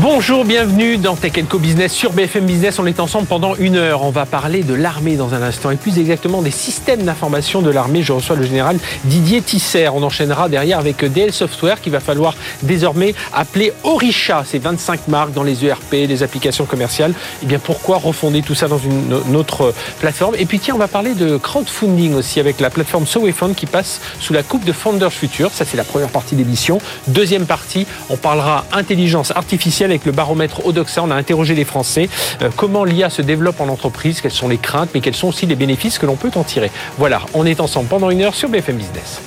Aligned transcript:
Bonjour, 0.00 0.44
bienvenue 0.44 0.96
dans 0.96 1.16
Tech 1.16 1.32
Co 1.48 1.58
Business 1.58 1.92
sur 1.92 2.12
BFM 2.12 2.46
Business. 2.46 2.78
On 2.78 2.86
est 2.86 3.00
ensemble 3.00 3.26
pendant 3.26 3.56
une 3.56 3.74
heure. 3.74 4.04
On 4.04 4.10
va 4.10 4.26
parler 4.26 4.62
de 4.62 4.72
l'armée 4.72 5.16
dans 5.16 5.34
un 5.34 5.42
instant 5.42 5.72
et 5.72 5.76
plus 5.76 5.98
exactement 5.98 6.40
des 6.40 6.52
systèmes 6.52 7.02
d'information 7.02 7.62
de 7.62 7.70
l'armée. 7.70 8.02
Je 8.02 8.12
reçois 8.12 8.36
le 8.36 8.44
général 8.44 8.78
Didier 9.04 9.42
Tisser. 9.42 9.88
On 9.88 10.02
enchaînera 10.04 10.48
derrière 10.48 10.78
avec 10.78 11.04
DL 11.04 11.32
Software 11.32 11.80
qu'il 11.80 11.90
va 11.90 11.98
falloir 11.98 12.36
désormais 12.62 13.12
appeler 13.32 13.72
Orisha. 13.82 14.44
C'est 14.46 14.60
25 14.60 15.08
marques 15.08 15.32
dans 15.32 15.42
les 15.42 15.64
ERP, 15.64 15.92
les 15.92 16.22
applications 16.22 16.64
commerciales. 16.64 17.10
Et 17.10 17.14
eh 17.42 17.46
bien 17.46 17.58
pourquoi 17.58 17.96
refonder 17.96 18.42
tout 18.42 18.54
ça 18.54 18.68
dans 18.68 18.78
une, 18.78 19.34
autre 19.34 19.74
plateforme? 19.98 20.36
Et 20.38 20.46
puis 20.46 20.60
tiens, 20.60 20.76
on 20.76 20.78
va 20.78 20.88
parler 20.88 21.14
de 21.14 21.38
crowdfunding 21.38 22.14
aussi 22.14 22.38
avec 22.38 22.60
la 22.60 22.70
plateforme 22.70 23.06
SoWayFund 23.06 23.56
qui 23.56 23.66
passe 23.66 24.00
sous 24.20 24.32
la 24.32 24.44
coupe 24.44 24.64
de 24.64 24.72
Founders 24.72 25.12
Future. 25.12 25.50
Ça 25.52 25.64
c'est 25.64 25.76
la 25.76 25.84
première 25.84 26.10
partie 26.10 26.36
d'émission. 26.36 26.78
Deuxième 27.08 27.46
partie, 27.46 27.84
on 28.10 28.16
parlera 28.16 28.64
intelligence 28.72 29.32
artificielle 29.32 29.87
avec 29.90 30.04
le 30.04 30.12
baromètre 30.12 30.66
Odoxa. 30.66 31.02
On 31.02 31.10
a 31.10 31.14
interrogé 31.14 31.54
les 31.54 31.64
Français. 31.64 32.08
Euh, 32.42 32.50
comment 32.56 32.84
l'IA 32.84 33.10
se 33.10 33.22
développe 33.22 33.60
en 33.60 33.68
entreprise 33.68 34.20
Quelles 34.20 34.30
sont 34.30 34.48
les 34.48 34.58
craintes 34.58 34.90
Mais 34.94 35.00
quels 35.00 35.14
sont 35.16 35.28
aussi 35.28 35.46
les 35.46 35.56
bénéfices 35.56 35.98
que 35.98 36.06
l'on 36.06 36.16
peut 36.16 36.30
en 36.34 36.44
tirer 36.44 36.70
Voilà, 36.98 37.22
on 37.34 37.46
est 37.46 37.60
ensemble 37.60 37.88
pendant 37.88 38.10
une 38.10 38.22
heure 38.22 38.34
sur 38.34 38.48
BFM 38.48 38.76
Business. 38.76 39.20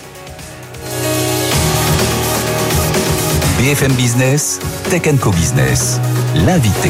BFM 3.59 3.93
Business, 3.93 4.59
Tech 4.89 5.03
Co 5.19 5.29
Business, 5.29 5.99
l'invité. 6.35 6.89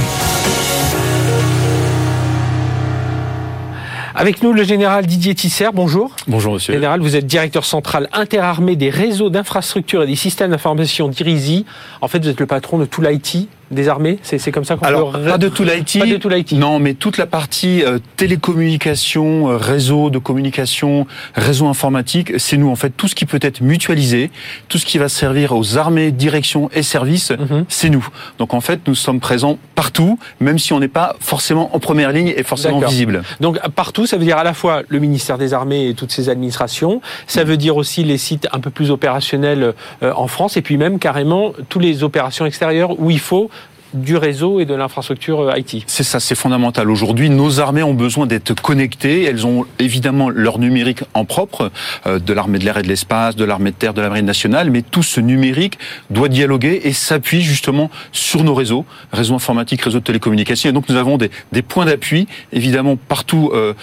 Avec 4.15 4.43
nous, 4.43 4.53
le 4.53 4.63
général 4.63 5.05
Didier 5.05 5.35
Tisser, 5.35 5.69
bonjour. 5.73 6.15
Bonjour, 6.27 6.53
monsieur. 6.53 6.73
Général, 6.73 7.01
vous 7.01 7.15
êtes 7.15 7.25
directeur 7.25 7.65
central 7.65 8.07
interarmé 8.13 8.75
des 8.75 8.89
réseaux 8.89 9.29
d'infrastructures 9.29 10.03
et 10.03 10.07
des 10.07 10.15
systèmes 10.15 10.51
d'information 10.51 11.07
d'IRISI. 11.07 11.65
En 12.01 12.07
fait, 12.07 12.19
vous 12.19 12.29
êtes 12.29 12.39
le 12.39 12.45
patron 12.45 12.77
de 12.77 12.85
tout 12.85 13.01
l'IT 13.01 13.49
des 13.71 13.87
armées 13.87 14.19
C'est 14.21 14.51
comme 14.51 14.65
ça 14.65 14.75
qu'on 14.75 14.85
Alors, 14.85 15.11
pas 15.11 15.37
de 15.37 15.49
tout 15.49 15.63
l'IT. 15.63 15.99
Pas 15.99 16.05
de 16.05 16.17
tout 16.17 16.29
l'IT. 16.29 16.53
Non, 16.53 16.79
mais 16.79 16.93
toute 16.93 17.17
la 17.17 17.25
partie 17.25 17.83
euh, 17.83 17.99
télécommunication, 18.17 19.49
euh, 19.49 19.57
réseau 19.57 20.09
de 20.09 20.17
communication, 20.17 21.07
réseau 21.35 21.67
informatique, 21.67 22.33
c'est 22.37 22.57
nous 22.57 22.69
en 22.69 22.75
fait. 22.75 22.91
Tout 22.95 23.07
ce 23.07 23.15
qui 23.15 23.25
peut 23.25 23.39
être 23.41 23.61
mutualisé, 23.61 24.31
tout 24.67 24.77
ce 24.77 24.85
qui 24.85 24.97
va 24.97 25.09
servir 25.09 25.53
aux 25.53 25.77
armées, 25.77 26.11
directions 26.11 26.69
et 26.73 26.83
services, 26.83 27.31
mhm. 27.31 27.65
c'est 27.69 27.89
nous. 27.89 28.07
Donc 28.37 28.53
en 28.53 28.61
fait, 28.61 28.81
nous 28.87 28.95
sommes 28.95 29.19
présents 29.19 29.57
partout, 29.75 30.19
même 30.39 30.59
si 30.59 30.73
on 30.73 30.79
n'est 30.79 30.87
pas 30.87 31.15
forcément 31.19 31.75
en 31.75 31.79
première 31.79 32.11
ligne 32.11 32.33
et 32.35 32.43
forcément 32.43 32.79
visible. 32.79 33.23
Donc 33.39 33.59
partout, 33.69 34.05
ça 34.05 34.17
veut 34.17 34.25
dire 34.25 34.37
à 34.37 34.43
la 34.43 34.53
fois 34.53 34.83
le 34.87 34.99
ministère 34.99 35.37
des 35.37 35.53
Armées 35.53 35.87
et 35.87 35.93
toutes 35.93 36.11
ses 36.11 36.29
administrations, 36.29 37.01
ça 37.27 37.43
veut 37.43 37.57
dire 37.57 37.77
aussi 37.77 38.03
les 38.03 38.17
sites 38.17 38.47
un 38.51 38.59
peu 38.59 38.69
plus 38.69 38.91
opérationnels 38.91 39.73
euh, 40.03 40.13
en 40.15 40.27
France, 40.27 40.57
et 40.57 40.61
puis 40.61 40.77
même 40.77 40.99
carrément 40.99 41.53
toutes 41.69 41.81
les 41.81 42.03
opérations 42.03 42.45
extérieures 42.45 42.99
où 42.99 43.09
il 43.09 43.19
faut 43.19 43.49
du 43.93 44.17
réseau 44.17 44.59
et 44.59 44.65
de 44.65 44.73
l'infrastructure 44.73 45.41
euh, 45.41 45.57
IT. 45.57 45.83
C'est 45.87 46.03
ça, 46.03 46.19
c'est 46.19 46.35
fondamental. 46.35 46.89
Aujourd'hui, 46.89 47.29
nos 47.29 47.59
armées 47.59 47.83
ont 47.83 47.93
besoin 47.93 48.25
d'être 48.25 48.53
connectées. 48.61 49.23
Elles 49.23 49.45
ont 49.45 49.65
évidemment 49.79 50.29
leur 50.29 50.59
numérique 50.59 51.03
en 51.13 51.25
propre, 51.25 51.71
euh, 52.05 52.19
de 52.19 52.33
l'armée 52.33 52.59
de 52.59 52.65
l'air 52.65 52.77
et 52.77 52.83
de 52.83 52.87
l'espace, 52.87 53.35
de 53.35 53.45
l'armée 53.45 53.71
de 53.71 53.75
terre, 53.75 53.93
de 53.93 54.01
la 54.01 54.09
marine 54.09 54.25
nationale, 54.25 54.69
mais 54.69 54.81
tout 54.81 55.03
ce 55.03 55.19
numérique 55.19 55.77
doit 56.09 56.29
dialoguer 56.29 56.81
et 56.83 56.93
s'appuie 56.93 57.41
justement 57.41 57.89
sur 58.11 58.43
nos 58.43 58.53
réseaux, 58.53 58.85
réseaux 59.11 59.35
informatiques, 59.35 59.81
réseaux 59.81 59.99
de 59.99 60.03
télécommunications. 60.03 60.69
Et 60.69 60.73
donc 60.73 60.89
nous 60.89 60.95
avons 60.95 61.17
des, 61.17 61.31
des 61.51 61.61
points 61.61 61.85
d'appui, 61.85 62.27
évidemment 62.51 62.95
partout 62.95 63.51
euh, 63.53 63.73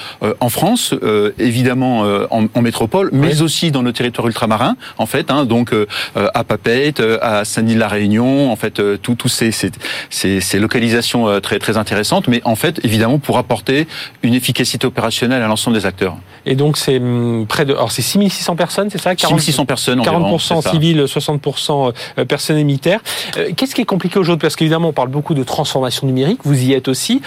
en 0.41 0.49
France, 0.49 0.95
évidemment 1.39 2.01
en, 2.31 2.47
en, 2.53 2.63
métropole, 2.63 3.11
mais 3.13 3.43
aussi 3.43 3.71
dans 3.71 3.83
nos 3.83 3.93
territoires 3.93 4.27
ultramarins, 4.27 4.77
en 4.99 5.07
fait. 5.07 5.31
Hein, 5.31 5.45
donc 5.45 5.75
à 6.15 6.45
Papeete, 6.45 7.03
à 7.23 7.45
Saint-Denis-la-Réunion, 7.45 8.51
en 8.51 8.57
fait, 8.57 8.81
tous 9.03 9.29
ces, 9.29 9.53
ces 9.53 9.71
ces, 10.11 10.41
localisations 10.59 11.29
euh, 11.29 11.41
très 11.41 11.59
très 11.59 11.77
intéressantes, 11.77 12.29
mais 12.29 12.41
en 12.45 12.57
fait, 12.57 12.81
évidemment, 12.85 13.19
pour 13.19 13.39
apporter 13.39 13.87
une 14.23 14.35
efficacité 14.35 14.87
opérationnelle 14.87 15.43
à 15.43 15.47
l'ensemble 15.47 15.77
des 15.77 15.87
acteurs. 15.87 16.17
Et 16.47 16.55
donc, 16.55 16.77
c'est 16.77 16.99
hum, 16.99 17.47
près 17.49 17.65
de, 17.65 17.73
alors 17.73 17.93
c'est 17.93 18.03
6600 18.03 18.57
personnes, 18.57 18.91
c'est 18.91 19.01
ça? 19.01 19.13
6600 19.17 19.67
personnes 19.67 20.01
40% 20.01 20.71
civils, 20.71 21.05
60% 21.05 21.93
euh, 22.19 22.25
personnels 22.25 22.65
militaires. 22.65 23.01
Euh, 23.37 23.51
qu'est-ce 23.57 23.75
qui 23.75 23.81
est 23.81 23.87
compliqué 23.87 24.19
aujourd'hui? 24.19 24.43
Parce 24.43 24.57
qu'évidemment, 24.57 24.89
on 24.89 24.93
parle 24.93 25.09
beaucoup 25.09 25.35
de 25.35 25.43
transformation 25.43 26.07
numérique, 26.07 26.41
vous 26.45 26.63
y 26.63 26.73
êtes 26.73 26.89
aussi. 26.89 27.21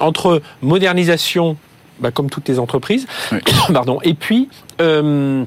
entre 0.00 0.42
modernisation, 0.62 1.56
bah, 2.00 2.10
comme 2.10 2.30
toutes 2.30 2.48
les 2.48 2.58
entreprises, 2.58 3.06
pardon, 3.72 3.98
et 4.02 4.14
puis... 4.14 4.48
Euh, 4.80 5.44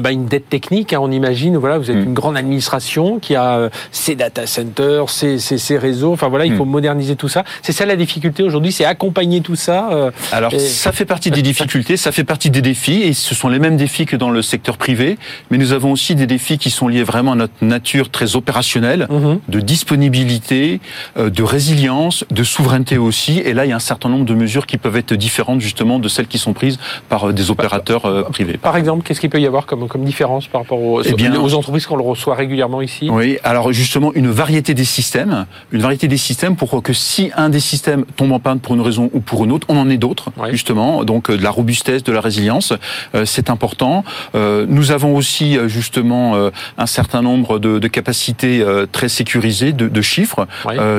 bah, 0.00 0.10
une 0.10 0.26
dette 0.26 0.48
technique, 0.48 0.92
hein, 0.92 0.98
on 1.00 1.10
imagine. 1.10 1.56
Voilà, 1.56 1.78
vous 1.78 1.90
êtes 1.90 1.96
mm. 1.96 2.04
une 2.04 2.14
grande 2.14 2.36
administration 2.36 3.18
qui 3.18 3.34
a 3.34 3.56
euh, 3.56 3.68
ses 3.92 4.14
data 4.14 4.46
centers, 4.46 5.08
ses, 5.08 5.38
ses, 5.38 5.58
ses, 5.58 5.78
réseaux. 5.78 6.12
Enfin 6.12 6.28
voilà, 6.28 6.46
il 6.46 6.52
mm. 6.52 6.56
faut 6.56 6.64
moderniser 6.64 7.16
tout 7.16 7.28
ça. 7.28 7.44
C'est 7.62 7.72
ça 7.72 7.86
la 7.86 7.96
difficulté 7.96 8.42
aujourd'hui, 8.42 8.72
c'est 8.72 8.84
accompagner 8.84 9.40
tout 9.40 9.56
ça. 9.56 9.90
Euh, 9.92 10.10
Alors 10.32 10.52
ça 10.52 10.92
fait 10.92 11.04
partie 11.04 11.30
des 11.30 11.42
difficultés, 11.50 11.96
ça 11.96 12.12
fait 12.12 12.24
partie 12.24 12.50
des 12.50 12.62
défis, 12.62 13.02
et 13.02 13.12
ce 13.12 13.34
sont 13.34 13.48
les 13.48 13.58
mêmes 13.58 13.76
défis 13.76 14.06
que 14.06 14.16
dans 14.16 14.30
le 14.30 14.42
secteur 14.42 14.76
privé. 14.76 15.18
Mais 15.50 15.58
nous 15.58 15.72
avons 15.72 15.92
aussi 15.92 16.14
des 16.14 16.26
défis 16.26 16.58
qui 16.58 16.70
sont 16.70 16.88
liés 16.88 17.04
vraiment 17.04 17.32
à 17.32 17.36
notre 17.36 17.54
nature 17.62 18.10
très 18.10 18.36
opérationnelle, 18.36 19.06
mm-hmm. 19.10 19.38
de 19.48 19.60
disponibilité, 19.60 20.80
de 21.16 21.42
résilience, 21.42 22.24
de 22.30 22.44
souveraineté 22.44 22.98
aussi. 22.98 23.38
Et 23.38 23.54
là, 23.54 23.64
il 23.66 23.68
y 23.68 23.72
a 23.72 23.76
un 23.76 23.80
certain 23.80 24.08
nombre 24.08 24.24
de 24.24 24.34
mesures 24.34 24.66
qui 24.66 24.78
peuvent 24.78 24.96
être 24.96 25.14
différentes 25.14 25.60
justement 25.60 25.98
de 25.98 26.08
celles 26.08 26.26
qui 26.26 26.38
sont 26.38 26.52
prises 26.52 26.78
par 27.08 27.32
des 27.32 27.50
opérateurs 27.50 28.26
privés. 28.30 28.56
Par 28.56 28.76
exemple, 28.76 29.04
qu'est-ce 29.04 29.20
qu'il 29.20 29.30
peut 29.30 29.40
y 29.40 29.46
avoir 29.46 29.66
comme 29.66 29.75
comme, 29.88 30.04
différence 30.04 30.46
par 30.46 30.62
rapport 30.62 30.80
aux, 30.80 31.02
eh 31.02 31.28
aux 31.36 31.54
entreprises 31.54 31.86
qu'on 31.86 31.96
le 31.96 32.02
reçoit 32.02 32.34
régulièrement 32.34 32.82
ici? 32.82 33.08
Oui, 33.10 33.38
alors 33.44 33.72
justement 33.72 34.12
une 34.14 34.30
variété 34.30 34.74
des 34.74 34.84
systèmes, 34.84 35.46
une 35.72 35.80
variété 35.80 36.08
des 36.08 36.16
systèmes 36.16 36.56
pour 36.56 36.82
que 36.82 36.92
si 36.92 37.30
un 37.36 37.48
des 37.48 37.60
systèmes 37.60 38.04
tombe 38.16 38.32
en 38.32 38.40
panne 38.40 38.60
pour 38.60 38.74
une 38.74 38.80
raison 38.80 39.10
ou 39.12 39.20
pour 39.20 39.44
une 39.44 39.52
autre, 39.52 39.66
on 39.70 39.76
en 39.76 39.88
ait 39.90 39.96
d'autres 39.96 40.30
justement. 40.50 41.04
Donc 41.04 41.30
euh, 41.30 41.36
de 41.36 41.42
la 41.42 41.50
robustesse, 41.50 42.02
de 42.02 42.12
la 42.12 42.20
résilience, 42.20 42.72
euh, 43.14 43.24
c'est 43.24 43.50
important. 43.50 44.04
Euh, 44.34 44.66
nous 44.68 44.90
avons 44.90 45.14
aussi 45.16 45.58
justement 45.66 46.50
un 46.78 46.86
certain 46.86 47.22
nombre 47.22 47.58
de, 47.58 47.78
de 47.78 47.88
capacités 47.88 48.64
très 48.92 49.08
sécurisées 49.08 49.72
de, 49.72 49.88
de 49.88 50.02
chiffres, 50.02 50.46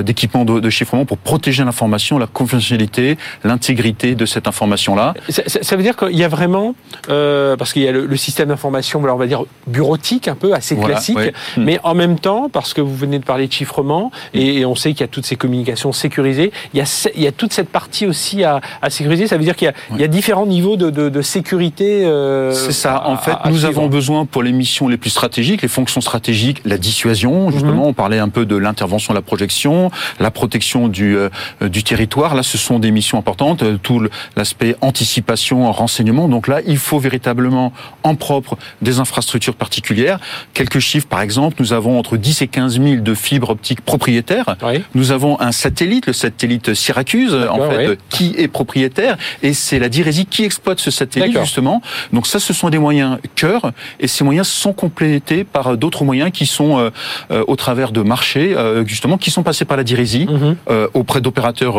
d'équipements 0.04 0.46
de, 0.46 0.60
de, 0.60 0.70
chiffrement 0.70 1.06
pour 1.06 1.18
protéger 1.18 1.64
l'information, 1.64 2.18
la 2.18 2.28
confidentialité, 2.28 3.18
l'intégrité 3.44 4.16
de 4.16 4.26
cette 4.26 4.48
information-là. 4.48 5.14
Ça, 5.30 5.44
ça, 5.48 5.76
veut 5.76 5.84
dire 5.84 5.96
qu'il 5.96 6.18
y 6.18 6.24
a 6.24 6.28
vraiment, 6.28 6.76
parce 7.08 7.74
qu'il 7.74 7.84
y 7.84 7.88
a 7.88 7.92
le, 7.92 8.06
le 8.06 8.18
système 8.18 8.50
d'information 8.50 8.67
information, 8.68 9.02
on 9.02 9.16
va 9.16 9.28
dire 9.28 9.46
bureautique, 9.68 10.28
un 10.28 10.36
peu 10.36 10.54
assez 10.54 10.76
classique, 10.76 11.18
hmm. 11.18 11.64
mais 11.64 11.80
en 11.84 11.96
même 11.96 12.20
temps, 12.20 12.50
parce 12.50 12.74
que 12.74 12.82
vous 12.82 12.96
venez 12.96 13.20
de 13.20 13.24
parler 13.24 13.48
de 13.48 13.52
chiffrement, 13.52 14.12
et, 14.34 14.66
on 14.66 14.76
sait 14.76 14.92
qu'il 14.92 15.02
y 15.02 15.04
a 15.04 15.08
toutes 15.08 15.26
ces 15.26 15.38
communications 15.38 15.94
sécurisées, 15.94 16.52
il 16.74 16.80
y 16.80 16.82
a, 16.82 17.10
il 17.16 17.22
y 17.22 17.28
a 17.28 17.32
toute 17.32 17.54
cette 17.54 17.70
partie 17.70 18.06
aussi 18.06 18.44
à, 18.44 18.60
à 18.82 18.90
sécuriser. 18.90 19.28
Ça 19.28 19.38
veut 19.38 19.44
dire 19.44 19.56
qu'il 19.56 19.72
y, 19.96 20.02
y, 20.02 20.04
a 20.04 20.08
différents 20.08 20.46
niveaux 20.46 20.76
de, 20.76 20.90
de, 20.90 21.10
de 21.10 21.22
sécurité. 21.22 22.06
Euh, 22.06 22.52
C'est 22.52 22.74
ça. 22.74 23.08
En 23.08 23.18
fait, 23.18 23.36
nous 23.46 23.66
avons 23.66 23.88
besoin 23.88 24.26
pour 24.26 24.44
les 24.44 24.52
missions 24.52 24.88
les 24.88 24.98
plus 24.98 25.10
stratégiques, 25.10 25.62
les 25.62 25.68
fonctions 25.68 26.02
stratégiques, 26.02 26.62
la 26.66 26.78
dissuasion. 26.78 27.50
Justement, 27.52 27.84
mhm. 27.84 27.90
on 27.90 27.94
parlait 27.94 28.20
un 28.20 28.30
peu 28.30 28.46
de 28.46 28.56
l'intervention, 28.56 29.14
la 29.14 29.22
projection, 29.22 29.90
la 30.20 30.32
protection 30.32 30.88
du, 30.88 31.16
euh, 31.16 31.30
du 31.62 31.84
territoire. 31.84 32.36
Là, 32.36 32.44
ce 32.44 32.58
sont 32.58 32.80
des 32.80 32.92
missions 32.92 33.18
importantes. 33.18 33.64
Tout 33.84 34.06
l'aspect 34.36 34.76
anticipation, 34.82 35.72
renseignement. 35.72 36.28
Donc 36.28 36.48
là, 36.48 36.60
il 36.66 36.78
faut 36.78 37.00
véritablement 37.00 37.72
en 38.04 38.16
propre 38.16 38.57
des 38.82 39.00
infrastructures 39.00 39.56
particulières. 39.56 40.20
Quelques 40.54 40.80
chiffres, 40.80 41.08
par 41.08 41.22
exemple, 41.22 41.58
nous 41.60 41.74
avons 41.74 42.00
entre 42.00 42.18
10 42.18 42.42
et 42.42 42.48
15 42.48 42.82
000 42.82 42.96
de 43.02 43.14
fibres 43.14 43.52
optiques 43.52 43.82
propriétaires. 43.82 44.56
Nous 44.94 45.12
avons 45.12 45.40
un 45.40 45.52
satellite, 45.52 46.08
le 46.08 46.14
satellite 46.14 46.74
Syracuse, 46.74 47.36
en 47.50 47.70
fait, 47.70 47.98
qui 48.10 48.36
est 48.38 48.48
propriétaire, 48.48 49.18
et 49.44 49.54
c'est 49.54 49.80
la 49.80 49.90
Dirésie 49.90 50.26
qui 50.26 50.44
exploite 50.44 50.80
ce 50.80 50.92
satellite 50.92 51.38
justement. 51.40 51.82
Donc 52.14 52.28
ça, 52.28 52.40
ce 52.40 52.54
sont 52.54 52.70
des 52.70 52.80
moyens 52.80 53.18
cœur, 53.36 53.72
et 54.00 54.08
ces 54.08 54.24
moyens 54.24 54.48
sont 54.48 54.74
complétés 54.74 55.44
par 55.44 55.68
euh, 55.68 55.78
d'autres 55.78 56.04
moyens 56.04 56.32
qui 56.32 56.46
sont 56.46 56.80
euh, 56.80 56.90
euh, 57.32 57.44
au 57.48 57.56
travers 57.56 57.92
de 57.92 58.02
marchés, 58.02 58.56
justement, 58.86 59.18
qui 59.18 59.32
sont 59.32 59.44
passés 59.44 59.66
par 59.66 59.78
la 59.78 59.84
Dirésie 59.84 60.28
mhm. 60.28 60.56
auprès 60.94 61.22
d'opérateurs 61.22 61.76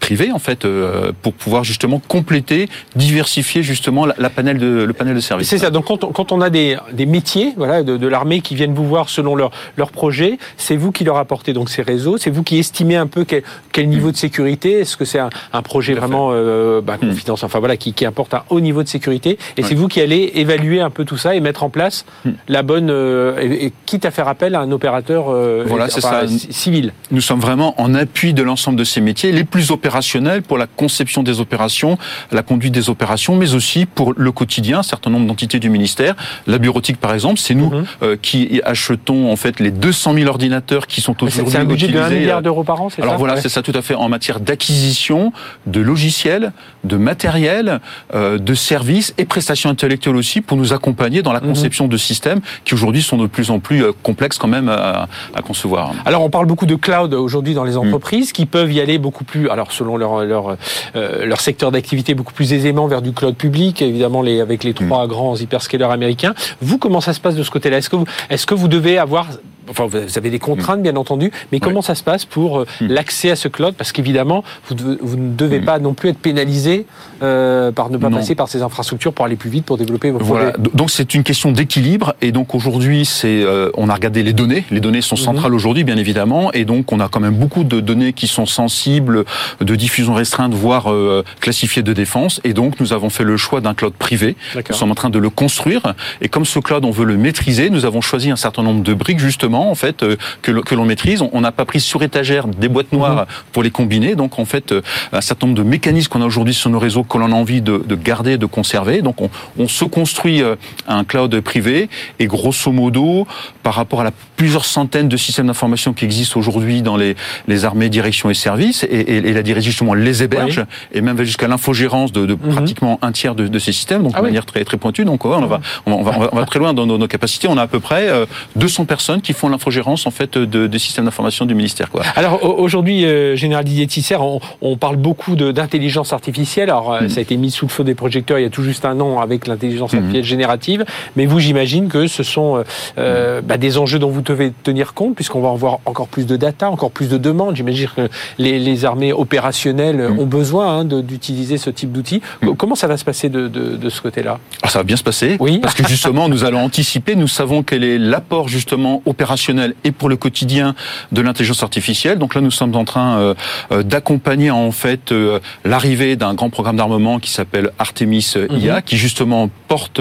privé 0.00 0.32
en 0.32 0.38
fait 0.38 0.64
euh, 0.64 1.12
pour 1.22 1.34
pouvoir 1.34 1.62
justement 1.62 2.00
compléter, 2.08 2.68
diversifier 2.96 3.62
justement 3.62 4.06
la, 4.06 4.30
panel 4.30 4.58
de, 4.58 4.84
le 4.84 4.92
panel 4.92 5.14
de 5.14 5.20
services. 5.20 5.48
C'est 5.48 5.58
ça. 5.58 5.70
Donc 5.70 5.84
quand 5.84 6.02
on, 6.02 6.08
quand 6.08 6.32
on 6.32 6.40
a 6.40 6.50
des, 6.50 6.76
des 6.92 7.06
métiers 7.06 7.52
voilà 7.56 7.82
de, 7.82 7.96
de 7.96 8.08
l'armée 8.08 8.40
qui 8.40 8.54
viennent 8.54 8.74
vous 8.74 8.88
voir 8.88 9.08
selon 9.08 9.36
leur 9.36 9.50
leur 9.76 9.92
projet, 9.92 10.38
c'est 10.56 10.76
vous 10.76 10.90
qui 10.90 11.04
leur 11.04 11.18
apportez 11.18 11.52
donc 11.52 11.70
ces 11.70 11.82
réseaux, 11.82 12.16
c'est 12.18 12.30
vous 12.30 12.42
qui 12.42 12.58
estimez 12.58 12.96
un 12.96 13.06
peu 13.06 13.24
quel, 13.24 13.42
quel 13.72 13.88
niveau 13.88 14.08
mm. 14.08 14.12
de 14.12 14.16
sécurité, 14.16 14.80
est-ce 14.80 14.96
que 14.96 15.04
c'est 15.04 15.18
un, 15.18 15.30
un, 15.52 15.62
projet 15.62 15.94
vraiment 15.94 16.30
euh, 16.32 16.80
bah, 16.80 16.96
mm. 17.00 17.08
confidence, 17.08 17.44
enfin 17.44 17.58
voilà 17.58 17.76
qui, 17.76 17.92
qui 17.92 18.06
apporte 18.06 18.34
un 18.34 18.42
haut 18.48 18.60
niveau 18.60 18.82
de 18.82 18.88
sécurité, 18.88 19.38
et 19.56 19.62
c'est 19.62 19.74
vous 19.74 19.88
qui 19.88 20.00
allez 20.00 20.32
évaluer 20.34 20.80
un 20.80 20.90
peu 20.90 21.04
tout 21.04 21.18
ça 21.18 21.34
et 21.34 21.40
mettre 21.40 21.62
en 21.62 21.70
place 21.70 22.06
mm. 22.24 22.30
la 22.48 22.62
bonne, 22.62 22.90
euh, 22.90 23.38
et, 23.40 23.72
quitte 23.86 24.06
à 24.06 24.10
faire 24.10 24.28
appel 24.28 24.54
à 24.54 24.60
un 24.60 24.72
opérateur 24.72 25.24
voilà, 25.66 25.88
c'est 25.88 26.00
ça. 26.00 26.22
civil. 26.26 26.92
Nous 27.10 27.20
sommes 27.20 27.40
vraiment 27.40 27.80
en 27.80 27.94
appui 27.94 28.32
de 28.34 28.42
l'ensemble 28.42 28.78
de 28.78 28.84
ces 28.84 29.00
métiers, 29.00 29.32
les 29.32 29.44
plus 29.44 29.70
opérationnels 29.70 29.89
opérationnel, 29.90 30.42
pour 30.42 30.56
la 30.56 30.68
conception 30.68 31.24
des 31.24 31.40
opérations, 31.40 31.98
la 32.30 32.42
conduite 32.42 32.72
des 32.72 32.90
opérations, 32.90 33.34
mais 33.34 33.54
aussi 33.54 33.86
pour 33.86 34.14
le 34.16 34.30
quotidien, 34.30 34.78
un 34.78 34.82
certain 34.84 35.10
nombre 35.10 35.26
d'entités 35.26 35.58
du 35.58 35.68
ministère. 35.68 36.14
La 36.46 36.58
bureautique, 36.58 36.98
par 36.98 37.12
exemple, 37.12 37.40
c'est 37.40 37.54
nous 37.54 37.70
mhm. 37.70 37.84
euh, 38.02 38.16
qui 38.20 38.60
achetons 38.64 39.32
en 39.32 39.36
fait 39.36 39.58
les 39.58 39.72
200 39.72 40.14
000 40.14 40.28
ordinateurs 40.28 40.86
qui 40.86 41.00
sont 41.00 41.20
aujourd'hui 41.22 41.52
C'est 41.52 41.58
un 41.58 41.64
budget 41.64 41.88
de 41.88 41.98
1 41.98 42.10
milliard 42.10 42.42
d'euros 42.42 42.62
par 42.62 42.80
an, 42.80 42.88
c'est 42.88 43.00
ça 43.00 43.02
Alors 43.02 43.18
voilà, 43.18 43.40
c'est 43.40 43.48
ça 43.48 43.62
tout 43.62 43.72
à 43.74 43.82
fait 43.82 43.94
en 43.94 44.08
matière 44.08 44.38
d'acquisition, 44.38 45.32
de 45.66 45.80
logiciels, 45.80 46.52
de 46.84 46.96
matériel, 46.96 47.80
euh, 48.14 48.38
de 48.38 48.54
services 48.54 49.12
et 49.18 49.24
prestations 49.24 49.70
intellectuelles 49.70 50.16
aussi 50.16 50.40
pour 50.40 50.56
nous 50.56 50.72
accompagner 50.72 51.22
dans 51.22 51.32
la 51.32 51.40
mhm. 51.40 51.48
conception 51.48 51.88
de 51.88 51.96
systèmes 51.96 52.40
qui 52.64 52.74
aujourd'hui 52.74 53.02
sont 53.02 53.18
de 53.18 53.26
plus 53.26 53.50
en 53.50 53.58
plus 53.58 53.82
euh, 53.82 53.92
complexes 54.04 54.38
quand 54.38 54.48
même 54.48 54.68
à, 54.68 55.08
concevoir. 55.44 55.92
Alors 56.04 56.22
on 56.22 56.30
parle 56.30 56.46
beaucoup 56.46 56.66
de 56.66 56.76
cloud 56.76 57.12
aujourd'hui 57.14 57.54
dans 57.54 57.64
les 57.64 57.74
mm. 57.74 57.78
entreprises 57.78 58.32
qui 58.32 58.46
peuvent 58.46 58.72
y 58.72 58.80
aller 58.80 58.98
beaucoup 58.98 59.24
plus, 59.24 59.48
alors 59.48 59.72
selon 59.80 59.96
leur 59.96 60.24
leur, 60.24 60.56
leur 60.94 61.40
secteur 61.40 61.70
d'activité 61.72 62.14
beaucoup 62.14 62.34
plus 62.34 62.52
aisément 62.52 62.86
vers 62.86 63.02
du 63.02 63.12
cloud 63.12 63.36
public, 63.36 63.82
évidemment 63.82 64.22
les, 64.22 64.40
avec 64.40 64.64
les 64.64 64.74
trois 64.74 65.04
mm. 65.06 65.08
grands 65.08 65.36
hyperscalers 65.36 65.92
américains. 65.98 66.34
Vous, 66.60 66.78
comment 66.78 67.00
ça 67.00 67.12
se 67.12 67.20
passe 67.20 67.36
de 67.36 67.42
ce 67.42 67.50
côté-là? 67.50 67.78
Est-ce 67.78 67.90
que, 67.90 67.96
est-ce 68.28 68.46
que 68.46 68.54
vous 68.54 68.68
devez 68.68 68.98
avoir 68.98 69.26
Enfin, 69.70 69.86
vous 69.86 70.18
avez 70.18 70.30
des 70.30 70.38
contraintes, 70.38 70.82
bien 70.82 70.96
entendu, 70.96 71.30
mais 71.52 71.60
comment 71.60 71.82
ça 71.82 71.94
se 71.94 72.02
passe 72.02 72.24
pour 72.24 72.60
euh, 72.60 72.66
hmm. 72.80 72.86
l'accès 72.88 73.30
à 73.30 73.36
ce 73.36 73.48
cloud? 73.48 73.74
Parce 73.76 73.92
qu'évidemment, 73.92 74.42
vous, 74.68 74.74
ne 74.74 75.34
devez 75.34 75.60
hmm. 75.60 75.64
pas 75.64 75.78
non 75.78 75.94
plus 75.94 76.08
être 76.08 76.18
pénalisé 76.18 76.86
euh, 77.22 77.70
par 77.70 77.90
ne 77.90 77.96
pas 77.96 78.10
passer 78.10 78.34
par 78.34 78.48
ces 78.48 78.62
infrastructures 78.62 79.12
pour 79.12 79.24
aller 79.24 79.36
plus 79.36 79.50
vite, 79.50 79.64
pour 79.64 79.78
développer 79.78 80.10
vos 80.10 80.18
voilà. 80.18 80.52
Donc 80.74 80.90
c'est 80.90 81.14
une 81.14 81.22
question 81.22 81.52
d'équilibre, 81.52 82.14
et 82.20 82.32
donc 82.32 82.54
aujourd'hui, 82.54 83.04
c'est 83.04 83.42
euh, 83.42 83.70
on 83.76 83.88
a 83.88 83.94
regardé 83.94 84.22
les 84.22 84.32
données. 84.32 84.64
Les 84.70 84.80
données 84.80 85.00
sont 85.00 85.16
mhm. 85.16 85.22
centrales 85.22 85.54
aujourd'hui, 85.54 85.84
bien 85.84 85.96
évidemment, 85.96 86.52
et 86.52 86.64
donc 86.64 86.92
on 86.92 87.00
a 87.00 87.08
quand 87.08 87.20
même 87.20 87.34
beaucoup 87.34 87.64
de 87.64 87.80
données 87.80 88.12
qui 88.12 88.26
sont 88.26 88.46
sensibles, 88.46 89.24
de 89.60 89.74
diffusion 89.76 90.14
restreinte, 90.14 90.54
voire 90.54 90.92
classifiées 91.40 91.82
de 91.82 91.92
défense, 91.92 92.40
et 92.44 92.54
donc 92.54 92.80
nous 92.80 92.92
avons 92.92 93.10
fait 93.10 93.24
le 93.24 93.36
choix 93.36 93.60
d'un 93.60 93.74
cloud 93.74 93.92
privé. 93.92 94.36
Nous 94.54 94.74
sommes 94.74 94.90
en 94.90 94.94
train 94.94 95.10
de 95.10 95.18
le 95.18 95.30
construire, 95.30 95.94
et 96.20 96.28
comme 96.28 96.44
ce 96.44 96.58
cloud, 96.58 96.84
on 96.84 96.90
veut 96.90 97.04
le 97.04 97.16
maîtriser, 97.16 97.70
nous 97.70 97.84
avons 97.84 98.00
choisi 98.00 98.30
un 98.30 98.36
certain 98.36 98.62
nombre 98.62 98.82
de 98.82 98.94
briques 98.94 99.20
justement 99.20 99.59
en 99.68 99.74
fait 99.74 100.02
euh, 100.02 100.16
que, 100.42 100.74
l'on 100.74 100.84
maîtrise. 100.84 101.22
On 101.32 101.40
n'a 101.40 101.52
pas 101.52 101.64
pris 101.64 101.80
sur 101.80 102.02
étagère 102.02 102.46
des 102.46 102.68
boîtes 102.68 102.92
noires 102.92 103.22
mhm. 103.22 103.26
pour 103.52 103.62
les 103.62 103.70
combiner. 103.70 104.14
Donc 104.14 104.38
en 104.38 104.44
fait, 104.44 104.72
euh, 104.72 104.82
un 105.12 105.20
certain 105.20 105.46
nombre 105.46 105.58
de 105.58 105.64
mécanismes 105.64 106.10
qu'on 106.10 106.22
a 106.22 106.26
aujourd'hui 106.26 106.54
sur 106.54 106.70
nos 106.70 106.78
réseaux 106.78 107.04
que 107.04 107.18
l'on 107.18 107.32
a 107.32 107.34
envie 107.34 107.60
de, 107.62 107.82
garder, 107.94 108.38
de 108.38 108.46
conserver. 108.46 109.02
Donc 109.02 109.16
on, 109.58 109.68
se 109.68 109.84
construit 109.84 110.42
euh, 110.42 110.56
un 110.88 111.04
cloud 111.04 111.40
privé 111.40 111.88
et 112.18 112.26
grosso 112.26 112.72
modo, 112.72 113.26
par 113.62 113.74
rapport 113.74 114.00
à 114.00 114.04
la 114.04 114.12
plusieurs 114.40 114.64
centaines 114.64 115.10
de 115.10 115.18
systèmes 115.18 115.48
d'information 115.48 115.92
qui 115.92 116.06
existent 116.06 116.40
aujourd'hui 116.40 116.80
dans 116.80 116.96
les, 116.96 117.14
les 117.46 117.66
armées, 117.66 117.90
directions 117.90 118.30
et 118.30 118.34
services, 118.34 118.84
et, 118.84 119.18
et, 119.18 119.32
la 119.34 119.42
direction 119.42 119.70
justement 119.70 119.92
les 119.92 120.22
héberge 120.22 120.64
et 120.92 121.02
même 121.02 121.22
jusqu'à 121.22 121.46
l'infogérance 121.46 122.10
de, 122.10 122.24
de 122.24 122.32
mhm. 122.32 122.54
pratiquement 122.54 122.98
un 123.02 123.12
tiers 123.12 123.34
de, 123.34 123.48
de 123.48 123.58
ces 123.58 123.72
systèmes, 123.72 124.02
donc 124.02 124.12
ah 124.14 124.20
de 124.20 124.24
manière 124.24 124.46
très 124.46 124.64
très 124.64 124.78
pointue. 124.78 125.04
Donc 125.04 125.26
on, 125.26 125.28
va, 125.28 125.60
on, 125.84 126.02
va, 126.02 126.12
on, 126.32 126.36
va, 126.36 126.46
très 126.46 126.58
loin 126.58 126.72
dans 126.72 126.86
nos, 126.86 126.96
nos, 126.96 127.06
capacités. 127.06 127.48
On 127.48 127.58
a 127.58 127.62
à 127.62 127.66
peu 127.66 127.80
près 127.80 128.08
200 128.56 128.86
personnes 128.86 129.20
qui 129.20 129.34
font 129.34 129.50
l'infogérance 129.50 130.06
en 130.06 130.10
fait 130.10 130.38
de, 130.38 130.66
des 130.66 130.78
systèmes 130.78 131.04
d'information 131.04 131.44
du 131.44 131.54
ministère. 131.54 131.90
Quoi. 131.90 132.02
Alors 132.16 132.42
aujourd'hui, 132.58 133.04
euh, 133.04 133.36
Général 133.36 133.64
Didier 133.66 133.86
Tisser, 133.86 134.16
on, 134.16 134.40
on 134.62 134.78
parle 134.78 134.96
beaucoup 134.96 135.36
d'intelligence 135.36 136.14
artificielle. 136.14 136.70
Alors 136.70 136.94
euh, 136.94 137.02
mm. 137.02 137.08
ça 137.10 137.18
a 137.18 137.22
été 137.22 137.36
mis 137.36 137.50
sous 137.50 137.66
le 137.66 137.70
feu 137.70 137.84
des 137.84 137.94
projecteurs 137.94 138.38
il 138.38 138.42
y 138.42 138.46
a 138.46 138.50
tout 138.50 138.62
juste 138.62 138.86
un 138.86 138.98
an 139.00 139.20
avec 139.20 139.46
l'intelligence 139.46 139.92
artificielle 139.92 140.24
générative, 140.24 140.84
mais 141.16 141.26
vous 141.26 141.40
j'imagine 141.40 141.88
que 141.88 142.06
ce 142.06 142.22
sont 142.22 142.56
euh, 142.56 142.62
euh, 142.98 143.40
bah, 143.42 143.58
des 143.58 143.78
enjeux 143.78 143.98
dont 143.98 144.10
vous 144.10 144.22
devez 144.30 144.52
tenir 144.62 144.94
compte 144.94 145.14
puisqu'on 145.14 145.40
va 145.40 145.50
avoir 145.50 145.78
encore 145.84 146.08
plus 146.08 146.26
de 146.26 146.36
data, 146.36 146.70
encore 146.70 146.90
plus 146.90 147.08
de 147.08 147.18
demandes. 147.18 147.56
J'imagine 147.56 147.88
que 147.94 148.08
les, 148.38 148.58
les, 148.58 148.84
armées 148.84 149.12
opérationnelles 149.12 150.10
mm. 150.10 150.18
ont 150.18 150.26
besoin 150.26 150.78
hein, 150.78 150.84
d'utiliser 150.84 151.58
ce 151.58 151.70
type 151.70 151.92
d'outils. 151.92 152.22
Comment 152.56 152.74
ça 152.74 152.86
va 152.86 152.96
se 152.96 153.04
passer 153.04 153.28
de, 153.28 153.48
de, 153.48 153.76
de 153.76 153.90
ce 153.90 154.00
côté-là? 154.00 154.38
Ça 154.66 154.78
va 154.78 154.82
bien 154.84 154.96
se 154.96 155.02
passer, 155.02 155.36
oui. 155.40 155.58
parce 155.58 155.74
que 155.74 155.86
justement 155.86 156.28
nous 156.28 156.44
allons 156.44 156.60
anticiper, 156.60 157.16
nous 157.16 157.28
savons 157.28 157.62
quel 157.62 157.84
est 157.84 157.98
l'apport 157.98 158.48
justement 158.48 159.02
opérationnel 159.06 159.74
et 159.84 159.92
pour 159.92 160.08
le 160.08 160.16
quotidien 160.16 160.74
de 161.12 161.20
l'intelligence 161.20 161.62
artificielle. 161.62 162.18
Donc 162.18 162.34
là, 162.34 162.40
nous 162.40 162.50
sommes 162.50 162.74
en 162.76 162.84
train 162.84 163.18
euh, 163.18 163.34
euh, 163.72 163.82
d'accompagner 163.82 164.50
en 164.50 164.72
fait 164.72 165.12
euh, 165.12 165.40
l'arrivée 165.64 166.16
d'un 166.16 166.34
grand 166.34 166.50
programme 166.50 166.76
d'armement 166.76 167.18
qui 167.18 167.30
s'appelle 167.30 167.70
Artemis 167.78 168.34
IA, 168.50 168.76
mhm. 168.76 168.82
qui 168.82 168.96
justement 168.96 169.50
porte 169.68 170.00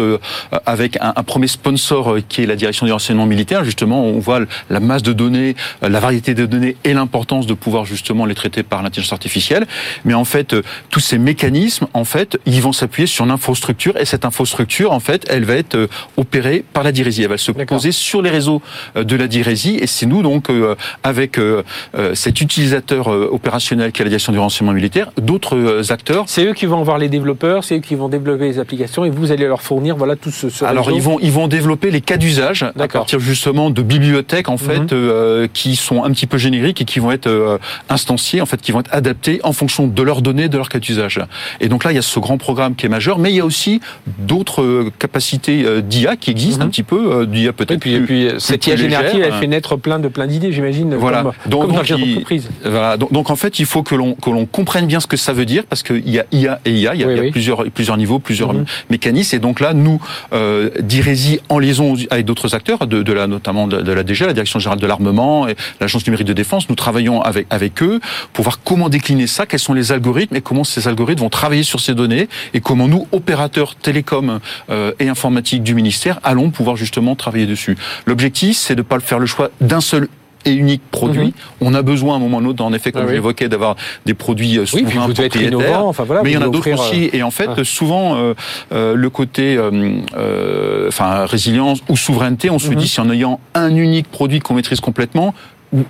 avec 0.65 0.97
un, 1.01 1.23
premier 1.23 1.47
sponsor 1.47 2.17
qui 2.27 2.43
est 2.43 2.45
la 2.45 2.55
direction 2.55 2.85
du 2.85 2.91
renseignement 2.91 3.25
militaire. 3.25 3.63
Justement, 3.63 4.03
on 4.03 4.18
voit 4.19 4.41
la 4.69 4.79
masse 4.79 5.03
de 5.03 5.13
données, 5.13 5.55
la 5.81 5.99
variété 5.99 6.33
de 6.33 6.45
données 6.45 6.75
et 6.83 6.93
l'importance 6.93 7.47
de 7.47 7.53
pouvoir 7.53 7.85
justement 7.85 8.25
les 8.25 8.35
traiter 8.35 8.63
par 8.63 8.83
l'intelligence 8.83 9.13
artificielle. 9.13 9.65
Mais 10.05 10.13
en 10.13 10.25
fait, 10.25 10.55
tous 10.89 10.99
ces 10.99 11.17
mécanismes, 11.17 11.87
en 11.93 12.05
fait, 12.05 12.37
ils 12.45 12.61
vont 12.61 12.73
s'appuyer 12.73 13.07
sur 13.07 13.25
l'infrastructure 13.25 13.97
et 13.97 14.05
cette 14.05 14.25
infrastructure, 14.25 14.91
en 14.91 14.99
fait, 14.99 15.25
elle 15.29 15.45
va 15.45 15.55
être 15.55 15.89
opérée 16.17 16.63
par 16.73 16.83
la 16.83 16.91
DIRESI. 16.91 17.23
Elle 17.23 17.29
va 17.29 17.37
se 17.37 17.51
poser 17.51 17.91
sur 17.91 18.21
les 18.21 18.29
réseaux 18.29 18.61
de 18.95 19.15
la 19.15 19.27
d'Irésie. 19.27 19.77
Et 19.81 19.87
c'est 19.87 20.05
nous, 20.05 20.21
donc, 20.21 20.49
euh, 20.49 20.75
avec 21.03 21.37
euh, 21.37 21.63
euh, 21.95 22.15
cet 22.15 22.41
utilisateur 22.41 23.07
opérationnel 23.07 23.91
qui 23.91 24.01
est 24.01 24.05
la 24.05 24.09
direction 24.09 24.33
du 24.33 24.39
renseignement 24.39 24.73
militaire, 24.73 25.11
d'autres 25.21 25.91
acteurs. 25.91 26.25
C'est 26.27 26.45
eux 26.45 26.53
qui 26.53 26.65
vont 26.65 26.83
voir 26.83 26.97
les 26.97 27.09
développeurs, 27.09 27.63
c'est 27.63 27.77
eux 27.77 27.81
qui 27.81 27.95
vont 27.95 28.09
développer 28.09 28.45
les 28.45 28.59
applications 28.59 29.05
et 29.05 29.09
vous 29.09 29.31
allez 29.31 29.47
leur 29.47 29.61
fournir 29.61 29.95
voilà 29.95 30.15
tout 30.15 30.31
ce, 30.31 30.49
ce 30.49 30.65
Alors 30.65 30.91
ils 30.91 31.01
vont 31.01 31.17
ils 31.21 31.31
vont 31.31 31.47
développer 31.47 31.91
les 31.91 32.01
cas 32.01 32.17
d'usage 32.17 32.63
à 32.63 32.87
partir 32.87 33.19
justement 33.19 33.69
de 33.69 33.81
bibliothèques 33.81 34.08
en 34.47 34.57
fait 34.57 34.91
mhm. 34.91 35.47
qui 35.53 35.75
sont 35.75 36.03
un 36.03 36.11
petit 36.11 36.27
peu 36.27 36.37
génériques 36.37 36.81
et 36.81 36.85
qui 36.85 36.99
vont 36.99 37.11
être 37.11 37.59
instanciés 37.89 38.41
en 38.41 38.45
fait 38.45 38.61
qui 38.61 38.71
vont 38.71 38.79
être 38.79 38.93
adaptés 38.93 39.39
en 39.43 39.53
fonction 39.53 39.87
de 39.87 40.03
leurs 40.03 40.21
données 40.21 40.49
de 40.49 40.57
leurs 40.57 40.69
cas 40.69 40.79
d'usage. 40.79 41.19
Et 41.59 41.67
donc 41.67 41.83
là 41.83 41.91
il 41.91 41.95
y 41.95 41.99
a 41.99 42.03
ce 42.03 42.19
grand 42.19 42.37
programme 42.37 42.75
qui 42.75 42.85
est 42.85 42.89
majeur, 42.89 43.19
mais 43.19 43.31
il 43.31 43.35
y 43.35 43.39
a 43.39 43.45
aussi 43.45 43.81
d'autres 44.19 44.89
capacités 44.99 45.81
d'IA 45.81 46.15
qui 46.15 46.31
existent 46.31 46.63
mhm. 46.63 46.67
un 46.67 46.69
petit 46.69 46.83
peu 46.83 47.25
d'IA 47.25 47.53
peut-être. 47.53 47.71
Et 47.73 47.77
puis, 47.77 47.93
et 47.95 48.01
puis 48.01 48.29
cette 48.39 48.65
IA 48.67 48.75
générative 48.75 49.21
elle 49.21 49.33
fait 49.33 49.47
naître 49.47 49.75
plein 49.75 49.99
de 49.99 50.07
plein 50.07 50.27
d'idées, 50.27 50.51
j'imagine. 50.51 50.95
Voilà. 50.95 51.23
Comme, 51.23 51.33
donc, 51.47 51.61
comme 51.61 51.71
dans 51.71 51.97
l'entreprise. 51.97 52.49
Voilà. 52.63 52.97
Donc, 52.97 53.11
donc, 53.11 53.29
en 53.29 53.35
fait, 53.35 53.59
il 53.59 53.65
faut 53.65 53.83
que 53.83 53.95
l'on 53.95 54.15
que 54.15 54.29
l'on 54.29 54.45
comprenne 54.45 54.87
bien 54.87 54.99
ce 54.99 55.07
que 55.07 55.17
ça 55.17 55.33
veut 55.33 55.45
dire 55.45 55.63
parce 55.65 55.83
qu'il 55.83 56.07
y 56.09 56.19
a 56.19 56.25
IA 56.31 56.59
et 56.65 56.71
IA, 56.71 56.95
il 56.95 57.01
y 57.01 57.03
a, 57.03 57.11
il 57.11 57.25
y 57.25 57.27
a 57.27 57.31
plusieurs 57.31 57.65
plusieurs 57.69 57.97
niveaux, 57.97 58.19
plusieurs 58.19 58.53
mhm. 58.53 58.65
mécanismes. 58.89 59.35
Et 59.35 59.39
donc 59.39 59.59
là, 59.59 59.73
nous, 59.73 60.01
euh, 60.33 60.69
en 61.49 61.59
liaison 61.59 61.95
avec 62.09 62.25
d'autres 62.25 62.55
acteurs, 62.55 62.87
de, 62.87 63.03
de 63.03 63.13
la 63.13 63.27
notamment 63.27 63.67
de, 63.67 63.91
la 63.91 63.98
DG, 64.03 64.25
la 64.25 64.33
Direction 64.33 64.59
générale 64.59 64.79
de 64.79 64.87
l'armement 64.87 65.47
et 65.47 65.55
l'Agence 65.79 66.05
numérique 66.05 66.27
de 66.27 66.33
défense, 66.33 66.69
nous 66.69 66.75
travaillons 66.75 67.21
avec 67.21 67.47
avec 67.49 67.81
eux 67.81 67.99
pour 68.33 68.43
voir 68.43 68.59
comment 68.63 68.89
décliner 68.89 69.27
ça, 69.27 69.45
quels 69.45 69.59
sont 69.59 69.73
les 69.73 69.91
algorithmes 69.91 70.35
et 70.35 70.41
comment 70.41 70.63
ces 70.63 70.87
algorithmes 70.87 71.21
vont 71.21 71.29
travailler 71.29 71.63
sur 71.63 71.79
ces 71.79 71.93
données 71.93 72.29
et 72.53 72.61
comment 72.61 72.87
nous, 72.87 73.07
opérateurs 73.11 73.75
télécom 73.75 74.39
euh, 74.69 74.93
et 74.99 75.09
informatiques 75.09 75.63
du 75.63 75.73
ministère, 75.73 76.19
allons 76.23 76.49
pouvoir 76.49 76.75
justement 76.75 77.15
travailler 77.15 77.45
dessus. 77.45 77.77
L'objectif, 78.05 78.57
c'est 78.57 78.75
de 78.75 78.81
pas 78.81 78.95
le 78.95 79.01
faire 79.01 79.19
le 79.19 79.25
choix 79.25 79.49
d'un 79.61 79.81
seul 79.81 80.07
et 80.45 80.53
unique 80.53 80.81
produit. 80.91 81.27
Mhm. 81.27 81.33
On 81.61 81.73
a 81.73 81.81
besoin 81.81 82.13
à 82.13 82.17
un 82.17 82.19
moment 82.19 82.37
ou 82.37 82.41
un 82.41 82.45
autre, 82.45 82.63
en 82.63 82.73
effet, 82.73 82.91
comme 82.91 83.05
ah 83.07 83.11
j'évoquais, 83.11 83.49
d'avoir 83.49 83.75
des 84.05 84.13
produits 84.13 84.57
euh, 84.57 84.65
souverains 84.65 85.07
oui, 85.07 85.13
propriétaires. 85.13 85.85
Enfin, 85.85 86.03
voilà, 86.03 86.23
mais 86.23 86.31
il 86.31 86.33
y 86.33 86.37
en 86.37 86.41
a 86.41 86.49
d'autres 86.49 86.71
aussi. 86.71 87.05
Euh, 87.05 87.17
et 87.17 87.23
en 87.23 87.31
fait, 87.31 87.49
ah. 87.57 87.63
souvent, 87.63 88.15
euh, 88.15 88.33
euh, 88.71 88.95
le 88.95 89.09
côté 89.09 89.57
euh, 89.57 90.87
enfin 90.87 91.25
résilience 91.25 91.79
ou 91.89 91.97
souveraineté, 91.97 92.49
on 92.49 92.59
se 92.59 92.69
mhm. 92.69 92.75
dit 92.75 92.87
si 92.87 92.99
en 93.01 93.09
ayant 93.09 93.39
un 93.53 93.75
unique 93.75 94.09
produit 94.09 94.39
qu'on 94.39 94.53
maîtrise 94.53 94.79
complètement, 94.79 95.33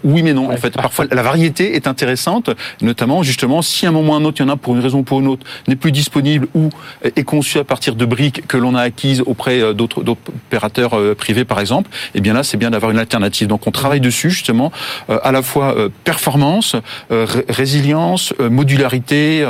oui, 0.03 0.23
mais 0.23 0.33
non. 0.33 0.51
En 0.51 0.57
fait, 0.57 0.73
parfois 0.73 1.05
la 1.09 1.21
variété 1.21 1.75
est 1.75 1.87
intéressante, 1.87 2.49
notamment 2.81 3.23
justement 3.23 3.61
si 3.61 3.85
à 3.85 3.89
un 3.89 3.91
moment 3.91 4.13
ou 4.13 4.15
un 4.15 4.25
autre, 4.25 4.41
il 4.41 4.47
y 4.47 4.49
en 4.49 4.51
a 4.51 4.57
pour 4.57 4.75
une 4.75 4.81
raison 4.81 4.99
ou 4.99 5.03
pour 5.03 5.19
une 5.19 5.27
autre, 5.27 5.45
n'est 5.67 5.75
plus 5.75 5.91
disponible 5.91 6.47
ou 6.53 6.69
est 7.03 7.23
conçu 7.23 7.59
à 7.59 7.63
partir 7.63 7.95
de 7.95 8.05
briques 8.05 8.45
que 8.47 8.57
l'on 8.57 8.75
a 8.75 8.81
acquises 8.81 9.21
auprès 9.25 9.61
euh, 9.61 9.73
d'autres 9.73 10.03
opérateurs 10.07 10.97
euh, 10.97 11.15
privés, 11.15 11.45
par 11.45 11.59
exemple. 11.59 11.89
Et 12.13 12.17
eh 12.17 12.21
bien 12.21 12.33
là, 12.33 12.43
c'est 12.43 12.57
bien 12.57 12.71
d'avoir 12.71 12.91
une 12.91 12.97
alternative. 12.97 13.47
Donc, 13.47 13.67
on 13.67 13.71
travaille 13.71 14.01
dessus 14.01 14.29
justement 14.29 14.71
euh, 15.09 15.19
à 15.23 15.31
la 15.31 15.41
fois 15.41 15.75
performance, 16.03 16.75
résilience, 17.09 18.33
modularité, 18.39 19.45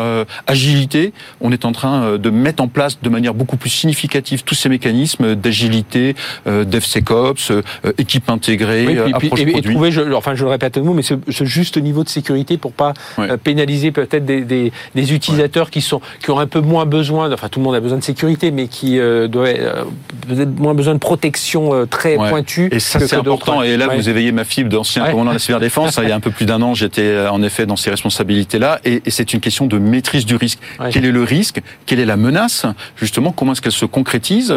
agilité. 0.47 1.13
On 1.41 1.51
est 1.51 1.65
en 1.65 1.71
train 1.71 2.17
de 2.17 2.29
mettre 2.29 2.61
en 2.61 2.67
place 2.67 3.01
de 3.01 3.09
manière 3.09 3.33
beaucoup 3.33 3.57
plus 3.57 3.69
significative 3.69 4.43
tous 4.43 4.55
ces 4.55 4.69
mécanismes 4.69 5.35
d'agilité, 5.35 6.15
DevSecOps, 6.45 7.51
équipe 7.97 8.29
intégrée, 8.29 8.97
approche 9.13 9.45
produit 9.45 9.75
enfin 10.19 10.35
je 10.35 10.43
le 10.43 10.49
répète 10.49 10.77
à 10.77 10.81
nous, 10.81 10.93
mais 10.93 11.01
ce, 11.01 11.15
juste 11.45 11.77
niveau 11.77 12.03
de 12.03 12.09
sécurité 12.09 12.57
pour 12.57 12.73
pas 12.73 12.93
euh, 13.17 13.37
pénaliser 13.37 13.91
peut-être 13.91 14.25
des, 14.25 14.41
des, 14.41 14.71
des, 14.95 15.13
utilisateurs 15.13 15.69
qui 15.69 15.81
sont 15.81 16.01
qui 16.21 16.29
ont 16.31 16.39
un 16.39 16.47
peu 16.47 16.59
moins 16.59 16.85
besoin, 16.85 17.31
enfin 17.33 17.49
tout 17.49 17.59
le 17.59 17.65
monde 17.65 17.75
a 17.75 17.79
besoin 17.79 17.97
de 17.97 18.03
sécurité, 18.03 18.51
mais 18.51 18.67
qui 18.67 18.99
euh, 18.99 19.27
doivent 19.27 19.55
euh, 19.57 19.83
peut-être 20.27 20.59
moins 20.59 20.73
besoin 20.73 20.93
de 20.93 20.99
protection 20.99 21.73
euh, 21.73 21.85
très 21.85 22.15
pointue. 22.15 22.69
Et 22.71 22.79
ça 22.79 22.99
c'est 22.99 23.15
important. 23.15 23.63
Et 23.63 23.77
là 23.77 23.87
vous 23.87 24.09
éveillez 24.09 24.31
ma 24.31 24.43
fibre 24.43 24.69
d'ancien 24.69 25.05
commandant 25.05 25.31
de 25.31 25.35
la 25.35 25.39
cyberdéfense. 25.39 25.99
il 26.01 26.09
y 26.09 26.11
a 26.11 26.15
un 26.15 26.19
peu 26.19 26.31
plus 26.31 26.45
d'un 26.45 26.61
an, 26.61 26.73
j'étais 26.73 27.27
en 27.27 27.41
effet 27.41 27.65
dans 27.65 27.77
ces 27.77 27.89
responsabilités-là, 27.89 28.79
et, 28.85 29.01
et 29.05 29.11
c'est 29.11 29.33
une 29.33 29.39
question 29.39 29.65
de 29.65 29.77
maîtrise 29.77 30.25
du 30.25 30.35
risque. 30.35 30.59
Quel 30.91 31.05
est 31.05 31.11
le 31.11 31.23
risque? 31.23 31.61
Quelle 31.85 31.99
est 31.99 32.05
la 32.05 32.17
menace? 32.17 32.65
Justement, 32.95 33.31
comment 33.31 33.53
est-ce 33.53 33.61
qu'elle 33.61 33.71
se 33.71 33.85
concrétise? 33.85 34.53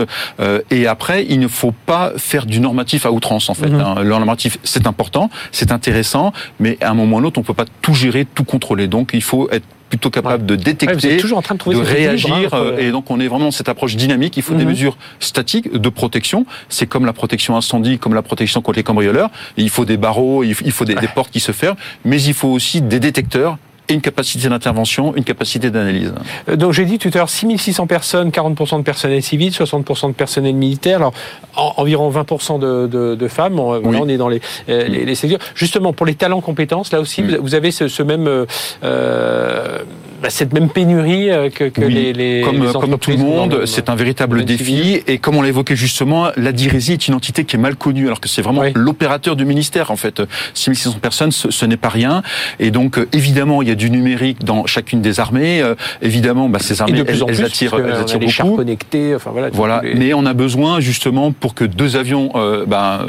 Et 0.71 0.87
après, 0.87 1.25
il 1.29 1.41
ne 1.41 1.49
faut 1.49 1.73
pas 1.87 2.13
faire 2.17 2.47
du 2.47 2.61
normatif 2.61 3.07
à 3.07 3.13
outrance 3.13 3.49
en 3.49 3.55
fait. 3.55 3.69
Mm-hmm. 3.69 3.99
Hein. 3.99 4.03
Le 4.03 4.09
normatif 4.09 4.59
c'est 4.63 4.87
important, 4.87 5.31
c'est 5.53 5.71
intéressant, 5.71 6.33
mais 6.59 6.77
à 6.81 6.91
un 6.91 6.95
moment 6.95 7.17
ou 7.17 7.19
à 7.19 7.23
un 7.23 7.25
autre, 7.25 7.39
on 7.39 7.43
ne 7.43 7.47
peut 7.47 7.55
pas 7.55 7.67
tout 7.81 7.95
gérer, 7.95 8.25
tout 8.25 8.45
contrôler. 8.45 8.89
Donc, 8.89 9.11
il 9.15 9.23
faut 9.23 9.49
être 9.51 9.67
plutôt 9.93 10.09
capable 10.09 10.47
de 10.47 10.57
détecter, 10.57 11.19
toujours 11.19 11.37
en 11.37 11.43
train 11.43 11.55
de, 11.55 11.77
réagir. 11.77 12.55
Hein, 12.55 12.73
et 12.79 12.91
donc 12.91 13.11
on 13.11 13.21
est 13.21 13.29
vraiment 13.29 13.45
dans 13.45 13.51
cette 13.51 13.69
approche 13.69 13.95
dynamique. 13.95 14.39
Il 14.39 14.43
faut 14.43 14.55
des 14.55 14.65
mhm. 14.65 14.71
mesures 14.71 14.97
statiques 15.21 15.71
de 15.71 15.89
protection. 15.91 16.47
C'est 16.71 16.87
comme 16.87 17.05
la 17.05 17.13
protection 17.13 17.59
incendie, 17.59 17.99
comme 17.99 18.15
la 18.15 18.23
protection 18.23 18.63
contre 18.63 18.79
les 18.79 18.85
cambrioleurs. 18.85 19.31
Il 19.59 19.69
faut 19.69 19.85
des 19.85 19.99
barreaux, 19.99 20.45
il 20.45 20.55
faut 20.55 20.87
des, 20.87 20.95
des 20.95 21.09
portes 21.09 21.31
qui 21.31 21.41
se 21.41 21.53
ferment, 21.53 21.77
mais 22.07 22.23
il 22.23 22.33
faut 22.33 22.49
aussi 22.49 22.81
des 22.81 23.01
détecteurs 23.01 23.59
une 23.95 24.01
capacité 24.01 24.49
d'intervention, 24.49 25.15
une 25.17 25.25
capacité 25.25 25.71
d'analyse. 25.71 26.13
Euh, 26.49 26.57
donc 26.57 26.73
j'ai 26.73 26.85
dit 26.85 26.99
tout 26.99 27.11
à 27.15 27.19
l'heure 27.19 27.31
6600 27.31 27.87
personnes, 27.87 28.31
40% 28.31 28.79
de 28.79 28.83
personnel 28.83 29.23
civil, 29.23 29.51
60% 29.51 30.09
de 30.09 30.13
personnel 30.13 30.55
militaire, 30.55 30.99
alors 30.99 31.15
environ 31.55 32.11
20% 32.11 32.59
de, 32.59 32.87
de, 33.15 33.29
femmes. 33.29 33.59
On, 33.59 33.83
on 33.85 34.09
est 34.09 34.17
dans 34.17 34.29
les, 34.29 34.41
euh, 34.69 34.87
les, 34.87 35.05
les, 35.05 35.15
Justement, 35.55 35.93
pour 35.93 36.07
les 36.07 36.15
talents 36.15 36.41
compétences, 36.41 36.93
là 36.93 37.01
aussi, 37.01 37.23
vous 37.23 37.55
avez 37.55 37.71
ce, 37.71 37.89
ce 37.89 38.03
même 38.03 38.47
euh, 38.83 39.79
bah, 40.23 40.31
cette 40.31 40.53
même 40.53 40.69
pénurie 40.69 41.29
que, 41.55 41.69
que 41.69 41.81
les, 41.81 42.13
les, 42.13 42.43
comme, 42.43 42.73
comme 42.73 42.99
tout 42.99 43.11
le 43.11 43.17
monde, 43.19 43.67
c'est 43.67 43.89
un 43.89 43.95
véritable 43.95 44.45
défi. 44.45 45.03
Et 45.07 45.19
comme 45.19 45.37
on 45.37 45.43
l'évoquait 45.43 45.77
justement, 45.77 46.29
la 46.37 46.53
DIRESI 46.53 46.93
est 46.93 47.09
une 47.09 47.15
entité 47.15 47.45
qui 47.45 47.57
est 47.57 47.59
mal 47.59 47.77
connue, 47.77 48.07
alors 48.07 48.21
que 48.21 48.29
c'est 48.29 48.43
vraiment 48.43 48.63
l'opérateur 48.75 49.37
du 49.37 49.45
ministère 49.45 49.91
en 49.91 49.97
fait. 49.97 50.23
6600 50.55 50.99
personnes, 51.01 51.33
ce, 51.33 51.51
ce 51.51 51.67
n'est 51.67 51.77
pas 51.77 51.89
rien. 51.89 52.23
Et 52.59 52.71
donc 52.71 52.99
évidemment, 53.13 53.63
il 53.63 53.69
y 53.69 53.71
a 53.71 53.75
du 53.75 53.91
numérique 53.91 54.45
dans 54.45 54.67
chacune 54.67 55.03
des 55.03 55.21
armées. 55.21 55.61
Euh, 55.61 55.75
évidemment, 56.01 56.49
bah, 56.49 56.59
ces 56.61 56.81
armées, 56.81 57.05
elles, 57.07 57.23
elles, 57.29 57.45
attirent, 57.45 57.75
elles 57.75 57.93
attirent 57.93 58.19
les 58.19 58.29
chars 58.29 58.47
connectés. 58.47 59.15
Enfin 59.15 59.31
voilà. 59.31 59.51
Voilà. 59.53 59.83
Mais 59.95 60.15
on 60.15 60.27
a 60.27 60.35
besoin 60.35 60.81
justement 60.81 61.33
pour 61.33 61.55
que 61.55 61.65
deux 61.65 61.97
avions 61.97 62.33
euh, 62.37 62.65
bah, 62.67 63.05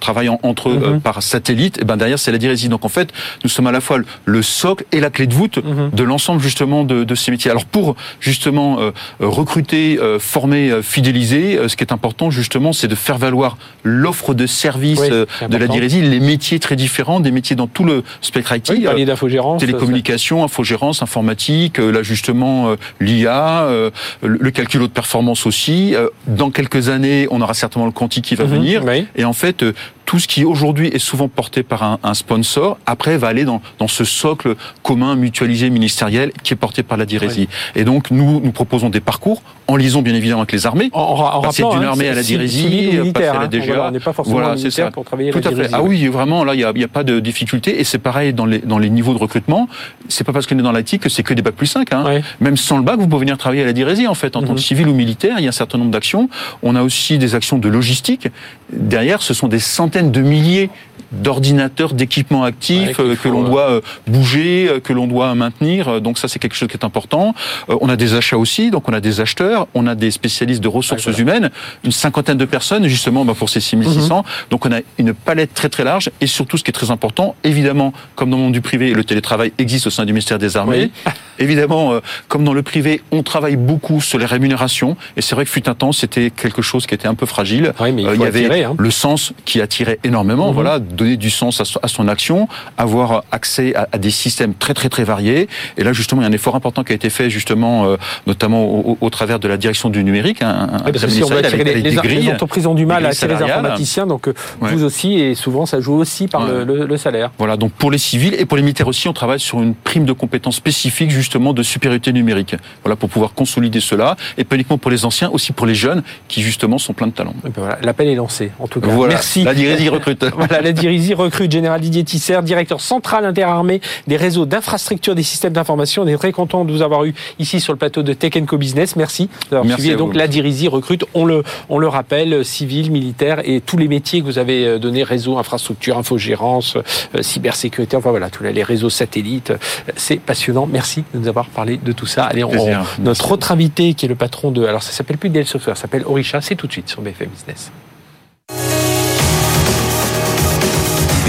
travaillent 0.00 0.30
entre 0.42 0.70
eux 0.70 0.80
euh, 0.82 0.90
mhm. 0.94 1.00
par 1.00 1.22
satellite. 1.22 1.80
Et 1.80 1.84
ben 1.84 1.96
derrière, 1.96 2.18
c'est 2.18 2.32
la 2.32 2.38
DIRESI. 2.38 2.68
Donc 2.68 2.84
en 2.84 2.88
fait, 2.88 3.12
nous 3.44 3.50
sommes 3.50 3.66
à 3.66 3.72
la 3.72 3.80
fois 3.80 3.98
le 4.24 4.42
socle 4.42 4.84
et 4.92 5.00
la 5.00 5.10
clé 5.10 5.26
de 5.26 5.34
voûte 5.34 5.58
mhm. 5.58 5.90
de 5.92 6.02
l'ensemble 6.02 6.39
justement 6.40 6.84
de, 6.84 7.04
de, 7.04 7.14
ces 7.14 7.30
métiers. 7.30 7.50
Alors 7.50 7.64
pour 7.64 7.96
justement 8.20 8.78
recruter, 9.18 9.98
former, 10.18 10.82
fidéliser, 10.82 11.68
ce 11.68 11.76
qui 11.76 11.84
est 11.84 11.92
important 11.92 12.30
justement, 12.30 12.72
c'est 12.72 12.88
de 12.88 12.94
faire 12.94 13.18
valoir 13.18 13.56
l'offre 13.82 14.34
de 14.34 14.46
services 14.46 15.00
de 15.00 15.26
la 15.56 15.66
DIRESI, 15.66 16.02
les 16.02 16.20
métiers 16.20 16.58
très 16.58 16.76
différents, 16.76 17.20
des 17.20 17.30
métiers 17.30 17.56
dans 17.56 17.66
tout 17.66 17.84
le 17.84 18.02
spectre 18.20 18.54
IT, 18.54 18.70
oui, 18.70 19.04
d'infogérance, 19.04 19.62
communication, 19.80 20.44
infogérance, 20.44 21.02
informatique, 21.02 21.78
euh, 21.78 21.90
l'ajustement, 21.90 22.70
euh, 22.70 22.76
l'IA, 23.00 23.62
euh, 23.62 23.90
le 24.22 24.50
calcul 24.50 24.82
de 24.82 24.86
performance 24.86 25.46
aussi. 25.46 25.94
Dans 26.26 26.50
quelques 26.50 26.88
années, 26.88 27.26
on 27.30 27.40
aura 27.40 27.54
certainement 27.54 27.86
le 27.86 27.92
quantique 27.92 28.24
qui 28.24 28.34
va 28.34 28.44
mhm. 28.44 28.50
venir. 28.50 28.82
Et 29.16 29.24
en 29.24 29.32
fait, 29.32 29.64
tout 30.10 30.18
ce 30.18 30.26
qui 30.26 30.44
aujourd'hui 30.44 30.88
est 30.88 30.98
souvent 30.98 31.28
porté 31.28 31.62
par 31.62 31.84
un, 31.84 32.00
un, 32.02 32.14
sponsor, 32.14 32.78
après 32.84 33.16
va 33.16 33.28
aller 33.28 33.44
dans, 33.44 33.62
dans 33.78 33.86
ce 33.86 34.02
socle 34.02 34.56
commun, 34.82 35.14
mutualisé, 35.14 35.70
ministériel, 35.70 36.32
qui 36.42 36.52
est 36.52 36.56
porté 36.56 36.82
par 36.82 36.98
la 36.98 37.06
DIRESI. 37.06 37.48
Et 37.76 37.84
donc, 37.84 38.10
nous, 38.10 38.40
nous 38.40 38.50
proposons 38.50 38.90
des 38.90 38.98
parcours, 38.98 39.40
en 39.68 39.76
liaison 39.76 40.02
bien 40.02 40.14
évidemment 40.16 40.40
avec 40.40 40.50
les 40.50 40.66
armées. 40.66 40.90
En, 40.92 41.00
en 41.00 41.40
passer 41.42 41.62
d'une 41.62 41.84
hein, 41.84 41.90
armée 41.90 42.08
à 42.08 42.14
la 42.14 42.24
DIRESI, 42.24 43.12
passer 43.14 43.28
à 43.28 43.38
la 43.38 43.46
DGA. 43.46 43.72
Hein. 43.72 43.86
on 43.86 43.90
n'est 43.92 44.00
pas 44.00 44.12
forcément 44.12 44.38
voilà, 44.40 44.54
militaire 44.56 44.86
ça. 44.86 44.90
pour 44.90 45.04
travailler 45.04 45.30
Tout 45.30 45.42
à, 45.44 45.52
fait. 45.52 45.68
Ah 45.72 45.80
oui, 45.80 46.04
vraiment, 46.08 46.42
là, 46.42 46.54
il 46.54 46.58
n'y 46.58 46.64
a, 46.64 46.72
y 46.74 46.82
a, 46.82 46.88
pas 46.88 47.04
de 47.04 47.20
difficulté. 47.20 47.80
Et 47.80 47.84
c'est 47.84 47.98
pareil 47.98 48.32
dans 48.32 48.46
les, 48.46 48.58
dans 48.58 48.80
les 48.80 48.90
niveaux 48.90 49.14
de 49.14 49.18
recrutement. 49.18 49.68
C'est 50.08 50.24
pas 50.24 50.32
parce 50.32 50.48
qu'on 50.48 50.58
est 50.58 50.62
dans 50.62 50.72
l'IT 50.72 50.98
que 50.98 51.08
c'est 51.08 51.22
que 51.22 51.34
des 51.34 51.42
bacs 51.42 51.54
plus 51.54 51.68
5. 51.68 51.92
Hein. 51.92 52.20
Même 52.40 52.56
sans 52.56 52.78
le 52.78 52.82
bac, 52.82 52.98
vous 52.98 53.06
pouvez 53.06 53.20
venir 53.20 53.38
travailler 53.38 53.62
à 53.62 53.66
la 53.66 53.72
DIRESI, 53.72 54.08
en 54.08 54.14
fait, 54.14 54.34
en 54.34 54.40
tant 54.40 54.48
que 54.48 54.52
mhm. 54.54 54.58
civil 54.58 54.88
ou 54.88 54.94
militaire. 54.94 55.36
Il 55.38 55.44
y 55.44 55.46
a 55.46 55.50
un 55.50 55.52
certain 55.52 55.78
nombre 55.78 55.92
d'actions. 55.92 56.28
On 56.64 56.74
a 56.74 56.82
aussi 56.82 57.16
des 57.16 57.36
actions 57.36 57.58
de 57.58 57.68
logistique. 57.68 58.26
Derrière, 58.72 59.22
ce 59.22 59.34
sont 59.34 59.46
des 59.46 59.60
centaines 59.60 59.99
de 60.02 60.20
milliers 60.20 60.70
d'ordinateurs, 61.12 61.92
d'équipements 61.94 62.44
actifs 62.44 63.00
euh, 63.00 63.16
que 63.16 63.28
l'on 63.28 63.42
doit 63.42 63.70
euh, 63.70 63.80
bouger, 64.06 64.68
euh, 64.68 64.80
que 64.80 64.92
l'on 64.92 65.06
doit 65.06 65.34
maintenir. 65.34 66.00
Donc 66.00 66.18
ça, 66.18 66.28
c'est 66.28 66.38
quelque 66.38 66.54
chose 66.54 66.68
qui 66.68 66.76
est 66.76 66.84
important. 66.84 67.34
On 67.68 67.88
a 67.88 67.96
des 67.96 68.14
achats 68.14 68.38
aussi, 68.38 68.70
donc 68.70 68.88
on 68.88 68.92
a 68.92 69.00
des 69.00 69.20
acheteurs, 69.20 69.66
on 69.74 69.86
a 69.86 69.94
des 69.94 70.10
spécialistes 70.10 70.62
de 70.62 70.68
ressources 70.68 71.06
humaines, 71.18 71.50
une 71.84 71.92
cinquantaine 71.92 72.38
de 72.38 72.44
personnes 72.44 72.86
justement 72.86 73.24
bah, 73.24 73.34
pour 73.36 73.48
ces 73.48 73.60
6600. 73.60 74.18
Mhm. 74.18 74.22
Donc 74.50 74.66
on 74.66 74.72
a 74.72 74.80
une 74.98 75.12
palette 75.12 75.54
très 75.54 75.68
très 75.68 75.84
large 75.84 76.10
et 76.20 76.26
surtout 76.26 76.56
ce 76.56 76.64
qui 76.64 76.70
est 76.70 76.72
très 76.72 76.90
important, 76.90 77.34
évidemment, 77.44 77.92
comme 78.14 78.30
dans 78.30 78.36
le 78.36 78.44
monde 78.44 78.52
du 78.52 78.60
privé, 78.60 78.92
le 78.92 79.04
télétravail 79.04 79.52
existe 79.58 79.86
au 79.86 79.90
sein 79.90 80.04
du 80.04 80.12
ministère 80.12 80.38
des 80.38 80.56
Armées. 80.56 80.90
Évidemment, 81.38 81.98
comme 82.28 82.44
dans 82.44 82.52
le 82.52 82.62
privé, 82.62 83.00
on 83.12 83.22
travaille 83.22 83.56
beaucoup 83.56 84.02
sur 84.02 84.18
les 84.18 84.26
rémunérations 84.26 84.98
et 85.16 85.22
c'est 85.22 85.34
vrai 85.34 85.46
que 85.46 85.50
fut 85.50 85.70
un 85.70 85.74
temps, 85.74 85.90
c'était 85.90 86.28
quelque 86.30 86.60
chose 86.60 86.86
qui 86.86 86.94
était 86.94 87.08
un 87.08 87.14
peu 87.14 87.24
fragile. 87.24 87.72
il, 87.86 88.00
y 88.00 88.24
avait 88.24 88.62
hein. 88.62 88.74
le 88.78 88.90
sens 88.90 89.32
qui 89.46 89.62
attirait 89.62 89.89
énormément. 90.04 90.48
Mhm. 90.48 90.54
Voilà, 90.54 90.78
donner 90.78 91.16
du 91.16 91.30
sens 91.30 91.60
à 91.82 91.88
son 91.88 92.08
action, 92.08 92.48
avoir 92.76 93.24
accès 93.32 93.74
à, 93.74 93.98
des 93.98 94.10
systèmes 94.10 94.54
très 94.54 94.74
très 94.74 94.88
très 94.88 95.04
variés. 95.04 95.48
Et 95.76 95.84
là, 95.84 95.92
justement, 95.92 96.22
il 96.22 96.24
y 96.24 96.26
a 96.26 96.30
un 96.30 96.32
effort 96.32 96.56
important 96.56 96.84
qui 96.84 96.92
a 96.92 96.94
été 96.94 97.10
fait, 97.10 97.30
justement, 97.30 97.86
euh, 97.86 97.96
notamment 98.26 98.96
au, 99.00 99.10
travers 99.10 99.38
de 99.38 99.48
la 99.48 99.56
direction 99.56 99.90
du 99.90 100.02
numérique. 100.04 100.42
Hein, 100.42 100.68
oui, 100.86 100.92
parce 100.92 101.04
que 101.04 101.10
si 101.10 101.22
on 101.22 101.28
veut 101.28 101.40
les, 101.40 101.74
les, 101.74 102.30
entreprises 102.30 102.66
ont 102.66 102.74
du 102.74 102.86
mal 102.86 103.04
à 103.06 103.10
attirer 103.10 103.34
les 103.34 103.42
informaticiens, 103.42 104.06
donc 104.06 104.28
euh, 104.28 104.34
vous 104.60 104.84
aussi, 104.84 105.14
et 105.14 105.34
souvent 105.34 105.66
ça 105.66 105.80
joue 105.80 105.94
aussi 105.94 106.28
par 106.28 106.46
le, 106.46 106.96
salaire. 106.96 107.30
Voilà, 107.38 107.56
donc 107.56 107.72
pour 107.72 107.90
les 107.90 107.98
civils 107.98 108.34
et 108.34 108.44
pour 108.44 108.56
les 108.56 108.62
militaires 108.62 108.88
aussi, 108.88 109.08
on 109.08 109.12
travaille 109.12 109.40
sur 109.40 109.62
une 109.62 109.74
prime 109.74 110.04
de 110.04 110.12
compétences 110.12 110.56
spécifiques, 110.56 111.10
justement, 111.10 111.52
de 111.52 111.62
supériorité 111.62 112.12
numérique. 112.12 112.56
Voilà, 112.84 112.96
pour 112.96 113.08
pouvoir 113.08 113.32
consolider 113.32 113.80
cela, 113.80 114.16
et 114.36 114.44
pas 114.44 114.56
uniquement 114.56 114.78
pour 114.78 114.90
les 114.90 115.04
anciens, 115.04 115.30
aussi 115.30 115.52
pour 115.52 115.66
les 115.66 115.74
jeunes, 115.74 116.02
qui 116.28 116.42
justement 116.42 116.78
sont 116.78 116.92
pleins 116.92 117.06
de 117.06 117.12
talents. 117.12 117.34
Ben 117.42 117.52
voilà, 117.56 117.78
L'appel 117.82 118.08
est 118.08 118.14
lancé, 118.14 118.50
en 118.58 118.66
tout 118.66 118.80
cas. 118.80 118.88
Voilà, 118.88 119.14
Merci. 119.14 119.44
La 119.44 119.54
Recrute. 119.88 120.24
voilà, 120.36 120.60
la 120.60 120.72
Dirizi 120.72 121.14
recrute 121.14 121.50
Général 121.50 121.80
Didier 121.80 122.04
Tisser, 122.04 122.40
directeur 122.42 122.80
central 122.80 123.24
interarmé 123.24 123.80
des 124.06 124.16
réseaux 124.16 124.46
d'infrastructure 124.46 125.14
des 125.14 125.22
systèmes 125.22 125.52
d'information. 125.52 126.02
On 126.02 126.06
est 126.06 126.16
très 126.16 126.32
content 126.32 126.64
de 126.64 126.72
vous 126.72 126.82
avoir 126.82 127.04
eu 127.04 127.14
ici 127.38 127.60
sur 127.60 127.72
le 127.72 127.78
plateau 127.78 128.02
de 128.02 128.12
Tech 128.12 128.32
Co 128.46 128.58
Business. 128.58 128.96
Merci 128.96 129.28
d'avoir 129.50 129.78
suivi. 129.78 129.96
donc 129.96 130.14
la 130.14 130.28
Dirizi 130.28 130.68
recrute, 130.68 131.04
on 131.14 131.24
le, 131.24 131.42
on 131.68 131.78
le 131.78 131.88
rappelle, 131.88 132.44
civil, 132.44 132.90
militaire 132.90 133.40
et 133.44 133.60
tous 133.60 133.76
les 133.76 133.88
métiers 133.88 134.20
que 134.20 134.26
vous 134.26 134.38
avez 134.38 134.66
euh, 134.66 134.78
donnés, 134.78 135.02
réseau, 135.02 135.38
infrastructure, 135.38 135.98
infogérance, 135.98 136.76
euh, 136.76 137.22
cybersécurité, 137.22 137.96
enfin 137.96 138.10
voilà, 138.10 138.30
tous 138.30 138.44
les 138.44 138.62
réseaux 138.62 138.90
satellites. 138.90 139.52
C'est 139.96 140.20
passionnant. 140.20 140.66
Merci 140.66 141.04
de 141.14 141.20
nous 141.20 141.28
avoir 141.28 141.46
parlé 141.46 141.76
de 141.76 141.92
tout 141.92 142.06
ça. 142.06 142.24
Allez, 142.24 142.44
on, 142.44 142.50
notre 142.98 143.32
autre 143.32 143.52
invité 143.52 143.94
qui 143.94 144.06
est 144.06 144.08
le 144.08 144.14
patron 144.14 144.50
de, 144.50 144.64
alors 144.64 144.82
ça 144.82 144.92
s'appelle 144.92 145.18
plus 145.18 145.30
DL 145.30 145.46
Software, 145.46 145.76
ça 145.76 145.82
s'appelle 145.82 146.04
Orisha, 146.06 146.40
c'est 146.40 146.54
tout 146.54 146.66
de 146.66 146.72
suite 146.72 146.88
sur 146.88 147.02
BFM 147.02 147.28
Business. 147.28 147.70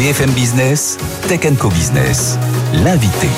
BFM 0.01 0.31
Business, 0.34 0.98
Tech 1.27 1.41
Co 1.60 1.70
Business, 1.70 2.36
l'invité. 2.74 3.29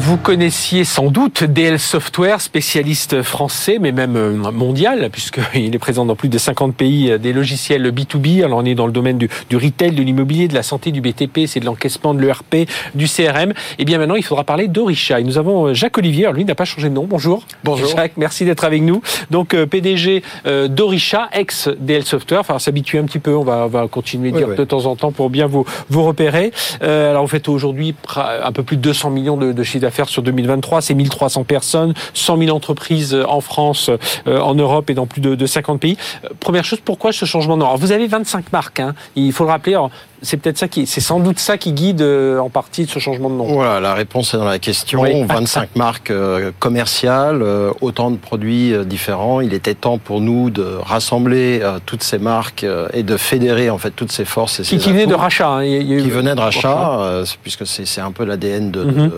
Vous 0.00 0.16
connaissiez 0.16 0.84
sans 0.84 1.10
doute 1.10 1.42
DL 1.42 1.80
Software, 1.80 2.40
spécialiste 2.40 3.22
français, 3.22 3.78
mais 3.80 3.90
même 3.90 4.16
euh, 4.16 4.52
mondial, 4.52 5.08
puisqu'il 5.10 5.74
est 5.74 5.78
présent 5.78 6.06
dans 6.06 6.14
plus 6.14 6.28
de 6.28 6.38
50 6.38 6.76
pays 6.76 7.10
euh, 7.10 7.18
des 7.18 7.32
logiciels 7.32 7.90
B2B. 7.90 8.44
Alors 8.44 8.58
on 8.58 8.64
est 8.64 8.76
dans 8.76 8.86
le 8.86 8.92
domaine 8.92 9.18
du, 9.18 9.28
du 9.50 9.56
retail, 9.56 9.90
de 9.90 10.02
l'immobilier, 10.02 10.46
de 10.46 10.54
la 10.54 10.62
santé, 10.62 10.92
du 10.92 11.00
BTP, 11.00 11.46
c'est 11.46 11.58
de 11.58 11.64
l'encaissement, 11.64 12.14
de 12.14 12.20
l'ERP, 12.20 12.68
du 12.94 13.06
CRM. 13.06 13.50
Et 13.50 13.54
eh 13.80 13.84
bien 13.84 13.98
maintenant, 13.98 14.14
il 14.14 14.22
faudra 14.22 14.44
parler 14.44 14.68
d'Orisha. 14.68 15.18
Et 15.18 15.24
nous 15.24 15.36
avons 15.36 15.66
euh, 15.66 15.74
Jacques 15.74 15.98
Olivier, 15.98 16.26
alors 16.26 16.34
lui 16.34 16.44
n'a 16.44 16.54
pas 16.54 16.64
changé 16.64 16.88
de 16.88 16.94
nom. 16.94 17.04
Bonjour. 17.04 17.42
Bonjour. 17.64 17.88
Jacques, 17.88 18.16
merci 18.16 18.44
d'être 18.44 18.62
avec 18.62 18.82
nous. 18.82 19.02
Donc 19.32 19.56
PDG 19.56 20.22
d'Orisha, 20.68 21.28
ex 21.32 21.68
DL 21.80 22.04
Software. 22.04 22.40
Enfin, 22.40 22.60
s'habituer 22.60 22.98
un 22.98 23.04
petit 23.04 23.18
peu, 23.18 23.34
on 23.34 23.42
va, 23.42 23.64
on 23.64 23.68
va 23.68 23.88
continuer 23.88 24.30
de 24.30 24.36
dire 24.36 24.54
de 24.54 24.64
temps 24.64 24.86
en 24.86 24.94
temps 24.94 25.10
pour 25.10 25.28
bien 25.28 25.48
vous, 25.48 25.64
vous 25.90 26.04
repérer. 26.04 26.52
alors 26.80 27.22
vous 27.22 27.28
faites 27.28 27.48
aujourd'hui 27.48 27.96
un 28.16 28.52
peu 28.52 28.62
plus 28.62 28.76
de 28.76 28.82
200 28.82 29.10
millions 29.10 29.36
de, 29.36 29.52
de 29.52 29.62
chiffre 29.64 29.87
d'affaires 29.88 30.08
sur 30.08 30.22
2023. 30.22 30.82
C'est 30.82 30.94
1300 30.94 31.44
personnes, 31.44 31.94
100 32.14 32.38
000 32.38 32.56
entreprises 32.56 33.16
en 33.26 33.40
France, 33.40 33.90
euh, 34.26 34.40
en 34.40 34.54
Europe 34.54 34.90
et 34.90 34.94
dans 34.94 35.06
plus 35.06 35.20
de, 35.20 35.46
50 35.46 35.80
pays. 35.80 35.96
Euh, 36.24 36.28
première 36.40 36.64
chose, 36.64 36.80
pourquoi 36.84 37.12
ce 37.12 37.24
changement 37.24 37.56
de 37.56 37.62
nom? 37.62 37.74
Vous 37.76 37.92
avez 37.92 38.06
25 38.06 38.52
marques. 38.52 38.80
Hein. 38.80 38.94
Il 39.16 39.32
faut 39.32 39.44
le 39.44 39.50
rappeler. 39.50 39.78
C'est 40.20 40.36
peut-être 40.36 40.58
ça 40.58 40.66
qui, 40.66 40.86
c'est 40.86 41.00
sans 41.00 41.20
doute 41.20 41.38
ça 41.38 41.56
qui 41.58 41.72
guide 41.72 42.02
euh, 42.02 42.40
en 42.40 42.50
partie 42.50 42.86
ce 42.86 42.98
changement 42.98 43.30
de 43.30 43.36
nom. 43.36 43.44
Voilà, 43.44 43.78
la 43.78 43.94
réponse 43.94 44.34
est 44.34 44.36
dans 44.36 44.44
la 44.44 44.58
question. 44.58 45.04
25 45.24 45.70
marques 45.76 46.12
commerciales, 46.58 47.42
autant 47.80 48.10
de 48.10 48.16
produits 48.16 48.74
différents. 48.84 49.40
Il 49.40 49.54
était 49.54 49.74
temps 49.74 49.98
pour 49.98 50.20
nous 50.20 50.50
de 50.50 50.64
rassembler 50.82 51.62
toutes 51.86 52.02
ces 52.02 52.18
marques 52.18 52.66
et 52.92 53.02
de 53.04 53.16
fédérer 53.16 53.70
en 53.70 53.78
fait 53.78 53.92
toutes 53.92 54.12
ces 54.12 54.24
forces 54.24 54.60
et 54.60 54.62
qui, 54.64 54.78
qui 54.78 54.90
venaient 54.90 55.06
de 55.06 55.14
rachat. 55.14 55.48
Hein. 55.48 55.64
Qui 55.64 56.10
venaient 56.10 56.34
de 56.34 56.40
rachat, 56.40 57.22
puisque 57.42 57.66
c'est 57.66 58.00
un 58.00 58.12
peu 58.12 58.24
l'ADN 58.24 58.70
de, 58.72 58.82
mhm. 58.82 59.08
de 59.08 59.12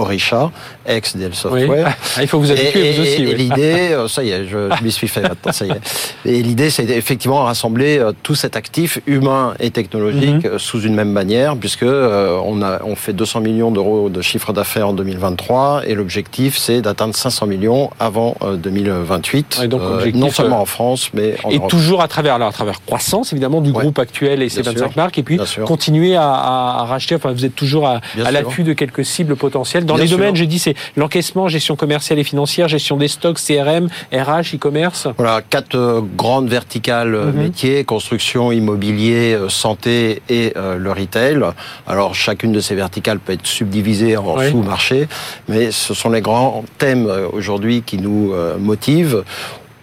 Orisha, 0.00 0.50
ex 0.86 1.16
Dell 1.16 1.34
Software. 1.34 1.96
Ah, 2.16 2.22
il 2.22 2.28
faut 2.28 2.38
vous 2.38 2.50
habituer 2.50 2.92
vous 2.92 3.02
aussi. 3.02 3.22
Et, 3.22 3.34
l'idée, 3.34 3.96
ça 4.08 4.22
y 4.22 4.30
est, 4.30 4.44
je, 4.46 4.70
je 4.76 4.84
m'y 4.84 4.92
suis 4.92 5.08
fait 5.08 5.22
maintenant, 5.22 5.52
ça 5.52 5.66
y 5.66 5.70
est. 5.70 5.80
Et 6.24 6.42
l'idée, 6.42 6.70
c'est 6.70 6.88
effectivement 6.90 7.44
rassembler 7.44 8.02
tout 8.22 8.34
cet 8.34 8.56
actif 8.56 9.00
humain 9.06 9.54
et 9.60 9.70
technologique 9.70 10.44
mhm. 10.44 10.58
sous 10.58 10.80
une 10.82 10.94
même 10.94 11.12
manière, 11.12 11.56
puisque 11.56 11.84
on 11.84 12.62
a 12.62 12.80
on 12.84 12.96
fait 12.96 13.12
200 13.12 13.40
millions 13.40 13.70
d'euros 13.70 14.08
de 14.08 14.22
chiffre 14.22 14.52
d'affaires 14.52 14.88
en 14.88 14.92
2023 14.92 15.82
et 15.86 15.94
l'objectif 15.94 16.56
c'est 16.56 16.82
d'atteindre 16.82 17.14
500 17.14 17.46
millions 17.46 17.90
avant 17.98 18.36
2028. 18.42 19.68
donc, 19.68 19.82
non 20.14 20.30
seulement 20.30 20.60
en 20.60 20.66
France, 20.66 21.10
mais 21.14 21.36
en 21.44 21.50
et 21.50 21.60
toujours 21.68 22.02
à 22.02 22.08
travers 22.08 22.34
alors 22.34 22.48
à 22.48 22.52
travers 22.52 22.84
croissance 22.84 23.32
évidemment 23.32 23.60
du 23.60 23.72
groupe 23.72 23.98
actuel 23.98 24.42
et 24.42 24.48
ses 24.48 24.62
25 24.62 24.96
marques, 24.96 25.18
et 25.18 25.22
puis 25.22 25.38
continuer 25.66 26.16
à, 26.16 26.30
à, 26.30 26.84
racheter. 26.84 27.14
Enfin, 27.14 27.32
vous 27.32 27.44
êtes 27.44 27.54
toujours 27.54 27.86
à, 27.86 28.00
à 28.24 28.30
l'affût 28.30 28.62
de 28.62 28.72
quelques 28.72 29.04
cibles 29.04 29.36
potentielles 29.36 29.86
dans 29.90 29.96
les 29.96 30.08
domaines. 30.08 30.36
Je 30.36 30.44
dis 30.44 30.58
c'est 30.58 30.74
l'encaissement, 30.96 31.48
gestion 31.48 31.76
commerciale 31.76 32.18
et 32.18 32.24
financière, 32.24 32.68
gestion 32.68 32.96
des 32.96 33.08
stocks, 33.08 33.38
CRM, 33.38 33.88
RH, 34.12 34.54
e-commerce. 34.54 35.08
Voilà 35.16 35.42
quatre 35.42 35.76
euh, 35.76 36.00
grandes 36.16 36.48
verticales 36.48 37.14
euh, 37.14 37.26
mhm. 37.26 37.42
métiers 37.42 37.84
construction, 37.84 38.52
immobilier, 38.52 39.34
euh, 39.34 39.48
santé 39.48 40.22
et 40.28 40.52
le 40.56 40.92
retail. 40.92 41.40
Alors 41.86 42.14
chacune 42.14 42.52
de 42.52 42.60
ces 42.60 42.74
verticales 42.74 43.18
peut 43.18 43.32
être 43.32 43.46
subdivisée 43.46 44.16
en 44.16 44.38
sous-marchés, 44.40 45.08
mais 45.48 45.70
ce 45.70 45.94
sont 45.94 46.10
les 46.10 46.20
grands 46.20 46.64
thèmes 46.78 47.08
aujourd'hui 47.32 47.82
qui 47.82 47.98
nous 47.98 48.32
motivent 48.58 49.24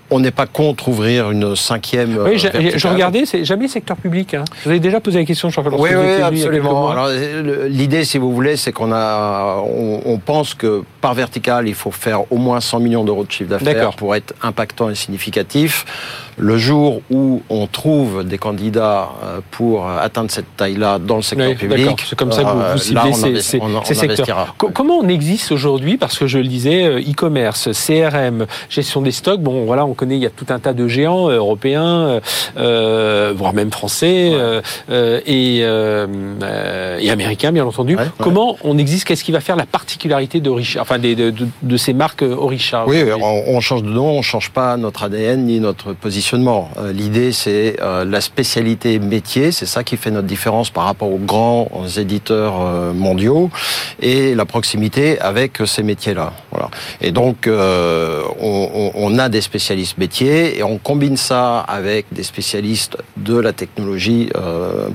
on 0.10 0.20
n'est 0.20 0.32
pas 0.32 0.46
contre 0.46 0.88
ouvrir 0.88 1.32
une 1.32 1.56
cinquième. 1.56 2.18
Oui, 2.18 2.38
je 2.38 2.88
regardais, 2.88 3.26
c'est 3.26 3.44
jamais 3.44 3.68
secteur 3.68 3.98
public. 3.98 4.34
Hein. 4.34 4.46
Vous 4.64 4.70
avez 4.70 4.80
déjà 4.80 5.00
posé 5.00 5.20
la 5.20 5.26
question, 5.26 5.50
Jean-Claude 5.50 5.76
Oui, 5.80 5.90
oui, 5.94 6.22
absolument. 6.22 6.96
L'idée, 7.68 8.04
si 8.06 8.18
vous 8.18 8.34
voulez, 8.34 8.56
c'est 8.56 8.72
qu'on 8.72 8.92
a, 8.92 9.58
on, 9.58 10.18
pense 10.18 10.54
que 10.54 10.84
par 11.02 11.14
vertical, 11.14 11.68
il 11.68 11.76
faut 11.76 11.92
faire 11.92 12.32
au 12.32 12.38
moins 12.38 12.60
100 12.60 12.80
millions 12.80 13.04
d'euros 13.04 13.24
de 13.24 13.32
chiffre 13.32 13.50
d'affaires 13.50 13.96
pour 13.96 14.16
être 14.16 14.34
impactant 14.42 14.90
et 14.90 14.96
significatif. 14.96 15.86
Le 16.39 16.58
jour 16.60 17.01
où 17.10 17.41
on 17.50 17.65
trouve 17.65 18.24
des 18.24 18.38
candidats 18.38 19.10
euh, 19.24 19.39
pour 19.50 19.89
atteindre 19.89 20.29
cette 20.29 20.56
taille-là 20.56 21.00
dans 21.00 21.15
le 21.15 21.24
secteur 21.24 21.56
public, 21.56 22.03
c'est 22.08 22.15
comme 22.15 22.32
ça 22.32 22.44
que 22.44 22.50
vous, 22.50 22.62
euh, 22.62 22.77
ciblez 22.77 23.13
ces, 23.13 23.41
ces, 23.41 23.94
secteurs. 23.96 24.56
Comment 24.58 25.00
on 25.00 25.08
existe 25.08 25.51
aujourd'hui? 25.51 25.98
Parce 25.98 26.20
que 26.20 26.27
je 26.27 26.38
le 26.38 26.48
disais, 26.48 26.86
euh, 26.86 27.00
e-commerce, 27.00 27.70
CRM, 27.72 28.46
gestion 28.70 29.01
des 29.01 29.12
stocks. 29.12 29.41
Bon, 29.41 29.65
voilà, 29.65 29.88
on 29.88 29.96
connaît, 29.96 30.15
il 30.15 30.22
y 30.22 30.27
a 30.27 30.29
tout 30.29 30.46
un 30.50 30.60
tas 30.60 30.74
de 30.74 30.88
géants 30.88 31.27
européens, 31.29 32.20
voire 32.56 33.53
même 33.53 33.72
français 33.72 34.32
et, 35.25 35.58
et, 35.58 37.10
américains, 37.10 37.51
bien 37.51 37.65
entendu. 37.65 37.98
Comment 38.20 38.58
on 38.63 38.77
existe? 38.77 39.08
Qu'est-ce 39.08 39.24
qui 39.24 39.32
va 39.32 39.39
faire 39.39 39.56
la 39.56 39.65
particularité 39.65 40.39
de 40.39 40.51
enfin 40.79 41.00
de, 41.00 41.34
de, 41.63 41.77
ces 41.77 41.94
marques 41.94 42.22
Orisha 42.22 42.86
Oui, 42.86 43.03
on, 43.20 43.56
on 43.56 43.60
change 43.60 43.82
de 43.82 43.89
nom, 43.89 44.20
on 44.20 44.22
change 44.22 44.51
pas 44.51 44.77
notre 44.77 45.03
ADN 45.03 45.46
ni 45.46 45.60
notre 45.60 45.94
position 45.94 46.26
euh, 46.34 46.91
l'idée, 46.91 47.31
c'est 47.31 47.77
euh, 47.81 48.05
la 48.05 48.22
spécialité 48.22 49.00
métier, 49.00 49.51
c'est 49.51 49.65
ça 49.65 49.84
qui 49.84 49.98
fait 49.98 50.12
notre 50.12 50.27
différence 50.27 50.69
par 50.69 50.86
rapport 50.86 51.12
aux 51.12 51.17
grands 51.17 51.69
éditeurs 51.98 52.55
euh, 52.62 52.93
mondiaux, 52.93 53.50
et 54.01 54.36
la 54.36 54.46
proximité 54.46 55.19
avec 55.19 55.60
ces 55.65 55.84
métiers-là. 55.84 56.34
Voilà. 56.51 56.69
Et 57.01 57.12
donc, 57.12 57.48
on, 57.50 59.19
a 59.19 59.29
des 59.29 59.41
spécialistes 59.41 59.98
métiers, 59.98 60.57
et 60.57 60.63
on 60.63 60.77
combine 60.77 61.17
ça 61.17 61.60
avec 61.60 62.05
des 62.12 62.24
spécialistes 62.24 62.98
de 63.17 63.38
la 63.38 63.53
technologie 63.53 64.29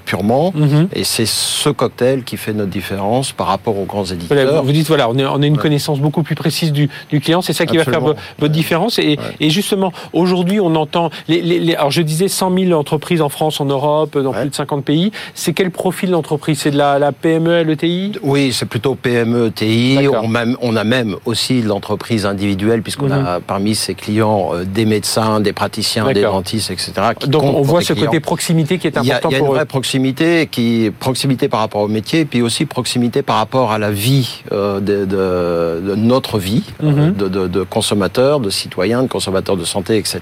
purement, 0.05 0.53
mhm. 0.55 0.89
et 0.95 1.05
c'est 1.05 1.27
ce 1.27 1.71
cocktail 1.71 2.23
qui 2.25 2.37
fait 2.37 2.53
notre 2.53 2.71
différence 2.71 3.33
par 3.33 3.49
rapport 3.49 3.79
aux 3.79 3.85
grands 3.85 4.05
éditeurs. 4.05 4.63
vous 4.63 4.73
dites, 4.73 4.89
voilà, 4.89 5.09
on, 5.09 5.43
a 5.43 5.47
une 5.47 5.59
connaissance 5.59 5.99
beaucoup 5.99 6.23
plus 6.23 6.35
précise 6.35 6.73
du, 6.73 6.89
client, 7.21 7.43
c'est 7.43 7.53
ça 7.53 7.67
qui 7.67 7.77
va 7.77 7.85
faire 7.85 8.01
votre 8.01 8.53
différence, 8.53 8.99
et, 8.99 9.19
et 9.41 9.51
justement, 9.51 9.93
aujourd'hui, 10.13 10.61
on 10.61 10.75
entend 10.77 11.11
les, 11.29 11.75
alors 11.75 11.91
je 11.91 12.03
disais 12.03 12.29
100 12.29 12.57
000 12.57 12.73
entreprises 12.79 13.23
en 13.23 13.29
France, 13.29 13.61
en 13.61 13.67
Europe, 13.67 14.19
dans 14.19 14.33
plus 14.33 14.51
de 14.51 14.55
50 14.55 14.85
pays. 14.85 15.13
C'est 15.35 15.53
quel 15.53 15.71
profil 15.71 16.11
d'entreprise? 16.11 16.61
C'est 16.61 16.71
de 16.71 16.79
la, 16.79 17.13
PME, 17.13 17.63
l'ETI 17.63 18.13
Oui, 18.23 18.53
c'est 18.53 18.67
plutôt 18.67 18.95
PME, 18.95 19.49
ETI. 19.49 20.09
On, 20.09 20.33
on, 20.61 20.77
a 20.77 20.85
même 20.85 21.17
aussi 21.25 21.63
l'entreprise 21.63 22.27
individuelle, 22.27 22.83
puisqu'on 22.83 23.11
a 23.11 23.39
mhm. 23.39 23.43
parmi 23.47 23.75
ses 23.75 23.95
clients 23.95 24.51
euh, 24.55 24.65
des 24.65 24.85
médecins, 24.85 25.41
des 25.41 25.53
praticiens, 25.53 26.13
des 26.13 26.23
dentistes, 26.23 26.71
etc. 26.71 26.93
Donc 27.27 27.43
on 27.43 27.63
voit 27.63 27.83
ce 27.83 27.93
côté 27.93 28.21
proximité 28.21 28.79
qui 28.79 28.87
est 28.87 28.97
important 28.97 29.09
il 29.09 29.09
y 29.09 29.13
a, 29.13 29.21
il 29.31 29.33
y 29.33 29.35
a 29.37 29.39
une 29.39 29.47
vraie 29.53 29.67
proximité, 29.67 30.47
qui 30.47 30.91
proximité 30.99 31.49
par 31.49 31.61
rapport 31.61 31.83
au 31.83 31.89
métier, 31.89 32.25
puis 32.25 32.43
aussi 32.43 32.67
proximité 32.67 33.23
par 33.23 33.37
rapport 33.37 33.73
à 33.73 33.79
la 33.79 33.91
vie 33.91 34.43
euh, 34.53 34.81
de, 34.81 35.05
de, 35.05 35.95
notre 35.95 36.39
vie, 36.39 36.65
euh, 36.83 36.91
mhm. 36.91 37.15
de, 37.15 37.29
de, 37.29 37.47
de 37.49 37.63
consommateurs, 37.63 38.41
de 38.41 38.51
citoyens, 38.51 39.03
de 39.03 39.09
consommateurs 39.09 39.57
de 39.57 39.65
santé, 39.65 39.99
etc. 39.99 40.21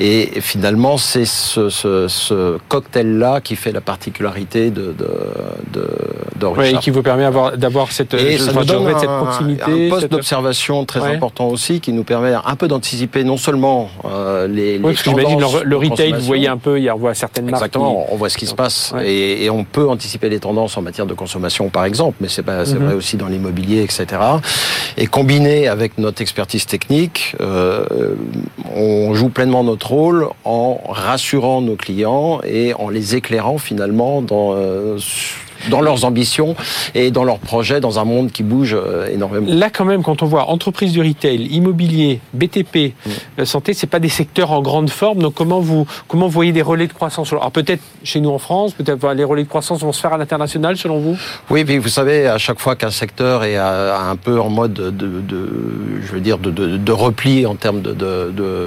Et 0.00 0.40
finalement, 0.40 0.96
c'est 0.96 1.24
ce, 1.24 1.70
ce, 1.70 2.06
ce 2.06 2.58
cocktail-là 2.68 3.40
qui 3.40 3.56
fait 3.56 3.72
la 3.72 3.80
particularité 3.80 4.70
de, 4.70 4.94
de, 4.96 5.08
et 6.62 6.78
qui 6.78 6.90
vous 6.90 7.02
permet 7.02 7.28
d'avoir 7.56 7.90
cette, 7.90 8.14
et 8.14 8.38
ça 8.38 8.52
nous 8.52 8.64
donne 8.64 8.98
cette 8.98 9.08
proximité. 9.08 9.88
Un 9.88 9.90
poste 9.90 10.08
d'observation 10.08 10.84
très 10.84 11.02
important 11.02 11.48
aussi 11.48 11.80
qui 11.80 11.92
nous 11.92 12.04
permet 12.04 12.32
un 12.32 12.56
peu 12.56 12.68
d'anticiper 12.68 13.24
non 13.24 13.36
seulement 13.36 13.90
euh, 14.04 14.46
les, 14.46 14.78
oui, 14.78 14.92
les 14.92 14.96
j'imagine 14.96 15.40
le, 15.64 15.76
retail, 15.76 16.12
vous 16.12 16.20
voyez 16.20 16.48
un 16.48 16.56
peu, 16.58 16.78
il 16.78 16.84
y 16.84 16.88
a, 16.88 16.94
on 16.94 16.98
voit 16.98 17.14
certaines 17.14 17.46
marques. 17.46 17.56
Exactement, 17.56 18.06
on 18.12 18.16
voit 18.16 18.28
ce 18.28 18.38
qui 18.38 18.46
se 18.46 18.54
passe 18.54 18.94
et, 19.02 19.44
et, 19.44 19.50
on 19.50 19.64
peut 19.64 19.88
anticiper 19.88 20.28
les 20.28 20.38
tendances 20.38 20.76
en 20.76 20.82
matière 20.82 21.06
de 21.06 21.14
consommation 21.14 21.70
par 21.70 21.84
exemple, 21.84 22.18
mais 22.20 22.28
c'est 22.28 22.46
mhm. 22.46 22.84
vrai 22.84 22.94
aussi 22.94 23.16
dans 23.16 23.28
l'immobilier, 23.28 23.82
etc. 23.82 24.06
Et 24.96 25.06
combiné 25.06 25.68
avec 25.68 25.98
notre 25.98 26.22
expertise 26.22 26.66
technique, 26.66 27.34
euh, 27.40 27.84
on 28.76 29.14
joue 29.14 29.28
pleinement 29.28 29.64
notre 29.64 29.87
en 30.44 30.80
rassurant 30.88 31.60
nos 31.60 31.76
clients 31.76 32.40
et 32.44 32.74
en 32.74 32.88
les 32.88 33.16
éclairant 33.16 33.58
finalement 33.58 34.22
dans 34.22 34.54
euh, 34.54 34.98
dans 35.70 35.80
leurs 35.80 36.04
ambitions 36.04 36.54
et 36.94 37.10
dans 37.10 37.24
leurs 37.24 37.38
projets 37.38 37.80
dans 37.80 37.98
un 37.98 38.04
monde 38.04 38.30
qui 38.30 38.42
bouge 38.42 38.74
euh, 38.74 39.12
énormément. 39.12 39.46
Là, 39.48 39.70
quand 39.70 39.84
même, 39.84 40.02
quand 40.02 40.22
on 40.22 40.26
voit 40.26 40.48
entreprise 40.48 40.92
du 40.92 41.00
retail, 41.00 41.46
immobilier, 41.46 42.20
BTP, 42.32 42.94
mm. 43.06 43.10
Euh, 43.38 43.44
santé, 43.44 43.74
c'est 43.74 43.86
pas 43.86 44.00
des 44.00 44.08
secteurs 44.08 44.52
en 44.52 44.62
grande 44.62 44.90
forme. 44.90 45.18
Donc, 45.18 45.34
comment 45.34 45.60
vous 45.60 45.86
comment 46.06 46.26
vous 46.26 46.32
voyez 46.32 46.52
des 46.52 46.62
relais 46.62 46.86
de 46.86 46.92
croissance? 46.92 47.32
Alors, 47.32 47.50
peut-être 47.50 47.82
chez 48.04 48.20
nous 48.20 48.30
en 48.30 48.38
France, 48.38 48.72
peut-être 48.72 49.12
les 49.12 49.24
relais 49.24 49.44
de 49.44 49.48
croissance 49.48 49.80
vont 49.80 49.92
se 49.92 50.00
faire 50.00 50.12
à 50.12 50.18
l'international, 50.18 50.76
selon 50.76 50.98
vous? 50.98 51.16
Oui, 51.50 51.64
mais 51.66 51.78
vous 51.78 51.88
savez, 51.88 52.26
à 52.26 52.38
chaque 52.38 52.58
fois 52.58 52.76
qu'un 52.76 52.90
secteur 52.90 53.44
est 53.44 53.56
un 53.56 54.16
peu 54.16 54.40
en 54.40 54.50
mode 54.50 54.74
de, 54.74 54.90
de, 54.90 55.50
je 56.02 56.12
veux 56.12 56.20
dire, 56.20 56.38
de, 56.38 56.50
de, 56.50 56.92
repli 56.92 57.46
en 57.46 57.54
termes 57.54 57.82
de, 57.82 57.94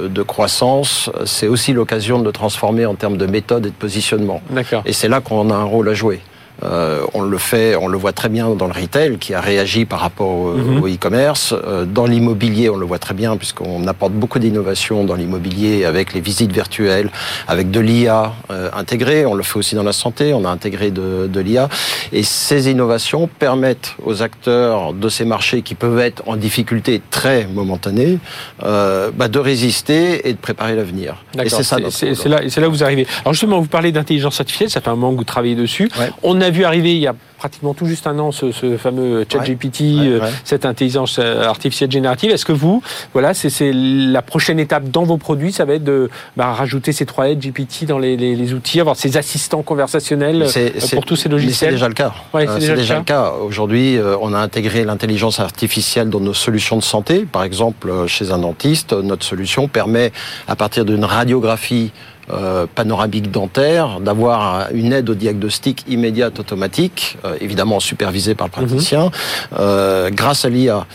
de 0.08 0.24
croissance, 0.24 1.10
c'est 1.26 1.48
aussi 1.48 1.74
l'occasion 1.74 2.20
de 2.20 2.26
le 2.26 2.32
transformer 2.32 2.86
en 2.86 2.96
termes 2.96 3.18
de 3.18 3.26
méthode 3.26 3.66
et 3.66 3.70
de 3.70 3.76
positionnement. 3.76 4.42
D'accord. 4.50 4.84
Et 4.86 4.94
c'est 4.94 5.08
là 5.08 5.22
qu'on 5.22 5.50
a 5.50 5.56
un 5.56 5.64
rôle 5.64 5.90
à 5.90 5.94
jouer. 5.94 6.22
Euh, 6.64 7.02
on 7.14 7.22
le 7.22 7.38
fait, 7.38 7.76
on 7.76 7.88
le 7.88 7.98
voit 7.98 8.14
très 8.14 8.30
bien 8.30 8.50
dans 8.52 8.68
le 8.68 8.74
retail 8.74 9.18
qui 9.18 9.34
a 9.34 9.42
réagi 9.42 9.86
par 9.86 10.00
rapport 10.00 10.30
au, 10.30 10.54
mhm. 10.54 10.94
e-commerce. 10.94 11.54
Euh, 11.54 11.86
dans 11.86 12.06
l'immobilier, 12.06 12.70
on 12.70 12.78
le 12.78 12.86
voit 12.86 13.00
très 13.00 13.14
bien 13.14 13.38
puisqu'on 13.38 13.88
apporte 13.88 14.14
beaucoup 14.14 14.40
d'innovations 14.40 15.04
dans 15.04 15.16
l'immobilier 15.16 15.86
avec 15.86 16.14
les 16.14 16.22
visites 16.22 16.52
virtuelles, 16.52 17.10
avec 17.48 17.72
de 17.72 17.80
l'IA 17.80 18.34
euh, 18.52 18.70
intégrée. 18.74 19.26
On 19.26 19.34
le 19.34 19.44
fait 19.44 19.58
aussi 19.58 19.76
dans 19.76 19.84
la 19.84 19.94
santé, 19.94 20.34
on 20.34 20.46
a 20.46 20.50
intégré 20.50 20.92
de, 20.92 21.28
de 21.28 21.40
l'IA. 21.40 21.70
Et 22.12 22.24
ces 22.24 22.70
innovations 22.70 23.28
permettent 23.28 23.96
aux 24.06 24.22
acteurs 24.22 24.94
de 24.94 25.10
ces 25.10 25.26
marchés 25.26 25.62
qui 25.62 25.76
peuvent 25.76 26.00
être 26.00 26.24
en 26.28 26.36
difficulté 26.36 27.02
très 27.10 27.48
momentanée 27.48 28.20
bah, 28.60 29.28
de 29.28 29.40
résister 29.40 30.28
et 30.30 30.34
de 30.34 30.38
préparer 30.38 30.76
l'avenir. 30.76 31.16
Et 31.44 31.50
c'est 31.50 31.64
ça. 31.64 31.78
C'est 31.90 32.26
là, 32.28 32.42
là 32.42 32.68
où 32.68 32.72
vous 32.72 32.84
arrivez. 32.84 33.08
Alors 33.22 33.34
justement, 33.34 33.60
vous 33.60 33.68
parlez 33.68 33.92
d'intelligence 33.92 34.40
artificielle, 34.40 34.70
ça 34.70 34.82
fait 34.82 34.90
un 34.90 34.96
moment 34.96 35.12
que 35.14 35.18
vous 35.18 35.24
travaillez 35.24 35.56
dessus. 35.56 35.90
On 36.24 36.40
a 36.42 36.51
vu 36.52 36.64
arriver 36.64 36.94
il 36.94 37.02
y 37.02 37.08
a 37.08 37.16
pratiquement 37.42 37.74
tout 37.74 37.88
juste 37.88 38.06
un 38.06 38.20
an 38.20 38.32
ce, 38.32 38.52
fameux 38.78 39.26
ChatGPT, 39.28 39.82
euh, 39.82 40.20
cette 40.44 40.64
intelligence 40.64 41.18
euh, 41.18 41.44
artificielle 41.44 41.90
générative. 41.90 42.30
Est-ce 42.30 42.46
que 42.46 42.52
vous, 42.52 42.84
voilà, 43.14 43.34
c'est 43.34 43.72
la 43.74 44.22
prochaine 44.22 44.60
étape 44.60 44.92
dans 44.92 45.06
vos 45.06 45.18
produits, 45.18 45.52
ça 45.52 45.66
va 45.66 45.74
être 45.74 45.84
de 45.84 46.12
bah, 46.38 46.54
rajouter 46.54 46.92
ces 46.92 47.08
trois 47.08 47.30
aides 47.30 47.40
GPT 47.40 47.86
dans 47.86 47.98
les, 47.98 48.54
outils, 48.54 48.80
avoir 48.80 48.96
ces 48.96 49.18
assistants 49.18 49.64
conversationnels 49.64 50.46
euh, 50.56 50.70
pour 50.94 51.04
tous 51.04 51.16
ces 51.16 51.30
logiciels? 51.30 51.72
C'est 51.72 51.76
déjà 51.78 51.88
le 51.88 51.96
cas. 51.96 52.14
c'est 52.60 52.76
déjà, 52.76 53.00
le 53.00 53.04
cas. 53.04 53.32
Aujourd'hui, 53.44 53.98
on 54.22 54.36
a 54.36 54.40
intégré 54.40 54.84
l'intelligence 54.84 55.40
artificielle 55.40 56.12
dans 56.12 56.20
nos 56.20 56.36
solutions 56.36 56.78
de 56.78 56.84
santé. 56.84 57.26
Par 57.26 57.44
exemple, 57.44 58.06
chez 58.06 58.30
un 58.32 58.38
dentiste, 58.38 58.94
notre 58.94 59.26
solution 59.26 59.68
permet, 59.68 60.12
à 60.48 60.56
partir 60.56 60.86
d'une 60.86 61.06
radiographie 61.06 61.92
euh, 62.30 62.66
panoramique 62.74 63.32
dentaire, 63.32 64.00
d'avoir 64.00 64.68
une 64.74 64.94
aide 64.94 65.10
au 65.10 65.16
diagnostic 65.16 65.84
immédiate 65.88 66.40
automatique 66.40 67.18
évidemment 67.40 67.80
supervisé 67.80 68.36
par 68.36 68.48
le 68.48 68.52
praticien. 68.52 69.12
Mhm. 69.52 70.16
grâce 70.16 70.46
à 70.46 70.50
l'IA, 70.50 70.86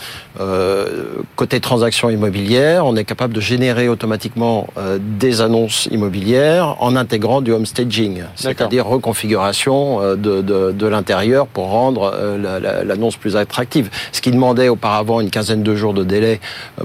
côté 1.35 1.59
transactions 1.59 2.09
immobilières, 2.09 2.85
on 2.85 2.95
est 2.95 3.03
capable 3.03 3.33
de 3.33 3.41
générer 3.41 3.89
automatiquement 3.89 4.67
des 4.99 5.41
annonces 5.41 5.87
immobilières 5.91 6.75
en 6.79 6.95
intégrant 6.95 7.41
du 7.41 7.51
home 7.51 7.65
staging, 7.65 8.23
c'est-à-dire 8.35 8.85
reconfiguration 8.85 10.15
de, 10.15 10.41
de, 10.41 10.71
de 10.71 10.87
l'intérieur 10.87 11.47
pour 11.47 11.69
rendre 11.69 12.13
l'annonce 12.85 13.15
plus 13.15 13.35
attractive. 13.35 13.89
Ce 14.11 14.21
qui 14.21 14.31
demandait 14.31 14.69
auparavant 14.69 15.21
une 15.21 15.29
quinzaine 15.29 15.63
de 15.63 15.75
jours 15.75 15.93
de 15.93 16.03
délai 16.03 16.39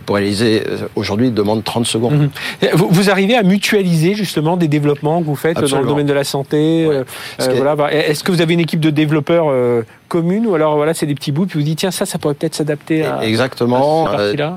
pour 0.06 0.16
réaliser, 0.16 0.62
aujourd'hui 0.96 1.30
demande 1.30 1.64
30 1.64 1.86
secondes. 1.86 2.12
Mhm. 2.12 2.30
Vous, 2.74 3.10
arrivez 3.10 3.36
à 3.36 3.42
mutualiser 3.42 4.14
justement 4.14 4.56
des 4.56 4.68
développements 4.68 5.20
que 5.20 5.26
vous 5.26 5.36
faites 5.36 5.58
dans 5.58 5.80
le 5.80 5.86
domaine 5.86 6.06
de 6.06 6.12
la 6.12 6.24
santé. 6.24 6.86
Euh, 6.86 7.04
euh, 7.40 7.52
voilà. 7.56 7.76
Bah, 7.76 7.92
est-ce 7.92 8.24
que 8.24 8.32
vous 8.32 8.40
avez 8.40 8.54
une 8.54 8.60
équipe 8.60 8.80
de 8.80 8.90
développeurs 8.90 9.46
euh, 9.50 9.82
commune 10.12 10.46
ou 10.46 10.54
alors 10.54 10.76
voilà 10.76 10.92
c'est 10.92 11.06
des 11.06 11.14
petits 11.14 11.32
bouts 11.32 11.46
puis 11.46 11.58
vous 11.58 11.64
dites 11.64 11.78
tiens 11.78 11.90
ça 11.90 12.04
ça 12.04 12.18
pourrait 12.18 12.34
peut-être 12.34 12.54
s'adapter 12.54 13.02
à 13.02 13.24
exactement 13.24 14.06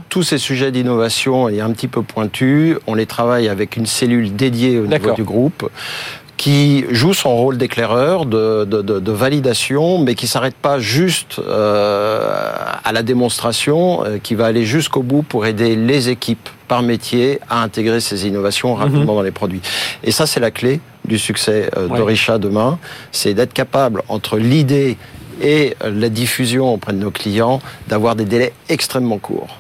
tous 0.10 0.24
ces 0.24 0.38
sujets 0.38 0.70
d'innovation 0.70 1.48
et 1.48 1.62
un 1.62 1.72
petit 1.72 1.88
peu 1.88 2.02
pointus 2.02 2.76
on 2.88 2.94
les 2.94 3.06
travaille 3.06 3.48
avec 3.48 3.78
une 3.78 3.86
cellule 3.86 4.36
dédiée 4.36 4.80
au 4.80 4.86
niveau 4.86 5.14
du 5.14 5.24
groupe 5.24 5.70
qui 6.38 6.84
joue 6.90 7.14
son 7.14 7.34
rôle 7.36 7.58
d'éclaireur, 7.58 8.26
de, 8.26 8.66
de, 8.66 8.82
de, 8.82 9.00
de, 9.00 9.12
validation, 9.12 10.00
mais 10.00 10.16
qui 10.16 10.28
s'arrête 10.28 10.56
pas 10.56 10.80
juste 10.80 11.40
euh, 11.40 12.52
à 12.84 12.92
la 12.92 13.04
démonstration, 13.04 14.04
euh, 14.04 14.18
qui 14.22 14.36
va 14.36 14.48
aller 14.48 14.66
jusqu'au 14.66 15.02
bout 15.02 15.24
pour 15.24 15.46
aider 15.46 15.78
les 15.78 16.10
équipes 16.10 16.50
par 16.68 16.82
métier 16.82 17.40
à 17.50 17.64
intégrer 17.64 18.02
ces 18.02 18.28
innovations 18.28 18.76
mhm. 18.76 18.82
rapidement 18.82 19.16
dans 19.16 19.22
les 19.22 19.32
produits. 19.32 19.62
Et 20.04 20.12
ça, 20.12 20.28
c'est 20.28 20.42
la 20.42 20.52
clé 20.52 20.82
du 21.06 21.18
succès 21.18 21.70
euh, 21.78 21.88
d'Orisha 21.88 22.38
demain, 22.38 22.80
c'est 23.12 23.34
d'être 23.34 23.54
capable 23.54 24.02
entre 24.10 24.38
l'idée 24.38 24.98
et 25.42 25.76
la 25.84 26.10
diffusion 26.10 26.74
auprès 26.74 26.94
de 26.94 27.00
nos 27.00 27.12
clients 27.12 27.62
d'avoir 27.88 28.16
des 28.16 28.26
délais 28.26 28.54
extrêmement 28.70 29.18
courts. 29.18 29.60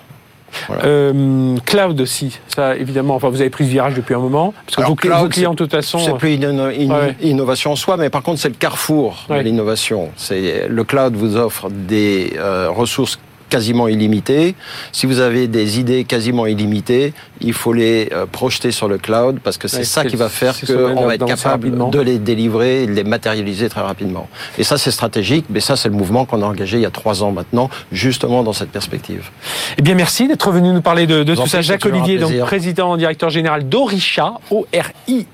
Euh, 0.83 1.57
cloud 1.65 1.99
aussi, 2.01 2.39
ça 2.47 2.75
évidemment. 2.75 3.15
Enfin, 3.15 3.29
vous 3.29 3.41
avez 3.41 3.49
pris 3.49 3.65
ce 3.65 3.69
virage 3.69 3.93
depuis 3.93 4.13
un 4.13 4.19
moment, 4.19 4.53
parce 4.65 4.77
que 4.77 4.81
vos, 4.83 4.95
clients, 4.95 5.51
de 5.51 5.55
toute 5.55 5.71
façon, 5.71 5.99
c'est 5.99 6.15
plus 6.15 6.35
une, 6.35 6.73
innovation 7.21 7.71
en 7.71 7.75
soi, 7.75 7.97
mais 7.97 8.09
par 8.09 8.23
contre, 8.23 8.39
c'est 8.39 8.49
le 8.49 8.55
carrefour 8.55 9.25
de 9.29 9.39
l'innovation. 9.39 10.11
C'est 10.15 10.67
le 10.67 10.83
cloud 10.83 11.15
vous 11.15 11.35
offre 11.35 11.69
des 11.69 12.33
euh, 12.38 12.69
ressources 12.69 13.19
quasiment 13.49 13.88
illimité. 13.88 14.55
Si 14.91 15.05
vous 15.05 15.19
avez 15.19 15.47
des 15.47 15.79
idées 15.79 16.03
quasiment 16.03 16.45
illimitées, 16.45 17.13
il 17.41 17.53
faut 17.53 17.73
les 17.73 18.10
euh, 18.12 18.25
projeter 18.25 18.71
sur 18.71 18.88
le 18.88 18.97
cloud 18.97 19.39
parce 19.43 19.58
que 19.58 19.67
c'est 19.67 19.84
ça 19.84 20.05
qui 20.05 20.15
va 20.15 20.29
faire 20.29 20.55
qu'on 20.60 21.05
va 21.05 21.15
être 21.15 21.25
capable 21.25 21.89
de 21.89 21.99
les 21.99 22.17
délivrer 22.17 22.84
et 22.84 22.88
de 22.88 22.93
les 22.93 23.03
matérialiser 23.03 23.69
très 23.69 23.81
rapidement. 23.81 24.27
Et 24.58 24.63
ça, 24.63 24.77
c'est 24.77 24.91
stratégique, 24.91 25.45
mais 25.49 25.60
ça, 25.60 25.75
c'est 25.75 25.89
le 25.89 25.95
mouvement 25.95 26.25
qu'on 26.25 26.41
a 26.41 26.45
engagé 26.45 26.77
il 26.77 26.84
y 26.84 26.86
a 26.86 26.91
trois 26.91 27.23
ans 27.23 27.31
maintenant, 27.31 27.69
justement 27.91 28.43
dans 28.43 28.53
cette 28.53 28.71
perspective. 28.71 29.29
Eh 29.77 29.81
bien, 29.81 29.95
merci 29.95 30.27
d'être 30.27 30.51
venu 30.51 30.71
nous 30.71 30.81
parler 30.81 31.08
de, 31.08 31.23
tout 31.23 31.47
ça. 31.47 31.62
Jacques 31.62 31.86
Olivier, 31.86 32.17
donc 32.17 32.38
président, 32.39 32.95
directeur 32.97 33.29
général 33.29 33.67
d'Orisha, 33.67 34.34
O-R-I-C-S-H-A, 34.49 35.25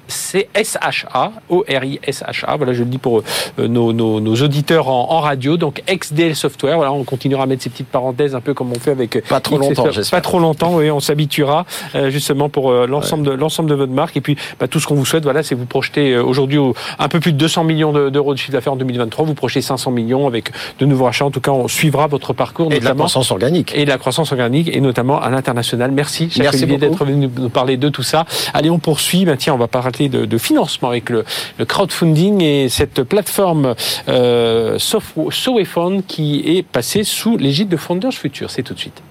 O-R-I-S-H-A. 1.49 2.57
Voilà, 2.57 2.73
je 2.73 2.79
le 2.79 2.89
dis 2.89 2.97
pour 2.97 3.23
euh, 3.59 3.67
nos, 3.67 3.93
nos, 3.93 4.35
auditeurs 4.35 4.87
en, 4.89 5.11
en, 5.11 5.19
radio. 5.19 5.57
Donc, 5.57 5.83
ex-DL 5.87 6.35
Software. 6.35 6.75
Voilà, 6.75 6.91
on 6.91 7.03
continuera 7.03 7.43
à 7.43 7.45
mettre 7.45 7.63
ces 7.63 7.69
petites 7.69 7.87
paroles 7.87 8.00
parenthèse, 8.01 8.33
un 8.33 8.41
peu 8.41 8.53
comme 8.53 8.71
on 8.71 8.79
fait 8.79 8.91
avec 8.91 9.23
pas 9.27 9.39
trop 9.39 9.57
longtemps, 9.57 9.87
pas 10.09 10.21
trop 10.21 10.39
longtemps. 10.39 10.75
Oui, 10.75 10.89
on 10.89 10.99
s'habituera 10.99 11.65
euh, 11.95 12.09
justement 12.09 12.49
pour 12.49 12.71
euh, 12.71 12.87
l'ensemble 12.87 13.23
de 13.23 13.31
l'ensemble 13.31 13.69
de 13.69 13.75
votre 13.75 13.91
marque. 13.91 14.17
Et 14.17 14.21
puis 14.21 14.37
bah, 14.59 14.67
tout 14.67 14.79
ce 14.79 14.87
qu'on 14.87 14.95
vous 14.95 15.05
souhaite, 15.05 15.23
voilà, 15.23 15.43
c'est 15.43 15.53
vous 15.53 15.65
projeter 15.65 16.13
euh, 16.13 16.23
aujourd'hui 16.23 16.59
un 16.97 17.07
peu 17.07 17.19
plus 17.19 17.31
de 17.33 17.37
200 17.37 17.63
millions 17.63 18.09
d'euros 18.09 18.33
de 18.33 18.39
chiffre 18.39 18.53
d'affaires 18.53 18.73
en 18.73 18.77
2023. 18.77 19.25
Vous 19.25 19.33
projetez 19.35 19.61
500 19.61 19.91
millions 19.91 20.25
avec 20.25 20.51
de 20.79 20.85
nouveaux 20.85 21.07
achats. 21.07 21.25
En 21.25 21.31
tout 21.31 21.41
cas, 21.41 21.51
on 21.51 21.67
suivra 21.67 22.07
votre 22.07 22.33
parcours 22.33 22.73
et 22.73 22.79
de 22.79 22.85
la 22.85 22.93
croissance 22.93 23.31
organique 23.31 23.73
et 23.75 23.85
de 23.85 23.89
la 23.89 23.99
croissance 23.99 24.31
organique 24.31 24.75
et 24.75 24.81
notamment 24.81 25.21
à 25.21 25.29
l'international. 25.29 25.91
Merci, 25.91 26.29
Merci 26.39 26.65
d'être 26.65 27.05
venu 27.05 27.29
nous 27.35 27.49
parler 27.49 27.77
de 27.77 27.89
tout 27.89 28.03
ça. 28.03 28.25
Allez, 28.53 28.69
on 28.69 28.79
poursuit. 28.79 29.25
Ben, 29.25 29.37
tiens, 29.37 29.53
on 29.53 29.57
va 29.57 29.67
parler 29.67 30.09
de, 30.09 30.25
de 30.25 30.37
financement 30.37 30.89
avec 30.89 31.09
le, 31.09 31.23
le, 31.59 31.65
crowdfunding 31.65 32.41
et 32.41 32.69
cette 32.69 33.03
plateforme 33.03 33.75
euh, 34.07 34.79
Fund 34.79 36.01
qui 36.07 36.43
est 36.45 36.63
passée 36.63 37.03
sous 37.03 37.37
l'égide 37.37 37.69
de 37.69 37.77
Founders 37.91 38.13
Future. 38.13 38.49
C'est 38.49 38.63
tout 38.63 38.73
de 38.73 38.79
suite. 38.79 39.03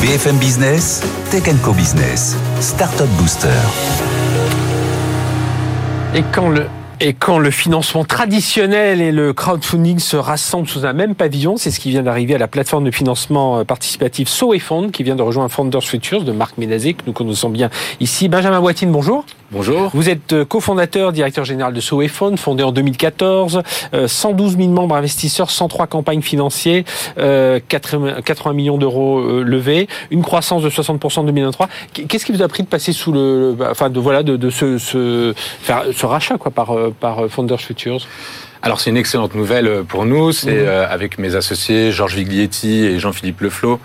BFM 0.00 0.38
Business, 0.38 1.02
Tech 1.30 1.42
Co 1.62 1.74
Business, 1.74 2.34
Startup 2.60 3.06
Booster. 3.18 3.48
Et 6.14 6.22
quand 6.32 6.48
le 6.48 6.64
et 7.00 7.12
quand 7.12 7.38
le 7.38 7.50
financement 7.50 8.04
traditionnel 8.04 9.02
et 9.02 9.12
le 9.12 9.34
crowdfunding 9.34 9.98
se 9.98 10.16
rassemblent 10.16 10.66
sous 10.66 10.86
un 10.86 10.94
même 10.94 11.14
pavillon, 11.14 11.58
c'est 11.58 11.70
ce 11.70 11.78
qui 11.78 11.90
vient 11.90 12.02
d'arriver 12.02 12.34
à 12.34 12.38
la 12.38 12.48
plateforme 12.48 12.84
de 12.84 12.90
financement 12.90 13.58
euh, 13.58 13.64
participatif 13.64 14.30
Fund, 14.30 14.90
qui 14.92 15.02
vient 15.02 15.14
de 15.14 15.22
rejoindre 15.22 15.50
Founders 15.50 15.84
Futures 15.84 16.24
de 16.24 16.32
Marc 16.32 16.56
Ménazé, 16.56 16.94
que 16.94 17.02
nous 17.06 17.12
connaissons 17.12 17.50
bien 17.50 17.68
ici. 18.00 18.28
Benjamin 18.28 18.60
Boitine, 18.60 18.90
bonjour. 18.90 19.26
Bonjour. 19.50 19.90
Vous 19.94 20.10
êtes 20.10 20.34
euh, 20.34 20.44
cofondateur, 20.44 21.10
directeur 21.10 21.46
général 21.46 21.72
de 21.72 21.80
Fund, 21.80 22.38
fondé 22.38 22.62
en 22.62 22.70
2014, 22.70 23.62
112 24.06 24.58
000 24.58 24.68
membres 24.68 24.94
investisseurs, 24.94 25.50
103 25.50 25.86
campagnes 25.86 26.20
financières, 26.20 26.84
80 27.16 27.18
euh, 27.18 28.52
millions 28.52 28.76
d'euros 28.76 29.42
levés, 29.42 29.88
une 30.10 30.20
croissance 30.20 30.62
de 30.62 30.68
60% 30.68 31.20
en 31.20 31.24
2023. 31.24 31.68
Qu'est-ce 31.94 32.26
qui 32.26 32.32
vous 32.32 32.42
a 32.42 32.48
pris 32.48 32.62
de 32.62 32.68
passer 32.68 32.92
sous 32.92 33.10
le, 33.10 33.56
enfin 33.70 33.88
de 33.88 33.98
voilà, 33.98 34.22
de, 34.22 34.36
de 34.36 34.50
ce, 34.50 35.32
faire 35.62 35.84
ce 35.94 36.04
rachat 36.04 36.36
quoi 36.36 36.50
par 36.50 36.74
par 37.00 37.20
euh, 37.20 37.28
Founders 37.28 37.60
Futures? 37.60 38.06
Alors 38.62 38.80
c'est 38.80 38.90
une 38.90 38.96
excellente 38.96 39.34
nouvelle 39.34 39.66
euh, 39.66 39.82
pour 39.82 40.04
nous. 40.04 40.32
C'est 40.32 40.50
mhm. 40.50 40.66
euh, 40.66 40.88
avec 40.88 41.18
mes 41.18 41.34
associés 41.34 41.92
Georges 41.92 42.14
Viglietti 42.14 42.84
et 42.84 42.98
Jean-Philippe 42.98 43.40
Leflot. 43.40 43.80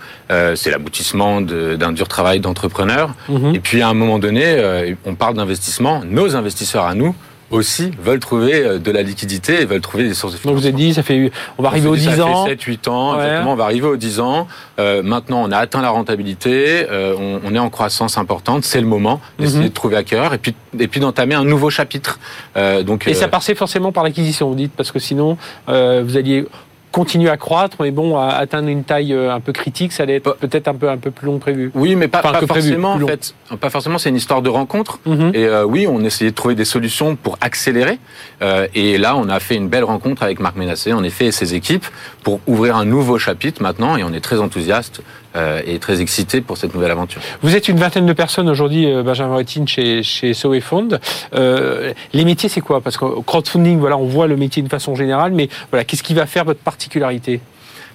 c'est 0.54 0.70
l'aboutissement 0.70 1.40
d'un 1.40 1.92
dur 1.92 2.08
travail 2.08 2.40
d'entrepreneur. 2.40 3.14
Mhm. 3.28 3.54
Et 3.54 3.60
puis 3.60 3.82
à 3.82 3.88
un 3.88 3.94
moment 3.94 4.18
donné, 4.18 4.94
on 5.04 5.14
parle 5.14 5.34
d'investissement. 5.34 6.02
Nos 6.04 6.36
investisseurs 6.36 6.86
à 6.86 6.94
nous 6.94 7.14
aussi 7.50 7.90
veulent 8.00 8.20
trouver 8.20 8.64
euh, 8.64 8.78
de 8.78 8.90
la 8.90 9.02
liquidité 9.02 9.60
et 9.60 9.64
veulent 9.64 9.80
trouver 9.80 10.04
des 10.04 10.14
sources 10.14 10.32
de 10.32 10.38
financement. 10.38 10.52
Donc 10.52 10.60
vous 10.60 10.66
avez 10.66 10.76
dit, 10.76 10.94
ça 10.94 11.02
fait, 11.02 11.30
on 11.58 11.62
va 11.62 11.68
arriver 11.68 11.88
aux 11.88 11.96
10 11.96 12.20
ans. 12.20 12.44
Ça 12.44 12.50
fait 12.50 12.60
7, 12.60 12.62
8 12.62 12.88
ans, 12.88 13.14
exactement, 13.14 13.52
on 13.52 13.56
va 13.56 13.64
arriver 13.64 13.86
aux 13.86 13.96
10 13.96 14.20
ans. 14.20 14.46
Euh, 14.78 15.02
maintenant, 15.02 15.42
on 15.44 15.52
a 15.52 15.58
atteint 15.58 15.82
la 15.82 15.90
rentabilité, 15.90 16.86
euh, 16.90 17.14
on, 17.18 17.40
on, 17.44 17.54
est 17.54 17.58
en 17.58 17.70
croissance 17.70 18.18
importante, 18.18 18.64
c'est 18.64 18.80
le 18.80 18.86
moment 18.86 19.20
d'essayer 19.38 19.60
mhm. 19.60 19.68
de 19.68 19.74
trouver 19.74 19.96
à 19.96 20.02
cœur 20.02 20.34
et 20.34 20.38
puis, 20.38 20.54
et 20.78 20.88
puis 20.88 21.00
d'entamer 21.00 21.34
un 21.34 21.44
nouveau 21.44 21.70
chapitre. 21.70 22.18
Euh, 22.56 22.82
donc, 22.82 23.06
et 23.06 23.14
ça 23.14 23.28
passait 23.28 23.54
forcément 23.54 23.92
par 23.92 24.04
l'acquisition, 24.04 24.48
vous 24.48 24.54
dites, 24.54 24.72
parce 24.72 24.90
que 24.90 24.98
sinon, 24.98 25.36
vous 25.66 26.16
alliez 26.16 26.46
continue 26.94 27.28
à 27.28 27.36
croître, 27.36 27.78
mais 27.80 27.90
bon, 27.90 28.16
à 28.16 28.28
atteindre 28.28 28.68
une 28.68 28.84
taille 28.84 29.12
euh, 29.12 29.34
un 29.34 29.40
peu 29.40 29.52
critique, 29.52 29.92
ça 29.92 30.04
allait 30.04 30.14
être 30.14 30.36
peut-être 30.36 30.68
un 30.68 30.74
peu 30.74 30.88
un 30.88 30.96
peu 30.96 31.10
plus 31.10 31.26
long 31.26 31.40
prévu. 31.40 31.72
Oui, 31.74 31.96
mais 31.96 32.06
pas, 32.06 32.22
pas 32.22 32.40
forcément. 32.46 32.92
en 32.92 33.06
fait, 33.08 33.34
pas 33.60 33.68
forcément. 33.68 33.98
C'est 33.98 34.10
une 34.10 34.16
histoire 34.16 34.42
de 34.42 34.48
rencontre. 34.48 35.00
Mhm. 35.04 35.32
Et 35.34 35.44
euh, 35.44 35.64
oui, 35.64 35.88
on 35.88 36.04
essayait 36.04 36.30
de 36.30 36.36
trouver 36.36 36.54
des 36.54 36.64
solutions 36.64 37.16
pour 37.16 37.36
accélérer. 37.40 37.98
Euh, 38.42 38.68
et 38.76 38.96
là, 38.96 39.16
on 39.16 39.28
a 39.28 39.40
fait 39.40 39.56
une 39.56 39.68
belle 39.68 39.82
rencontre 39.82 40.22
avec 40.22 40.38
Marc 40.38 40.54
Ménassé, 40.54 40.92
en 40.92 41.02
effet, 41.02 41.26
et 41.26 41.32
ses 41.32 41.54
équipes, 41.54 41.84
pour 42.22 42.38
ouvrir 42.46 42.76
un 42.76 42.84
nouveau 42.84 43.18
chapitre 43.18 43.60
maintenant. 43.60 43.96
Et 43.96 44.04
on 44.04 44.12
est 44.12 44.20
très 44.20 44.38
enthousiaste 44.38 45.02
euh, 45.36 45.60
et 45.66 45.80
très 45.80 46.00
excité 46.00 46.40
pour 46.40 46.56
cette 46.58 46.74
nouvelle 46.74 46.92
aventure. 46.92 47.20
Vous 47.42 47.56
êtes 47.56 47.66
une 47.66 47.76
vingtaine 47.76 48.06
de 48.06 48.12
personnes 48.12 48.48
aujourd'hui, 48.48 48.86
euh, 48.86 49.02
Benjamin 49.02 49.34
Rettine, 49.34 49.66
chez, 49.66 50.04
chez 50.04 50.32
Soe 50.32 50.60
Fund. 50.60 51.00
Euh, 51.34 51.92
les 52.12 52.24
métiers, 52.24 52.48
c'est 52.48 52.60
quoi? 52.60 52.80
Parce 52.80 52.96
qu'au 52.96 53.20
crowdfunding, 53.20 53.80
voilà, 53.80 53.96
on 53.96 54.04
voit 54.04 54.28
le 54.28 54.36
métier 54.36 54.62
de 54.62 54.68
façon 54.68 54.94
générale, 54.94 55.32
mais 55.32 55.48
voilà, 55.72 55.84
qu'est-ce 55.84 56.04
qui 56.04 56.14
va 56.14 56.26
faire 56.26 56.44
votre 56.44 56.60
particularité? 56.60 57.40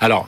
Alors, 0.02 0.28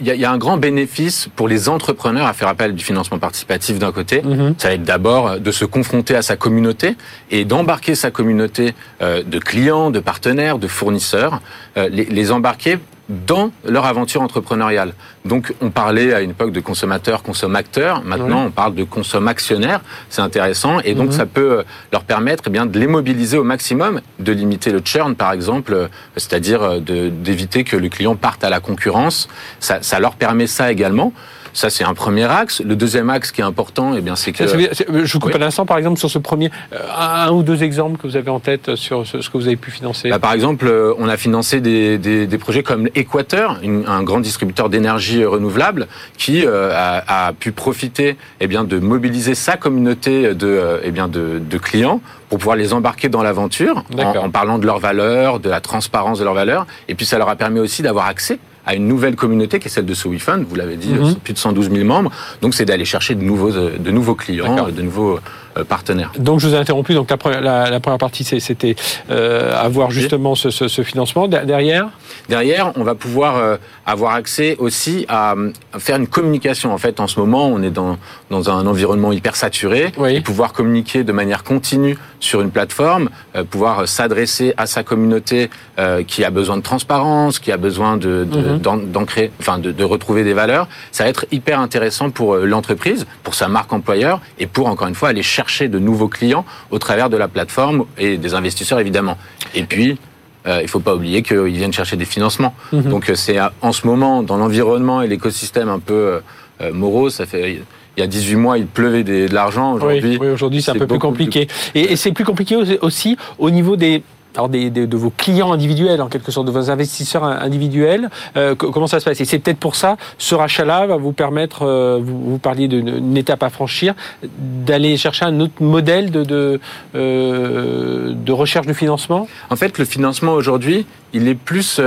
il 0.00 0.06
y, 0.06 0.24
a 0.24 0.32
un 0.32 0.38
grand 0.38 0.56
bénéfice 0.56 1.28
pour 1.36 1.48
les 1.48 1.68
entrepreneurs 1.68 2.26
à 2.26 2.32
faire 2.32 2.48
appel 2.48 2.74
du 2.74 2.82
financement 2.82 3.18
participatif 3.18 3.78
d'un 3.78 3.92
côté. 3.92 4.22
Mhm. 4.22 4.54
Ça 4.56 4.68
va 4.68 4.74
être 4.74 4.84
d'abord 4.84 5.38
de 5.38 5.50
se 5.50 5.66
confronter 5.66 6.16
à 6.16 6.22
sa 6.22 6.36
communauté 6.36 6.96
et 7.30 7.44
d'embarquer 7.44 7.94
sa 7.94 8.10
communauté 8.10 8.72
de 9.02 9.38
clients, 9.38 9.90
de 9.90 10.00
partenaires, 10.00 10.58
de 10.58 10.68
fournisseurs, 10.68 11.42
les, 11.76 12.06
les 12.06 12.32
embarquer 12.32 12.78
dans 13.08 13.50
leur 13.64 13.86
aventure 13.86 14.22
entrepreneuriale. 14.22 14.92
Donc 15.24 15.54
on 15.60 15.70
parlait 15.70 16.12
à 16.12 16.20
une 16.20 16.30
époque 16.30 16.52
de 16.52 16.60
consommateurs, 16.60 17.22
consommateurs, 17.22 18.02
maintenant 18.04 18.44
on 18.46 18.50
parle 18.50 18.74
de 18.74 18.84
consommateurs, 18.84 19.80
c'est 20.10 20.20
intéressant 20.20 20.80
et 20.80 20.94
donc 20.94 21.06
mhm. 21.06 21.12
ça 21.12 21.26
peut 21.26 21.58
euh, 21.58 21.62
leur 21.92 22.04
permettre 22.04 22.44
eh 22.46 22.50
bien 22.50 22.66
de 22.66 22.78
les 22.78 22.86
mobiliser 22.86 23.38
au 23.38 23.44
maximum, 23.44 24.00
de 24.18 24.32
limiter 24.32 24.70
le 24.70 24.80
churn 24.84 25.14
par 25.14 25.32
exemple, 25.32 25.72
euh, 25.72 25.88
c'est-à-dire 26.16 26.62
euh, 26.62 26.80
d'éviter 26.80 27.64
que 27.64 27.76
le 27.76 27.88
client 27.88 28.16
parte 28.16 28.44
à 28.44 28.50
la 28.50 28.60
concurrence, 28.60 29.28
ça, 29.60 29.78
ça 29.82 30.00
leur 30.00 30.14
permet 30.14 30.46
ça 30.46 30.70
également. 30.70 31.12
Ça, 31.58 31.70
c'est 31.70 31.82
un 31.82 31.94
premier 31.94 32.24
axe. 32.24 32.62
Le 32.64 32.76
deuxième 32.76 33.10
axe 33.10 33.32
qui 33.32 33.40
est 33.40 33.44
important, 33.44 33.94
eh 33.96 34.00
bien, 34.00 34.14
c'est 34.14 34.30
que... 34.30 34.46
je 34.46 35.12
vous 35.12 35.18
coupe 35.18 35.34
un 35.34 35.42
instant, 35.42 35.66
par 35.66 35.76
exemple, 35.76 35.98
sur 35.98 36.08
ce 36.08 36.18
premier, 36.18 36.50
euh, 36.72 36.78
un 36.96 37.32
ou 37.32 37.42
deux 37.42 37.64
exemples 37.64 37.98
que 38.00 38.06
vous 38.06 38.16
avez 38.16 38.30
en 38.30 38.38
tête 38.38 38.76
sur 38.76 39.04
ce 39.04 39.28
que 39.28 39.36
vous 39.36 39.48
avez 39.48 39.56
pu 39.56 39.72
financer. 39.72 40.08
Bah, 40.08 40.20
par 40.20 40.32
exemple, 40.32 40.68
euh, 40.68 40.94
on 40.98 41.08
a 41.08 41.16
financé 41.16 41.60
des, 41.60 41.98
des, 41.98 42.28
des 42.28 42.38
projets 42.38 42.62
comme 42.62 42.88
Équateur, 42.94 43.60
un 43.64 44.02
grand 44.04 44.20
distributeur 44.20 44.68
d'énergie 44.68 45.24
renouvelable, 45.24 45.88
qui 46.16 46.46
euh, 46.46 46.70
a, 46.72 47.26
a, 47.26 47.32
pu 47.32 47.50
profiter 47.50 48.16
eh 48.38 48.46
bien, 48.46 48.62
de 48.62 48.78
mobiliser 48.78 49.34
sa 49.34 49.56
communauté 49.56 50.34
de, 50.34 50.80
eh 50.84 50.92
bien, 50.92 51.08
de, 51.08 51.40
de 51.40 51.58
clients 51.58 52.00
pour 52.28 52.38
pouvoir 52.38 52.56
les 52.56 52.72
embarquer 52.72 53.08
dans 53.08 53.22
l'aventure 53.24 53.84
en, 53.98 54.16
en, 54.16 54.30
parlant 54.30 54.58
de 54.58 54.66
leurs 54.66 54.78
valeurs, 54.78 55.40
de 55.40 55.50
la 55.50 55.60
transparence 55.60 56.20
de 56.20 56.24
leurs 56.24 56.34
valeurs. 56.34 56.66
Et 56.86 56.94
puis 56.94 57.04
ça 57.04 57.18
leur 57.18 57.28
a 57.28 57.34
permis 57.36 57.58
aussi 57.58 57.82
d'avoir 57.82 58.06
accès 58.06 58.38
à 58.68 58.74
une 58.74 58.86
nouvelle 58.86 59.16
communauté 59.16 59.58
qui 59.60 59.68
est 59.68 59.70
celle 59.70 59.86
de 59.86 59.94
SoWeFund. 59.94 60.44
Vous 60.46 60.54
l'avez 60.54 60.76
dit, 60.76 60.92
mm 60.92 61.14
plus 61.24 61.32
de 61.32 61.38
112 61.38 61.70
000 61.70 61.84
membres. 61.86 62.10
Donc 62.42 62.54
c'est 62.54 62.66
d'aller 62.66 62.84
chercher 62.84 63.14
de 63.14 63.24
nouveaux, 63.24 63.50
de 63.50 63.90
nouveaux 63.90 64.14
clients, 64.14 64.68
de 64.70 64.82
nouveaux 64.82 65.16
euh, 65.16 65.20
partenaires. 65.64 66.12
Donc 66.18 66.40
je 66.40 66.48
vous 66.48 66.54
ai 66.54 66.58
interrompu. 66.58 66.94
Donc 66.94 67.10
la 67.10 67.16
première, 67.16 67.40
la, 67.40 67.80
première 67.80 67.98
partie, 67.98 68.24
c'était 68.24 68.76
euh, 69.10 69.52
avoir 69.58 69.90
justement 69.90 70.34
ce, 70.34 70.50
ce, 70.50 70.68
ce, 70.68 70.82
financement. 70.82 71.28
Derrière? 71.28 71.88
Derrière, 72.28 72.72
on 72.76 72.84
va 72.84 72.94
pouvoir 72.94 73.36
euh, 73.36 73.56
avoir 73.86 74.14
accès 74.14 74.56
aussi 74.58 75.06
à, 75.08 75.34
faire 75.78 75.96
une 75.96 76.06
communication. 76.06 76.72
En 76.72 76.78
fait, 76.78 77.00
en 77.00 77.06
ce 77.06 77.18
moment, 77.18 77.46
on 77.46 77.62
est 77.62 77.70
dans, 77.70 77.96
dans 78.30 78.50
un 78.50 78.66
environnement 78.66 79.12
hyper 79.12 79.36
saturé. 79.36 79.92
Et 80.08 80.20
pouvoir 80.20 80.52
communiquer 80.52 81.04
de 81.04 81.12
manière 81.12 81.42
continue 81.44 81.96
sur 82.20 82.40
une 82.40 82.50
plateforme, 82.50 83.10
euh, 83.36 83.44
pouvoir 83.44 83.86
s'adresser 83.88 84.54
à 84.56 84.66
sa 84.66 84.82
communauté 84.82 85.50
euh, 85.78 86.02
qui 86.02 86.24
a 86.24 86.30
besoin 86.30 86.56
de 86.56 86.62
transparence, 86.62 87.38
qui 87.38 87.52
a 87.52 87.56
besoin 87.56 87.96
de, 87.96 88.24
d'ancrer, 88.24 89.30
enfin 89.40 89.58
de, 89.58 89.70
de, 89.72 89.84
retrouver 89.84 90.24
des 90.24 90.34
valeurs, 90.34 90.68
ça 90.90 91.04
va 91.04 91.10
être 91.10 91.26
hyper 91.30 91.60
intéressant 91.60 92.10
pour 92.10 92.36
l'entreprise, 92.36 93.06
pour 93.22 93.34
sa 93.34 93.48
marque 93.48 93.72
employeur 93.72 94.20
et 94.38 94.46
pour 94.46 94.66
encore 94.66 94.88
une 94.88 94.94
fois 94.94 95.10
aller 95.10 95.22
chercher 95.22 95.47
de 95.48 95.78
nouveaux 95.78 96.08
clients 96.08 96.44
au 96.70 96.78
travers 96.78 97.10
de 97.10 97.16
la 97.16 97.28
plateforme 97.28 97.84
et 97.96 98.16
des 98.18 98.34
investisseurs 98.34 98.80
évidemment. 98.80 99.16
Et 99.54 99.64
puis 99.64 99.98
euh, 100.46 100.58
il 100.60 100.64
ne 100.64 100.68
faut 100.68 100.80
pas 100.80 100.94
oublier 100.94 101.22
qu'ils 101.22 101.46
viennent 101.46 101.72
chercher 101.72 101.96
des 101.96 102.04
financements. 102.04 102.54
Mhm. 102.72 102.82
Donc 102.82 103.10
euh, 103.10 103.14
c'est 103.14 103.38
en 103.60 103.72
ce 103.72 103.86
moment, 103.86 104.22
dans 104.22 104.36
l'environnement 104.36 105.02
et 105.02 105.08
l'écosystème 105.08 105.68
un 105.68 105.78
peu 105.78 106.20
euh, 106.60 106.72
morose, 106.72 107.14
ça 107.14 107.26
fait 107.26 107.60
il 107.96 108.00
y 108.00 108.04
a 108.04 108.06
18 108.06 108.36
mois, 108.36 108.58
il 108.58 108.66
pleuvait 108.66 109.02
de 109.02 109.26
l'argent. 109.32 109.72
Aujourd'hui, 109.72 110.18
oui, 110.20 110.28
aujourd'hui 110.28 110.62
c'est 110.62 110.70
un 110.70 110.74
peu 110.74 110.86
plus 110.86 111.00
compliqué. 111.00 111.48
Et, 111.74 111.92
et 111.92 111.96
c'est 111.96 112.12
plus 112.12 112.24
compliqué 112.24 112.56
aussi 112.80 113.16
au 113.38 113.50
niveau 113.50 113.74
des 113.74 114.04
alors 114.34 114.48
des, 114.48 114.70
de 114.70 114.96
vos 114.96 115.10
clients 115.10 115.52
individuels, 115.52 116.00
en 116.00 116.08
quelque 116.08 116.30
sorte, 116.30 116.46
de 116.46 116.52
vos 116.52 116.70
investisseurs 116.70 117.24
individuels. 117.24 118.10
Euh, 118.36 118.54
comment 118.54 118.86
ça 118.86 119.00
se 119.00 119.04
passe? 119.04 119.20
Et 119.20 119.24
c'est 119.24 119.38
peut-être 119.38 119.58
pour 119.58 119.74
ça, 119.74 119.96
ce 120.18 120.34
rachat-là 120.34 120.86
va 120.86 120.96
vous 120.96 121.12
permettre, 121.12 121.62
euh, 121.62 121.98
vous, 122.02 122.38
parliez 122.38 122.68
d'une 122.68 123.16
étape 123.16 123.42
à 123.42 123.50
franchir, 123.50 123.94
d'aller 124.22 124.96
chercher 124.96 125.24
un 125.24 125.40
autre 125.40 125.60
modèle 125.60 126.10
de, 126.10 126.24
de, 126.24 126.60
euh, 126.94 128.12
de, 128.14 128.32
recherche 128.32 128.66
de 128.66 128.72
financement? 128.72 129.28
En 129.50 129.56
fait, 129.56 129.78
le 129.78 129.84
financement 129.84 130.32
aujourd'hui, 130.32 130.86
il 131.12 131.26
est 131.28 131.34
plus... 131.34 131.80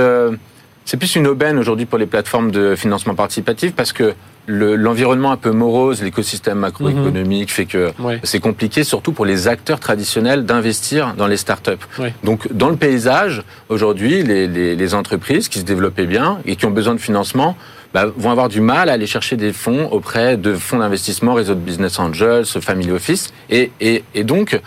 c'est 0.84 0.96
plus 0.96 1.16
une 1.16 1.26
aubaine 1.26 1.58
aujourd'hui 1.58 1.86
pour 1.86 1.98
les 1.98 2.06
plateformes 2.06 2.50
de 2.50 2.74
financement 2.76 3.14
participatif 3.14 3.74
parce 3.74 3.92
que 3.92 4.14
l'environnement 4.46 5.32
un 5.32 5.36
peu 5.36 5.50
morose, 5.50 6.02
l'écosystème 6.02 6.58
macroéconomique 6.58 7.48
mhm. 7.48 7.54
fait 7.54 7.66
que 7.66 7.92
c'est 8.24 8.40
compliqué, 8.40 8.84
surtout 8.84 9.12
pour 9.12 9.24
les 9.24 9.48
acteurs 9.48 9.80
traditionnels, 9.80 10.44
d'investir 10.44 11.14
dans 11.16 11.26
les 11.26 11.36
startups. 11.36 11.72
Donc, 12.24 12.52
dans 12.52 12.68
le 12.68 12.76
paysage, 12.76 13.42
aujourd'hui, 13.68 14.22
les, 14.22 14.48
les, 14.48 14.74
les, 14.74 14.94
entreprises 14.94 15.48
qui 15.48 15.60
se 15.60 15.64
développaient 15.64 16.06
bien 16.06 16.38
et 16.44 16.56
qui 16.56 16.66
ont 16.66 16.70
besoin 16.70 16.94
de 16.94 17.00
financement 17.00 17.56
bah, 17.94 18.06
vont 18.16 18.30
avoir 18.30 18.48
du 18.48 18.60
mal 18.60 18.88
à 18.88 18.94
aller 18.94 19.06
chercher 19.06 19.36
des 19.36 19.52
fonds 19.52 19.86
auprès 19.90 20.36
de 20.36 20.54
fonds 20.54 20.78
d'investissement, 20.78 21.34
réseau 21.34 21.54
de 21.54 21.60
business 21.60 21.98
angels, 21.98 22.46
family 22.46 22.90
office, 22.90 23.32
et, 23.50 23.70
et, 23.80 24.04
et 24.14 24.24
donc 24.24 24.60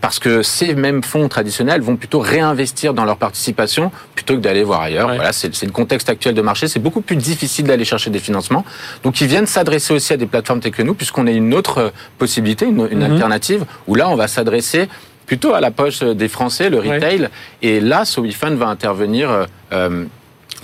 parce 0.00 0.18
que 0.18 0.42
ces 0.42 0.74
mêmes 0.74 1.02
fonds 1.02 1.28
traditionnels 1.28 1.82
vont 1.82 1.96
plutôt 1.96 2.20
réinvestir 2.20 2.94
dans 2.94 3.04
leur 3.04 3.16
participation 3.16 3.90
plutôt 4.14 4.34
que 4.34 4.40
d'aller 4.40 4.64
voir 4.64 4.80
ailleurs. 4.80 5.08
Voilà, 5.14 5.32
c'est 5.32 5.62
le 5.62 5.72
contexte 5.72 6.08
actuel 6.08 6.34
de 6.34 6.42
marché. 6.42 6.68
C'est 6.68 6.80
beaucoup 6.80 7.02
plus 7.02 7.16
difficile 7.16 7.66
d'aller 7.66 7.84
chercher 7.84 8.10
des 8.10 8.18
financements. 8.18 8.64
Donc, 9.02 9.20
ils 9.20 9.26
viennent 9.26 9.46
s'adresser 9.46 9.92
aussi 9.92 10.12
à 10.12 10.16
des 10.16 10.26
plateformes 10.26 10.60
telles 10.60 10.72
que 10.72 10.82
nous, 10.82 10.94
puisqu'on 10.94 11.26
a 11.26 11.30
une 11.30 11.54
autre 11.54 11.92
possibilité, 12.18 12.64
une, 12.64 12.88
une 12.90 13.04
mhm. 13.04 13.12
alternative, 13.12 13.64
où 13.86 13.94
là, 13.94 14.08
on 14.08 14.16
va 14.16 14.28
s'adresser 14.28 14.88
plutôt 15.26 15.54
à 15.54 15.60
la 15.60 15.70
poche 15.70 16.00
des 16.00 16.28
Français, 16.28 16.70
le 16.70 16.78
retail. 16.78 17.28
Et 17.62 17.80
là, 17.80 18.04
SoWeFund 18.04 18.56
va 18.56 18.68
intervenir 18.68 19.46
euh, 19.72 20.04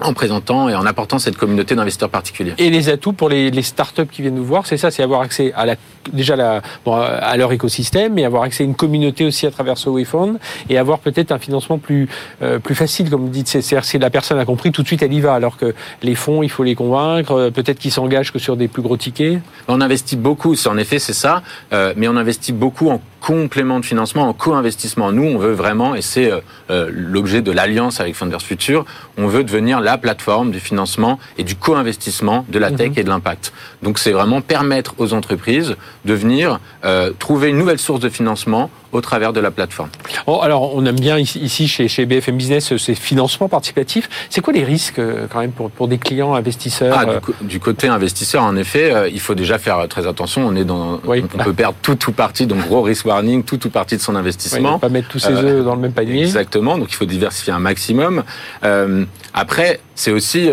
en 0.00 0.12
présentant 0.14 0.68
et 0.68 0.74
en 0.74 0.86
apportant 0.86 1.18
cette 1.18 1.36
communauté 1.36 1.74
d'investisseurs 1.74 2.10
particuliers. 2.10 2.54
Et 2.58 2.70
les 2.70 2.88
atouts 2.88 3.12
pour 3.12 3.28
les, 3.28 3.50
les 3.50 3.62
startups 3.62 4.06
qui 4.06 4.22
viennent 4.22 4.34
nous 4.34 4.44
voir, 4.44 4.66
c'est 4.66 4.76
ça, 4.76 4.90
c'est 4.90 5.02
avoir 5.02 5.20
accès 5.20 5.52
à 5.54 5.66
la, 5.66 5.76
déjà 6.12 6.36
la, 6.36 6.62
bon, 6.84 6.94
à 6.94 7.36
leur 7.36 7.52
écosystème, 7.52 8.18
et 8.18 8.24
avoir 8.24 8.42
accès 8.42 8.64
à 8.64 8.66
une 8.66 8.74
communauté 8.74 9.24
aussi 9.24 9.46
à 9.46 9.50
travers 9.50 9.78
ce 9.78 9.90
WeFund, 9.90 10.38
et 10.68 10.78
avoir 10.78 10.98
peut-être 10.98 11.32
un 11.32 11.38
financement 11.38 11.78
plus 11.78 12.08
euh, 12.42 12.58
plus 12.58 12.74
facile, 12.74 13.10
comme 13.10 13.22
vous 13.22 13.28
dites. 13.28 13.48
C'est-à-dire 13.48 13.84
si 13.84 13.98
la 13.98 14.10
personne 14.10 14.38
a 14.38 14.44
compris, 14.44 14.72
tout 14.72 14.82
de 14.82 14.86
suite 14.86 15.02
elle 15.02 15.12
y 15.12 15.20
va, 15.20 15.34
alors 15.34 15.56
que 15.56 15.74
les 16.02 16.14
fonds, 16.14 16.42
il 16.42 16.50
faut 16.50 16.64
les 16.64 16.74
convaincre, 16.74 17.32
euh, 17.32 17.50
peut-être 17.50 17.78
qu'ils 17.78 17.92
s'engagent 17.92 18.32
que 18.32 18.38
sur 18.38 18.56
des 18.56 18.68
plus 18.68 18.82
gros 18.82 18.96
tickets. 18.96 19.40
On 19.68 19.80
investit 19.80 20.16
beaucoup, 20.16 20.54
en 20.66 20.78
effet 20.78 20.98
c'est 20.98 21.12
ça, 21.12 21.42
euh, 21.72 21.92
mais 21.96 22.08
on 22.08 22.16
investit 22.16 22.52
beaucoup 22.52 22.90
en 22.90 23.00
complément 23.20 23.80
de 23.80 23.84
financement, 23.84 24.28
en 24.28 24.32
co-investissement. 24.32 25.12
Nous, 25.12 25.24
on 25.24 25.38
veut 25.38 25.52
vraiment, 25.52 25.94
et 25.94 26.02
c'est 26.02 26.30
l'objet 26.68 27.42
de 27.42 27.52
l'alliance 27.52 28.00
avec 28.00 28.14
Funders 28.14 28.42
Future, 28.42 28.84
on 29.18 29.26
veut 29.26 29.44
devenir 29.44 29.80
la 29.80 29.98
plateforme 29.98 30.50
du 30.50 30.60
financement 30.60 31.18
et 31.38 31.44
du 31.44 31.56
co-investissement 31.56 32.44
de 32.48 32.58
la 32.58 32.70
tech 32.70 32.90
mhm. 32.90 32.98
et 32.98 33.04
de 33.04 33.08
l'impact. 33.08 33.52
Donc 33.82 33.98
c'est 33.98 34.12
vraiment 34.12 34.40
permettre 34.40 34.94
aux 34.98 35.12
entreprises 35.12 35.76
de 36.04 36.14
venir 36.14 36.60
euh, 36.84 37.12
trouver 37.18 37.50
une 37.50 37.58
nouvelle 37.58 37.78
source 37.78 38.00
de 38.00 38.08
financement 38.08 38.70
au 38.92 39.00
travers 39.00 39.32
de 39.32 39.40
la 39.40 39.50
plateforme. 39.50 39.90
Oh, 40.26 40.40
alors, 40.42 40.74
on 40.74 40.84
aime 40.84 40.98
bien 40.98 41.18
ici, 41.18 41.68
chez, 41.68 41.88
chez, 41.88 42.06
BFM 42.06 42.36
Business 42.36 42.76
ces 42.76 42.94
financements 42.94 43.48
participatifs. 43.48 44.08
C'est 44.30 44.40
quoi 44.40 44.52
les 44.52 44.64
risques 44.64 44.98
euh, 44.98 45.26
quand 45.30 45.40
même 45.40 45.52
pour, 45.52 45.70
pour 45.70 45.88
des 45.88 45.98
clients 45.98 46.34
investisseurs 46.34 46.96
ah, 46.98 47.04
du, 47.40 47.56
euh 47.56 47.58
côté 47.60 47.88
investisseur, 47.88 48.42
en 48.42 48.56
effet, 48.56 48.92
euh, 48.92 49.08
il 49.08 49.20
faut 49.20 49.34
déjà 49.34 49.58
faire 49.58 49.86
très 49.88 50.06
attention. 50.06 50.46
On 50.46 50.56
est 50.56 50.64
dans, 50.64 51.00
on 51.06 51.44
peut 51.44 51.52
perdre 51.52 51.76
tout 51.82 51.98
ou 52.08 52.12
partie, 52.12 52.46
donc 52.46 52.66
gros 52.66 52.82
risk 52.82 53.06
warning, 53.06 53.44
tout 53.44 53.64
ou 53.66 53.70
partie 53.70 53.96
de 53.96 54.02
son 54.02 54.16
investissement. 54.16 54.74
Oui, 54.74 54.80
pas 54.80 54.88
mettre 54.88 55.08
tous 55.08 55.18
ses 55.18 55.32
œufs 55.32 55.64
dans 55.64 55.74
le 55.74 55.80
même 55.80 55.92
panier. 55.92 56.22
Exactement. 56.22 56.78
Donc 56.78 56.88
il 56.90 56.96
faut 56.96 57.04
diversifier 57.04 57.52
un 57.52 57.58
maximum. 57.58 58.24
Euh, 58.64 59.04
après, 59.34 59.80
c'est 60.00 60.12
aussi 60.12 60.48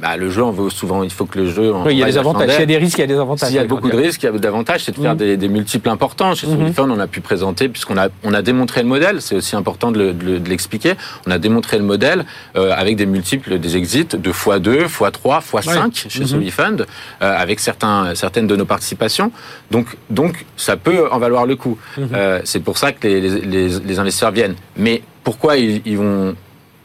bah, 0.00 0.16
le 0.16 0.30
jeu. 0.30 0.42
On 0.42 0.50
veut 0.50 0.70
souvent, 0.70 1.02
il 1.02 1.10
faut 1.10 1.24
que 1.24 1.38
le 1.38 1.50
jeu. 1.50 1.72
Oui, 1.84 1.92
il 1.92 1.98
y 1.98 2.02
a 2.02 2.06
des 2.06 2.18
avantages. 2.18 2.50
S'il 2.50 2.60
y 2.60 2.62
a 2.62 2.66
des 2.66 2.76
risques, 2.76 2.98
il 2.98 3.02
y 3.02 3.04
a 3.04 3.06
des 3.06 3.18
avantages. 3.18 3.48
S'il 3.48 3.56
y 3.56 3.60
a 3.60 3.64
beaucoup 3.64 3.90
de 3.90 3.96
risques, 3.96 4.22
il 4.22 4.26
y 4.26 4.28
a 4.28 4.32
d'avantages. 4.32 4.84
C'est 4.84 4.96
de 4.96 5.00
faire 5.00 5.14
mmh. 5.14 5.18
des, 5.18 5.36
des, 5.36 5.48
multiples 5.48 5.88
importants. 5.88 6.34
Chez 6.34 6.46
mmh. 6.46 6.72
on 6.78 6.98
a 6.98 7.06
pu 7.06 7.20
présenter 7.20 7.68
puisqu'on 7.68 7.96
a, 7.96 8.08
on 8.24 8.34
a 8.34 8.42
démontré 8.42 8.82
le 8.82 8.88
modèle, 8.88 9.22
c'est 9.22 9.36
aussi 9.36 9.56
important 9.56 9.90
de 9.90 10.14
l'expliquer, 10.46 10.94
on 11.26 11.30
a 11.30 11.38
démontré 11.38 11.78
le 11.78 11.84
modèle 11.84 12.24
euh, 12.56 12.72
avec 12.76 12.96
des 12.96 13.06
multiples 13.06 13.58
des 13.58 13.76
exits 13.76 14.06
de 14.06 14.30
x2, 14.30 14.86
x3, 14.86 15.42
x5 15.42 16.08
chez 16.08 16.24
mm 16.24 16.84
avec 17.20 17.60
certains, 17.60 18.14
certaines 18.14 18.46
de 18.46 18.56
nos 18.56 18.64
participations. 18.64 19.32
Donc, 19.70 19.96
donc 20.10 20.44
ça 20.56 20.76
peut 20.76 21.10
en 21.10 21.18
valoir 21.18 21.46
le 21.46 21.56
coup. 21.56 21.78
Mhm. 21.96 22.08
Euh, 22.14 22.40
c'est 22.44 22.60
pour 22.60 22.78
ça 22.78 22.92
que 22.92 23.06
les, 23.06 23.20
les, 23.20 23.68
les, 23.68 23.98
investisseurs 23.98 24.30
viennent. 24.30 24.54
Mais 24.76 25.02
pourquoi 25.24 25.56
ils, 25.56 25.82
ils 25.84 25.98
vont 25.98 26.34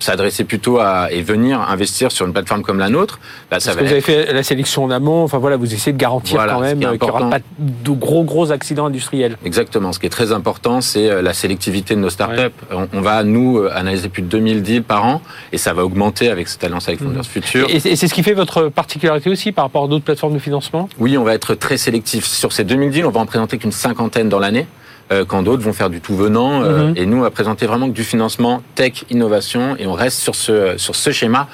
s'adresser 0.03 0.43
plutôt 0.43 0.79
à 0.79 1.11
et 1.11 1.21
venir 1.21 1.61
investir 1.61 2.11
sur 2.11 2.25
une 2.25 2.33
plateforme 2.33 2.61
comme 2.61 2.79
la 2.79 2.89
nôtre, 2.89 3.19
bah, 3.49 3.59
ça 3.59 3.71
Parce 3.71 3.77
que 3.77 3.85
vous 3.85 3.91
avez 3.91 4.01
fait 4.01 4.31
la 4.33 4.43
sélection 4.43 4.83
en 4.83 4.91
amont. 4.91 5.23
Enfin 5.23 5.37
voilà, 5.37 5.57
vous 5.57 5.73
essayez 5.73 5.93
de 5.93 5.97
garantir 5.97 6.45
quand 6.45 6.59
même 6.59 6.79
qu'il 6.79 6.89
n'y 6.89 6.97
aura 7.09 7.29
pas 7.29 7.39
de 7.59 7.91
gros 7.91 8.23
gros 8.23 8.51
accidents 8.51 8.85
industriels. 8.85 9.37
Exactement. 9.45 9.93
Ce 9.93 9.99
qui 9.99 10.05
est 10.05 10.09
très 10.09 10.31
important, 10.31 10.81
c'est 10.81 11.09
euh, 11.09 11.21
la 11.21 11.33
sélectivité 11.33 11.95
de 11.95 11.99
nos 11.99 12.09
startups. 12.09 12.51
On, 12.71 13.01
va 13.01 13.23
nous 13.23 13.57
euh, 13.57 13.71
analyser 13.73 14.09
plus 14.09 14.21
de 14.21 14.27
2000 14.27 14.61
deals 14.61 14.83
par 14.83 15.05
an 15.05 15.21
et 15.51 15.57
ça 15.57 15.73
va 15.73 15.83
augmenter 15.83 16.29
avec 16.29 16.47
cette 16.47 16.63
alliance 16.63 16.87
avec 16.87 16.99
Founders 16.99 17.21
mmh. 17.21 17.23
Future. 17.23 17.67
Et 17.69 17.79
c'est 17.79 17.95
ce 17.95 18.13
qui 18.13 18.23
fait 18.23 18.33
votre 18.33 18.69
particularité 18.69 19.29
aussi 19.29 19.51
par 19.51 19.65
rapport 19.65 19.85
à 19.85 19.87
d'autres 19.87 20.05
plateformes 20.05 20.33
de 20.33 20.39
financement? 20.39 20.89
Oui, 20.99 21.17
on 21.17 21.23
va 21.23 21.33
être 21.33 21.55
très 21.55 21.77
sélectif 21.77 22.25
sur 22.25 22.51
ces 22.53 22.63
2000 22.63 22.91
deals. 22.91 23.05
On 23.05 23.11
va 23.11 23.19
en 23.19 23.25
présenter 23.25 23.57
qu'une 23.57 23.71
cinquantaine 23.71 24.29
dans 24.29 24.39
l'année. 24.39 24.67
Euh, 25.11 25.25
quand 25.25 25.43
d'autres 25.43 25.63
vont 25.63 25.73
faire 25.73 25.89
du 25.89 25.99
tout 25.99 26.15
venant. 26.15 26.63
Euh, 26.63 26.87
mhm. 26.87 26.97
Et 26.97 27.05
nous, 27.05 27.17
on 27.17 27.21
va 27.21 27.29
présenter 27.29 27.65
vraiment 27.65 27.87
du 27.87 28.03
financement 28.03 28.63
tech, 28.75 29.03
innovation, 29.09 29.75
et 29.77 29.85
on 29.85 29.93
reste 29.93 30.19
sur 30.19 30.33
ce, 30.33 30.77
sur 30.77 30.95
ce 30.95 31.11
schéma 31.11 31.47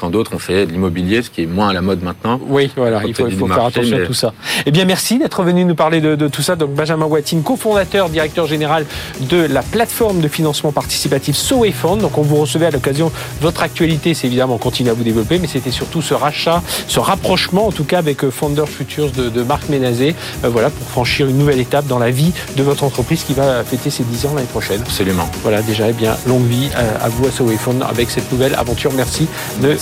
quand 0.00 0.10
d'autres 0.10 0.34
ont 0.34 0.38
fait 0.38 0.64
de 0.64 0.72
l'immobilier, 0.72 1.22
ce 1.22 1.28
qui 1.28 1.42
est 1.42 1.46
moins 1.46 1.68
à 1.68 1.72
la 1.74 1.82
mode 1.82 2.02
maintenant. 2.02 2.40
Oui, 2.48 2.70
voilà, 2.74 3.02
il 3.06 3.14
faut, 3.14 3.28
il 3.28 3.36
faut 3.36 3.46
faire 3.46 3.66
attention 3.66 3.98
à 3.98 4.06
tout 4.06 4.14
ça. 4.14 4.32
Eh 4.64 4.70
bien, 4.70 4.86
merci 4.86 5.18
d'être 5.18 5.42
venu 5.42 5.64
nous 5.66 5.74
parler 5.74 6.00
de, 6.00 6.16
de, 6.16 6.26
tout 6.26 6.40
ça. 6.40 6.56
Donc, 6.56 6.70
Benjamin 6.74 7.04
Watine, 7.04 7.42
cofondateur, 7.42 8.08
directeur 8.08 8.46
général 8.46 8.86
de 9.20 9.36
la 9.36 9.62
plateforme 9.62 10.20
de 10.20 10.28
financement 10.28 10.72
participatif 10.72 11.36
SoWayFund. 11.36 12.00
Donc, 12.00 12.16
on 12.16 12.22
vous 12.22 12.36
recevait 12.36 12.66
à 12.66 12.70
l'occasion 12.70 13.12
votre 13.42 13.62
actualité. 13.62 14.14
C'est 14.14 14.26
évidemment, 14.26 14.54
on 14.54 14.58
continue 14.58 14.88
à 14.88 14.94
vous 14.94 15.04
développer, 15.04 15.38
mais 15.38 15.46
c'était 15.46 15.70
surtout 15.70 16.00
ce 16.00 16.14
rachat, 16.14 16.62
ce 16.86 16.98
rapprochement, 16.98 17.66
en 17.66 17.72
tout 17.72 17.84
cas, 17.84 17.98
avec 17.98 18.24
euh, 18.24 18.30
Founder 18.30 18.66
Futures 18.66 19.10
de, 19.10 19.28
de 19.28 19.42
Marc 19.42 19.68
Ménazé, 19.68 20.14
euh, 20.44 20.48
voilà, 20.48 20.70
pour 20.70 20.86
franchir 20.88 21.28
une 21.28 21.36
nouvelle 21.36 21.60
étape 21.60 21.86
dans 21.86 21.98
la 21.98 22.10
vie 22.10 22.32
de 22.56 22.62
votre 22.62 22.84
entreprise 22.84 23.22
qui 23.24 23.34
va 23.34 23.64
fêter 23.64 23.90
ses 23.90 24.04
10 24.04 24.26
ans 24.26 24.32
l'année 24.34 24.46
prochaine. 24.46 24.80
Absolument. 24.80 25.28
Voilà, 25.42 25.60
déjà, 25.60 25.90
eh 25.90 25.92
bien, 25.92 26.16
longue 26.26 26.46
vie 26.46 26.70
euh, 26.74 27.04
à 27.04 27.10
vous 27.10 27.26
à 27.26 27.30
SoWayFund 27.30 27.82
avec 27.82 28.10
cette 28.10 28.32
nouvelle 28.32 28.54
aventure. 28.54 28.92
Merci 28.94 29.28
de 29.62 29.76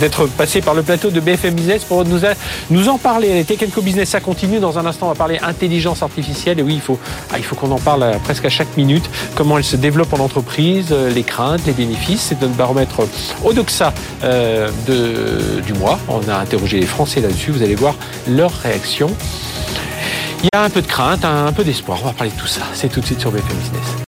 d'être 0.00 0.26
passé 0.26 0.60
par 0.60 0.74
le 0.74 0.82
plateau 0.82 1.10
de 1.10 1.20
BFM 1.20 1.54
Business 1.54 1.84
pour 1.84 2.04
nous, 2.04 2.88
en 2.88 2.98
parler. 2.98 3.34
Les 3.34 3.44
Tech 3.44 3.58
Business, 3.82 4.10
ça 4.10 4.20
continue. 4.20 4.58
Dans 4.58 4.78
un 4.78 4.86
instant, 4.86 5.06
on 5.06 5.10
va 5.10 5.14
parler 5.14 5.38
intelligence 5.42 6.02
artificielle. 6.02 6.58
Et 6.58 6.62
oui, 6.62 6.74
il 6.74 6.80
faut, 6.80 6.98
ah, 7.32 7.38
il 7.38 7.44
faut 7.44 7.56
qu'on 7.56 7.70
en 7.70 7.78
parle 7.78 8.18
presque 8.24 8.44
à 8.44 8.48
chaque 8.48 8.76
minute. 8.76 9.08
Comment 9.34 9.58
elle 9.58 9.64
se 9.64 9.76
développe 9.76 10.12
en 10.12 10.18
entreprise, 10.18 10.92
les 10.92 11.22
craintes, 11.22 11.62
les 11.66 11.72
bénéfices. 11.72 12.26
C'est 12.28 12.40
notre 12.40 12.54
baromètre 12.54 13.02
Odoxa 13.44 13.92
de, 14.22 15.60
du 15.60 15.72
mois. 15.74 15.98
On 16.08 16.28
a 16.28 16.36
interrogé 16.36 16.80
les 16.80 16.86
Français 16.86 17.20
là-dessus. 17.20 17.50
Vous 17.50 17.62
allez 17.62 17.74
voir 17.74 17.94
leur 18.26 18.52
réaction. 18.52 19.10
Il 20.42 20.48
y 20.52 20.56
a 20.56 20.62
un 20.62 20.70
peu 20.70 20.82
de 20.82 20.86
crainte, 20.86 21.24
un 21.24 21.52
peu 21.52 21.64
d'espoir. 21.64 21.98
On 22.02 22.06
va 22.06 22.12
parler 22.12 22.32
de 22.32 22.40
tout 22.40 22.46
ça. 22.46 22.62
C'est 22.74 22.88
tout 22.88 23.00
de 23.00 23.06
suite 23.06 23.20
sur 23.20 23.30
BFM 23.30 23.56
Business. 23.56 24.07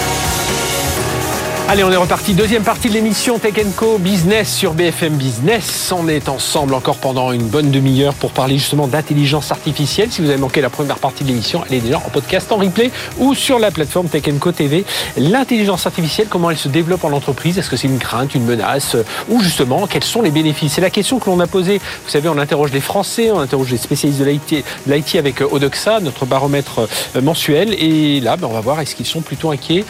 Allez, 1.71 1.85
on 1.85 1.91
est 1.93 1.95
reparti. 1.95 2.33
Deuxième 2.33 2.63
partie 2.63 2.89
de 2.89 2.93
l'émission 2.95 3.39
Tech 3.39 3.53
Co 3.77 3.97
Business 3.97 4.53
sur 4.53 4.73
BFM 4.73 5.13
Business. 5.13 5.93
On 5.97 6.09
est 6.09 6.27
ensemble 6.27 6.73
encore 6.73 6.97
pendant 6.97 7.31
une 7.31 7.47
bonne 7.47 7.71
demi-heure 7.71 8.13
pour 8.13 8.31
parler 8.31 8.57
justement 8.57 8.87
d'intelligence 8.87 9.53
artificielle. 9.53 10.11
Si 10.11 10.21
vous 10.21 10.27
avez 10.27 10.37
manqué 10.37 10.59
la 10.59 10.69
première 10.69 10.97
partie 10.97 11.23
de 11.23 11.29
l'émission, 11.29 11.63
elle 11.65 11.77
est 11.77 11.79
déjà 11.79 11.99
en 11.99 12.09
podcast, 12.09 12.51
en 12.51 12.57
replay 12.57 12.91
ou 13.19 13.33
sur 13.35 13.57
la 13.57 13.71
plateforme 13.71 14.09
Tech 14.09 14.23
Co 14.37 14.51
TV. 14.51 14.83
L'intelligence 15.15 15.85
artificielle, 15.87 16.27
comment 16.29 16.51
elle 16.51 16.57
se 16.57 16.67
développe 16.67 17.05
en 17.05 17.13
entreprise? 17.13 17.57
Est-ce 17.57 17.69
que 17.69 17.77
c'est 17.77 17.87
une 17.87 17.99
crainte, 17.99 18.35
une 18.35 18.43
menace? 18.43 18.97
Ou 19.29 19.39
justement, 19.39 19.87
quels 19.87 20.03
sont 20.03 20.21
les 20.21 20.31
bénéfices? 20.31 20.73
C'est 20.73 20.81
la 20.81 20.89
question 20.89 21.19
que 21.19 21.29
l'on 21.29 21.39
a 21.39 21.47
posée. 21.47 21.77
Vous 22.03 22.09
savez, 22.09 22.27
on 22.27 22.37
interroge 22.37 22.73
les 22.73 22.81
Français, 22.81 23.31
on 23.31 23.39
interroge 23.39 23.71
les 23.71 23.77
spécialistes 23.77 24.19
de 24.19 24.25
l'IT 24.25 25.15
avec 25.15 25.39
Odoxa, 25.39 26.01
notre 26.01 26.25
baromètre 26.25 26.89
euh, 27.15 27.21
mensuel. 27.21 27.73
Et 27.75 28.19
là, 28.19 28.35
ben, 28.35 28.47
on 28.47 28.53
va 28.53 28.59
voir, 28.59 28.81
est-ce 28.81 28.93
qu'ils 28.93 29.05
sont 29.05 29.21
plutôt 29.21 29.51
inquiets? 29.51 29.85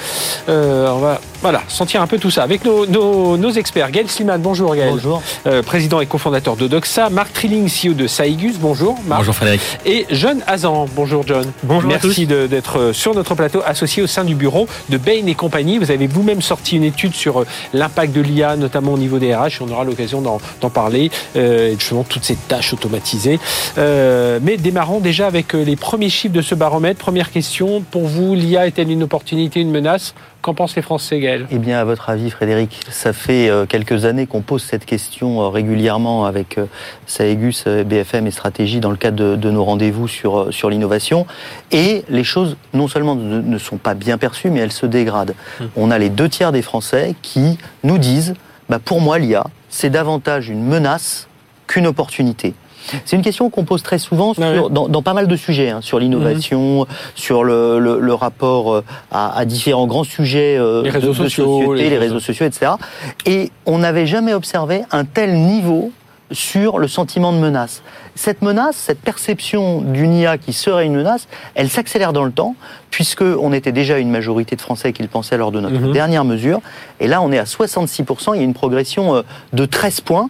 Euh, 0.48 0.88
On 0.92 1.00
va 1.00 1.20
voilà, 1.42 1.62
sentir 1.68 2.02
un 2.02 2.08
peu 2.08 2.18
tout 2.18 2.30
ça 2.30 2.44
avec 2.44 2.64
nos, 2.66 2.86
nos, 2.86 3.52
experts. 3.52 3.92
Gaël 3.92 4.10
Sliman, 4.10 4.40
bonjour 4.40 4.76
Gaël. 4.76 4.92
Bonjour. 4.92 5.22
Euh, 5.48 5.64
président 5.64 6.00
et 6.00 6.06
cofondateur 6.06 6.56
de 6.56 6.68
Doxa. 6.68 7.10
Marc 7.10 7.34
Trilling, 7.34 7.68
CEO 7.68 7.94
de 7.94 8.08
Saigus, 8.08 8.58
bonjour. 8.60 8.98
Marc. 9.08 9.22
Bonjour 9.22 9.36
Frédéric. 9.36 9.62
Et 9.86 10.06
John 10.12 10.42
Hazan, 10.48 10.88
bonjour 10.96 11.24
John. 11.26 11.46
Bonjour 11.64 11.90
Merci 11.90 12.28
d'être 12.28 12.80
euh, 12.80 12.94
sur 12.94 13.16
notre 13.16 13.36
plateau, 13.36 13.62
associé 13.66 14.04
au 14.04 14.08
sein 14.08 14.24
du 14.24 14.36
bureau 14.36 14.68
de 14.90 14.98
Bain 14.98 15.26
et 15.26 15.36
compagnie. 15.36 15.78
Vous 15.78 15.92
avez 15.92 16.08
vous-même 16.08 16.42
sorti 16.42 16.76
une 16.76 16.84
étude 16.84 17.16
sur 17.16 17.42
euh, 17.42 17.48
l'impact 17.74 18.14
de 18.14 18.22
l'IA, 18.22 18.56
notamment 18.56 18.94
au 18.94 18.98
niveau 18.98 19.20
des 19.20 19.34
RH. 19.34 19.62
On 19.62 19.70
aura 19.70 19.84
l'occasion 19.84 20.22
d'en 20.22 20.70
parler, 20.70 21.12
euh, 21.36 21.72
justement 21.78 22.04
toutes 22.04 22.24
ces 22.24 22.36
tâches 22.36 22.74
automatisées. 22.74 23.40
Euh, 23.78 24.40
mais 24.42 24.58
démarrons 24.58 25.00
déjà 25.00 25.28
avec 25.28 25.54
les 25.54 25.76
premiers 25.76 26.10
chiffres 26.10 26.36
de 26.36 26.42
ce 26.42 26.56
baromètre. 26.56 27.00
Première 27.00 27.32
question, 27.32 27.82
pour 27.90 28.06
vous, 28.08 28.36
l'IA 28.36 28.68
est-elle 28.68 28.92
une 28.92 29.04
opportunité, 29.04 29.60
une 29.60 29.72
menace? 29.72 30.14
Qu'en 30.42 30.56
pensent 30.56 30.76
les 30.76 30.82
Français, 30.82 31.20
Gaël? 31.20 31.46
Eh 31.52 31.60
bien, 31.60 31.78
à 31.78 31.84
votre 31.84 32.10
avis, 32.10 32.32
Frédéric, 32.32 32.82
ça 32.90 33.14
fait 33.14 33.48
euh, 33.48 33.68
quelques 33.68 34.06
années 34.06 34.26
qu'on 34.26 34.42
pose 34.42 34.64
cette 34.64 34.86
question 34.86 35.42
euh, 35.42 35.50
régulièrement 35.50 36.26
avec 36.26 36.58
euh, 36.58 36.66
Saegus, 37.06 37.66
BFM 37.68 38.26
et 38.26 38.32
Stratégie 38.32 38.80
dans 38.80 38.90
le 38.90 38.98
cadre 38.98 39.36
de, 39.36 39.52
nos 39.52 39.64
rendez-vous 39.64 40.08
sur, 40.08 40.52
sur 40.52 40.72
l'innovation. 40.72 41.28
Et 41.72 42.04
les 42.10 42.24
choses, 42.24 42.58
non 42.74 42.88
seulement 42.88 43.14
ne, 43.16 43.58
sont 43.60 43.78
pas 43.78 43.94
bien 43.94 44.18
perçues, 44.18 44.50
mais 44.50 44.62
elles 44.62 44.72
se 44.72 44.88
dégradent. 44.88 45.36
Hum. 45.60 45.70
On 45.76 45.92
a 45.92 46.00
les 46.00 46.10
deux 46.10 46.28
tiers 46.28 46.52
des 46.52 46.64
Français 46.64 47.14
qui 47.22 47.60
nous 47.84 48.00
disent, 48.00 48.34
bah, 48.68 48.80
pour 48.84 49.00
moi, 49.00 49.20
l'IA, 49.20 49.46
c'est 49.70 49.92
davantage 49.92 50.50
une 50.50 50.64
menace 50.64 51.28
qu'une 51.68 51.86
opportunité. 51.86 52.56
C'est 53.06 53.16
une 53.16 53.22
question 53.22 53.50
qu'on 53.50 53.64
pose 53.64 53.84
très 53.84 54.00
souvent 54.00 54.34
dans, 54.34 55.02
pas 55.02 55.14
mal 55.14 55.28
de 55.28 55.36
sujets, 55.36 55.70
hein, 55.70 55.80
sur 55.82 56.00
l'innovation, 56.00 56.82
mhm. 56.82 56.86
sur 57.16 57.44
le, 57.44 58.14
rapport 58.14 58.74
euh, 58.74 58.84
à, 59.12 59.46
différents 59.46 59.88
grands 59.88 60.04
sujets 60.04 60.58
euh, 60.58 60.84
les 60.84 60.90
réseaux 60.90 61.14
sociaux, 61.14 61.74
les, 61.74 61.98
réseaux 61.98 62.20
sociaux, 62.20 62.46
etc. 62.46 62.74
Et 63.26 63.52
on 63.66 63.80
n'avait 63.80 64.06
jamais 64.06 64.34
observé 64.34 64.82
un 64.92 65.06
tel 65.06 65.34
niveau 65.34 65.92
sur 66.32 66.80
le 66.80 66.88
sentiment 66.88 67.34
de 67.34 67.40
menace. 67.40 67.82
Cette 68.16 68.42
menace, 68.42 68.78
cette 68.78 69.02
perception 69.02 69.82
d'une 69.82 70.14
IA 70.14 70.38
qui 70.38 70.54
serait 70.54 70.86
une 70.86 70.96
menace, 70.96 71.28
elle 71.56 71.70
s'accélère 71.70 72.14
dans 72.14 72.24
le 72.24 72.32
temps, 72.32 72.56
puisque 72.90 73.22
on 73.22 73.52
était 73.52 73.72
déjà 73.72 74.00
une 74.00 74.10
majorité 74.10 74.56
de 74.56 74.62
Français 74.62 74.94
qui 74.94 75.02
le 75.02 75.10
pensaient 75.10 75.38
lors 75.38 75.52
de 75.52 75.60
notre 75.60 75.80
mhm. 75.80 75.92
dernière 75.92 76.24
mesure, 76.24 76.62
et 77.00 77.08
là 77.08 77.22
on 77.22 77.32
est 77.32 77.38
à 77.38 77.44
66%, 77.44 78.36
il 78.36 78.38
y 78.38 78.42
a 78.42 78.44
une 78.44 78.54
progression 78.54 79.16
euh, 79.16 79.22
de 79.54 79.66
13 79.66 80.02
points. 80.02 80.30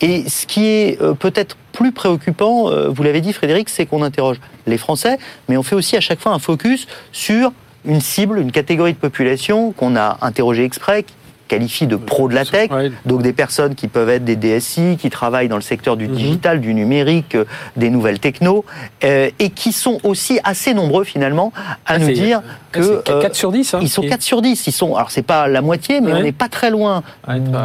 Et 0.00 0.28
ce 0.28 0.46
qui 0.46 0.66
est 0.66 0.98
peut-être 1.18 1.56
plus 1.72 1.92
préoccupant, 1.92 2.70
euh, 2.70 2.88
vous 2.88 3.02
l'avez 3.02 3.20
dit 3.20 3.32
Frédéric, 3.32 3.68
c'est 3.68 3.86
qu'on 3.86 4.02
interroge 4.02 4.40
les 4.66 4.78
Français, 4.78 5.18
mais 5.48 5.56
on 5.56 5.62
fait 5.62 5.74
aussi 5.74 5.96
à 5.96 6.00
chaque 6.00 6.20
fois 6.20 6.32
un 6.32 6.38
focus 6.38 6.86
sur 7.12 7.52
une 7.84 8.00
cible, 8.00 8.38
une 8.38 8.52
catégorie 8.52 8.92
de 8.92 8.98
population 8.98 9.72
qu'on 9.72 9.96
a 9.96 10.18
interrogée 10.20 10.64
exprès, 10.64 11.04
qualifie 11.50 11.88
de 11.88 11.96
pro 11.96 12.28
de 12.28 12.34
la 12.34 12.44
tech, 12.44 12.70
donc 13.04 13.22
des 13.22 13.32
personnes 13.32 13.74
qui 13.74 13.88
peuvent 13.88 14.08
être 14.08 14.24
des 14.24 14.36
DSI, 14.36 14.96
qui 15.00 15.10
travaillent 15.10 15.48
dans 15.48 15.56
le 15.56 15.62
secteur 15.62 15.96
du 15.96 16.06
mhm. 16.06 16.14
digital, 16.14 16.60
du 16.60 16.74
numérique, 16.74 17.34
euh, 17.34 17.44
des 17.76 17.90
nouvelles 17.90 18.20
techno, 18.20 18.64
euh, 19.02 19.30
et 19.40 19.50
qui 19.50 19.72
sont 19.72 19.98
aussi 20.04 20.38
assez 20.44 20.74
nombreux 20.74 21.02
finalement 21.02 21.52
à 21.86 21.94
ah, 21.94 21.98
nous 21.98 22.12
dire 22.12 22.40
que 22.70 23.02
4 23.02 23.10
euh, 23.10 23.28
sur 23.32 23.50
10. 23.50 23.74
Hein, 23.74 23.78
ils 23.82 23.88
sont 23.88 24.02
4 24.02 24.22
sur 24.22 24.42
10. 24.42 24.68
Ils 24.68 24.72
sont, 24.72 24.94
alors 24.94 25.10
c'est 25.10 25.22
pas 25.22 25.48
la 25.48 25.60
moitié, 25.60 26.00
mais 26.00 26.12
on 26.12 26.22
n'est 26.22 26.30
pas 26.30 26.48
très 26.48 26.70
loin 26.70 27.02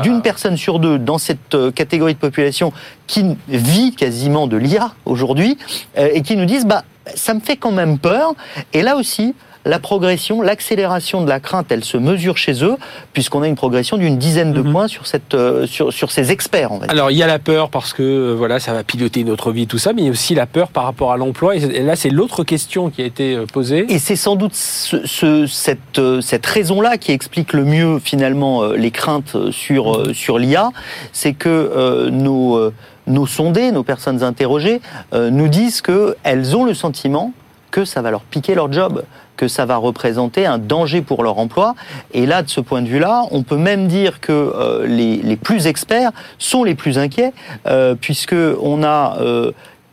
d'une 0.02 0.24
personne 0.24 0.58
sur 0.58 0.80
deux 0.80 0.98
dans 0.98 1.20
cette 1.20 1.56
catégorie 1.76 2.16
de 2.16 2.20
population 2.20 2.74
qui 3.06 3.38
vit 3.48 3.94
quasiment 3.94 4.48
de 4.48 4.58
l'IA 4.58 4.94
aujourd'hui 5.06 5.60
et 5.96 6.24
qui 6.24 6.36
nous 6.38 6.46
disent 6.46 6.66
bah 6.66 6.84
ça 7.14 7.36
me 7.36 7.40
fait 7.40 7.56
quand 7.56 7.72
même 7.72 8.00
peur. 8.00 8.34
Et 8.74 8.82
là 8.82 8.96
aussi, 8.96 9.36
la 9.66 9.80
progression, 9.80 10.42
l'accélération 10.42 11.24
de 11.24 11.30
la 11.30 11.40
crainte, 11.40 11.72
elle 11.72 11.84
se 11.84 11.98
mesure 11.98 12.38
chez 12.38 12.64
eux, 12.64 12.76
puisqu'on 13.14 13.42
a 13.42 13.48
une 13.48 13.56
progression 13.56 13.98
d'une 13.98 14.18
dizaine 14.18 14.54
de 14.54 14.62
mhm. 14.62 14.72
points 14.72 14.88
sur, 14.88 15.08
cette, 15.08 15.34
euh, 15.34 15.66
sur, 15.66 15.92
sur 15.92 16.12
ces 16.12 16.32
experts. 16.32 16.72
En 16.72 16.80
fait. 16.80 16.90
Alors, 16.90 17.10
il 17.10 17.18
y 17.18 17.24
a 17.24 17.28
la 17.28 17.40
peur 17.40 17.70
parce 17.70 17.94
que 17.94 18.04
euh, 18.04 18.36
voilà, 18.38 18.60
ça 18.60 18.74
va 18.74 18.84
piloter 18.84 19.24
notre 19.24 19.52
vie, 19.52 19.66
tout 19.66 19.80
ça, 19.80 19.94
mais 19.94 20.04
il 20.04 20.06
y 20.06 20.08
a 20.08 20.12
aussi 20.12 20.36
la 20.36 20.46
peur 20.46 20.70
par 20.70 20.84
rapport 20.84 21.12
à 21.12 21.18
l'emploi. 21.18 21.56
Et 21.56 21.82
là, 21.82 21.96
c'est 21.96 22.12
l'autre 22.12 22.44
question 22.44 22.90
qui 22.92 23.02
a 23.02 23.06
été 23.06 23.36
euh, 23.36 23.46
posée. 23.46 23.86
Et 23.90 23.98
c'est 23.98 24.16
sans 24.16 24.36
doute 24.36 24.54
ce, 24.54 25.48
cette, 25.48 26.02
cette 26.22 26.46
raison-là 26.46 26.98
qui 26.98 27.12
explique 27.12 27.54
le 27.54 27.66
mieux, 27.66 28.00
finalement, 28.00 28.64
les 28.66 28.92
craintes 28.92 29.50
sur, 29.52 30.16
sur 30.16 30.38
l'IA. 30.38 30.70
C'est 31.12 31.34
que 31.34 32.10
nos, 32.10 32.72
nos 33.08 33.26
sondés, 33.26 33.72
nos 33.72 33.84
personnes 33.84 34.24
interrogées, 34.24 34.82
nous 35.14 35.48
disent 35.48 35.82
qu'elles 35.82 36.56
ont 36.56 36.66
le 36.66 36.74
sentiment 36.74 37.34
que 37.72 37.84
ça 37.84 38.02
va 38.02 38.12
leur 38.12 38.22
piquer 38.22 38.56
leur 38.56 38.72
job, 38.72 39.04
que 39.36 39.48
ça 39.48 39.66
va 39.66 39.78
représenter 39.78 40.46
un 40.46 40.58
danger 40.58 41.02
pour 41.02 41.24
leur 41.24 41.38
emploi. 41.38 41.76
Et 42.14 42.26
là, 42.26 42.44
de 42.44 42.50
ce 42.50 42.62
point 42.62 42.82
de 42.82 42.88
vue-là, 42.88 43.24
on 43.32 43.44
peut 43.44 43.58
même 43.58 43.88
dire 43.88 44.20
que 44.20 44.32
euh, 44.32 44.86
les, 44.88 45.36
plus 45.36 45.68
experts 45.68 46.12
sont 46.40 46.64
les 46.64 46.76
plus 46.76 46.98
inquiets, 46.98 47.34
euh, 47.68 47.96
puisque 48.00 48.36
on 48.62 48.84
a 48.84 49.18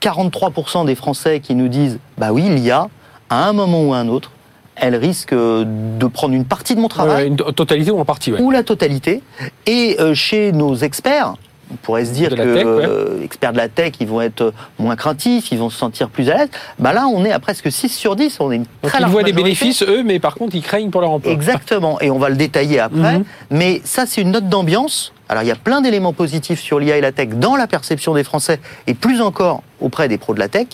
43% 0.00 0.82
euh, 0.82 0.84
des 0.84 0.94
Français 0.94 1.40
qui 1.40 1.54
nous 1.54 1.68
disent, 1.68 1.98
bah 2.18 2.32
oui, 2.32 2.44
il 2.46 2.58
y 2.58 2.70
a, 2.70 2.88
à 3.30 3.48
un 3.48 3.52
moment 3.52 3.82
ou 3.82 3.94
à 3.94 3.98
un 3.98 4.08
autre, 4.08 4.30
elle 4.76 4.96
risque 4.96 5.34
de 5.34 6.06
prendre 6.06 6.34
une 6.34 6.46
partie 6.46 6.74
de 6.74 6.80
mon 6.80 6.88
travail. 6.88 7.28
une 7.28 7.36
totalité 7.36 7.90
ou 7.90 8.00
en 8.00 8.04
partie, 8.06 8.32
Ou 8.32 8.50
la 8.50 8.62
totalité. 8.62 9.22
Et 9.66 9.98
chez 10.14 10.50
nos 10.52 10.74
experts, 10.74 11.34
on 11.72 11.76
pourrait 11.76 12.04
se 12.04 12.12
dire 12.12 12.30
que 12.30 12.40
euh, 12.40 13.22
experts 13.22 13.52
de 13.52 13.56
la 13.56 13.68
tech, 13.68 13.92
ils 14.00 14.06
vont 14.06 14.20
être 14.20 14.52
moins 14.78 14.96
craintifs, 14.96 15.50
ils 15.52 15.58
vont 15.58 15.70
se 15.70 15.78
sentir 15.78 16.08
plus 16.08 16.28
à 16.30 16.36
l'aise. 16.36 16.48
Bah 16.78 16.92
là, 16.92 17.06
on 17.06 17.24
est 17.24 17.32
à 17.32 17.38
presque 17.38 17.72
6 17.72 17.88
sur 17.88 18.14
10. 18.14 18.38
On 18.40 18.52
est 18.52 18.56
une 18.56 18.66
très 18.82 19.00
ils 19.00 19.06
voient 19.06 19.22
des 19.22 19.32
bénéfices, 19.32 19.82
eux, 19.82 20.02
mais 20.02 20.18
par 20.18 20.34
contre, 20.34 20.54
ils 20.54 20.62
craignent 20.62 20.90
pour 20.90 21.00
leur 21.00 21.10
emploi. 21.10 21.32
Exactement. 21.32 22.00
Et 22.00 22.10
on 22.10 22.18
va 22.18 22.28
le 22.28 22.36
détailler 22.36 22.78
après. 22.80 23.18
Mhm. 23.18 23.24
Mais 23.50 23.80
ça, 23.84 24.06
c'est 24.06 24.20
une 24.20 24.32
note 24.32 24.48
d'ambiance. 24.48 25.12
Alors, 25.28 25.42
il 25.42 25.46
y 25.46 25.52
a 25.52 25.56
plein 25.56 25.80
d'éléments 25.80 26.12
positifs 26.12 26.60
sur 26.60 26.78
l'IA 26.78 26.98
et 26.98 27.00
la 27.00 27.12
tech 27.12 27.30
dans 27.30 27.56
la 27.56 27.66
perception 27.66 28.14
des 28.14 28.24
Français, 28.24 28.60
et 28.86 28.94
plus 28.94 29.22
encore 29.22 29.62
auprès 29.80 30.08
des 30.08 30.18
pros 30.18 30.34
de 30.34 30.38
la 30.38 30.48
tech. 30.48 30.66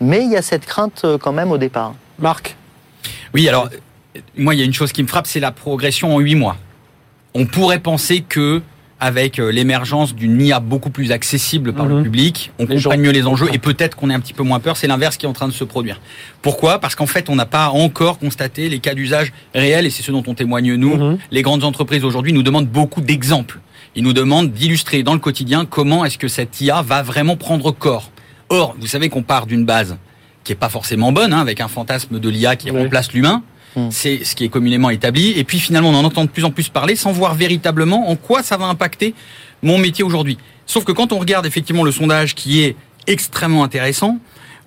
Mais 0.00 0.24
il 0.24 0.30
y 0.30 0.36
a 0.36 0.42
cette 0.42 0.66
crainte 0.66 1.02
euh, 1.04 1.18
quand 1.18 1.32
même 1.32 1.50
au 1.50 1.58
départ. 1.58 1.94
Marc? 2.18 2.56
Oui, 3.34 3.48
alors, 3.48 3.68
moi, 4.36 4.54
il 4.54 4.60
y 4.60 4.62
a 4.62 4.64
une 4.64 4.72
chose 4.72 4.92
qui 4.92 5.02
me 5.02 5.08
frappe, 5.08 5.26
c'est 5.26 5.40
la 5.40 5.52
progression 5.52 6.14
en 6.14 6.18
8 6.20 6.34
mois. 6.36 6.56
On 7.34 7.46
pourrait 7.46 7.78
penser 7.80 8.20
que 8.20 8.62
avec 9.02 9.40
euh, 9.40 9.50
l'émergence 9.50 10.14
d'une 10.14 10.40
IA 10.40 10.60
beaucoup 10.60 10.90
plus 10.90 11.10
accessible 11.10 11.72
par 11.72 11.86
le 11.86 11.96
mhm. 11.96 12.02
public, 12.04 12.52
on 12.60 12.66
comprend 12.68 12.96
mieux 12.96 13.10
les 13.10 13.26
enjeux 13.26 13.48
et 13.52 13.58
peut-être 13.58 13.96
qu'on 13.96 14.10
ait 14.10 14.14
un 14.14 14.20
petit 14.20 14.32
peu 14.32 14.44
moins 14.44 14.60
peur. 14.60 14.76
C'est 14.76 14.86
l'inverse 14.86 15.16
qui 15.16 15.26
est 15.26 15.28
en 15.28 15.32
train 15.32 15.48
de 15.48 15.52
se 15.52 15.64
produire. 15.64 16.00
Pourquoi? 16.40 16.78
Parce 16.78 16.94
qu'en 16.94 17.08
fait, 17.08 17.28
on 17.28 17.34
n'a 17.34 17.44
pas 17.44 17.70
encore 17.70 18.20
constaté 18.20 18.68
les 18.68 18.78
cas 18.78 18.94
d'usage 18.94 19.32
réels 19.56 19.86
et 19.86 19.90
c'est 19.90 20.04
ce 20.04 20.12
dont 20.12 20.22
on 20.28 20.34
témoigne 20.34 20.76
nous. 20.76 20.96
Mhm. 20.96 21.18
Les 21.32 21.42
grandes 21.42 21.64
entreprises 21.64 22.04
aujourd'hui 22.04 22.32
nous 22.32 22.44
demandent 22.44 22.68
beaucoup 22.68 23.00
d'exemples. 23.00 23.58
Ils 23.96 24.04
nous 24.04 24.12
demandent 24.12 24.52
d'illustrer 24.52 25.02
dans 25.02 25.14
le 25.14 25.18
quotidien 25.18 25.66
comment 25.66 26.04
est-ce 26.04 26.16
que 26.16 26.28
cette 26.28 26.60
IA 26.60 26.80
va 26.82 27.02
vraiment 27.02 27.36
prendre 27.36 27.72
corps. 27.72 28.12
Or, 28.50 28.76
vous 28.78 28.86
savez 28.86 29.08
qu'on 29.08 29.24
part 29.24 29.46
d'une 29.46 29.64
base 29.64 29.96
qui 30.44 30.52
est 30.52 30.56
pas 30.56 30.68
forcément 30.68 31.10
bonne, 31.10 31.32
hein, 31.32 31.40
avec 31.40 31.60
un 31.60 31.68
fantasme 31.68 32.20
de 32.20 32.28
l'IA 32.28 32.54
qui 32.54 32.70
remplace 32.70 33.12
l'humain. 33.12 33.42
Hmm. 33.76 33.88
C'est 33.90 34.24
ce 34.24 34.34
qui 34.34 34.44
est 34.44 34.48
communément 34.48 34.90
établi. 34.90 35.30
Et 35.38 35.44
puis 35.44 35.58
finalement, 35.58 35.90
on 35.90 35.94
en 35.94 36.04
entend 36.04 36.24
de 36.24 36.30
plus 36.30 36.44
en 36.44 36.50
plus 36.50 36.68
parler 36.68 36.96
sans 36.96 37.12
voir 37.12 37.34
véritablement 37.34 38.10
en 38.10 38.16
quoi 38.16 38.42
ça 38.42 38.56
va 38.56 38.66
impacter 38.66 39.14
mon 39.62 39.78
métier 39.78 40.04
aujourd'hui. 40.04 40.38
Sauf 40.66 40.84
que 40.84 40.92
quand 40.92 41.12
on 41.12 41.18
regarde 41.18 41.46
effectivement 41.46 41.84
le 41.84 41.92
sondage 41.92 42.34
qui 42.34 42.62
est 42.62 42.76
extrêmement 43.06 43.64
intéressant, 43.64 44.18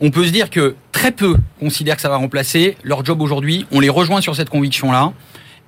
On 0.02 0.12
peut 0.12 0.26
se 0.26 0.32
dire 0.32 0.50
que 0.50 0.76
très 0.92 1.12
peu 1.12 1.38
considèrent 1.60 1.96
que 1.96 2.02
ça 2.02 2.10
va 2.10 2.18
remplacer 2.18 2.76
leur 2.84 3.06
job 3.06 3.22
aujourd'hui. 3.22 3.66
On 3.72 3.80
les 3.80 3.90
rejoint 3.90 4.20
sur 4.20 4.36
cette 4.36 4.50
conviction-là. 4.50 5.14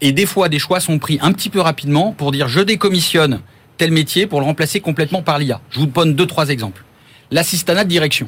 Et 0.02 0.12
des 0.12 0.26
fois, 0.26 0.50
des 0.50 0.60
choix 0.60 0.80
sont 0.80 1.00
pris 1.00 1.18
un 1.22 1.32
petit 1.32 1.50
peu 1.50 1.62
rapidement 1.62 2.12
pour 2.12 2.32
dire 2.32 2.48
je 2.48 2.60
décommissionne 2.60 3.40
tel 3.78 3.92
métier 3.92 4.28
pour 4.28 4.40
le 4.40 4.46
remplacer 4.46 4.82
complètement 4.82 5.22
par 5.22 5.40
l'IA. 5.40 5.62
Je 5.70 5.80
vous 5.80 5.86
donne 5.86 6.14
deux, 6.14 6.26
trois 6.26 6.50
exemples. 6.50 6.84
L'assistanat 7.32 7.84
de 7.84 7.90
direction. 7.90 8.28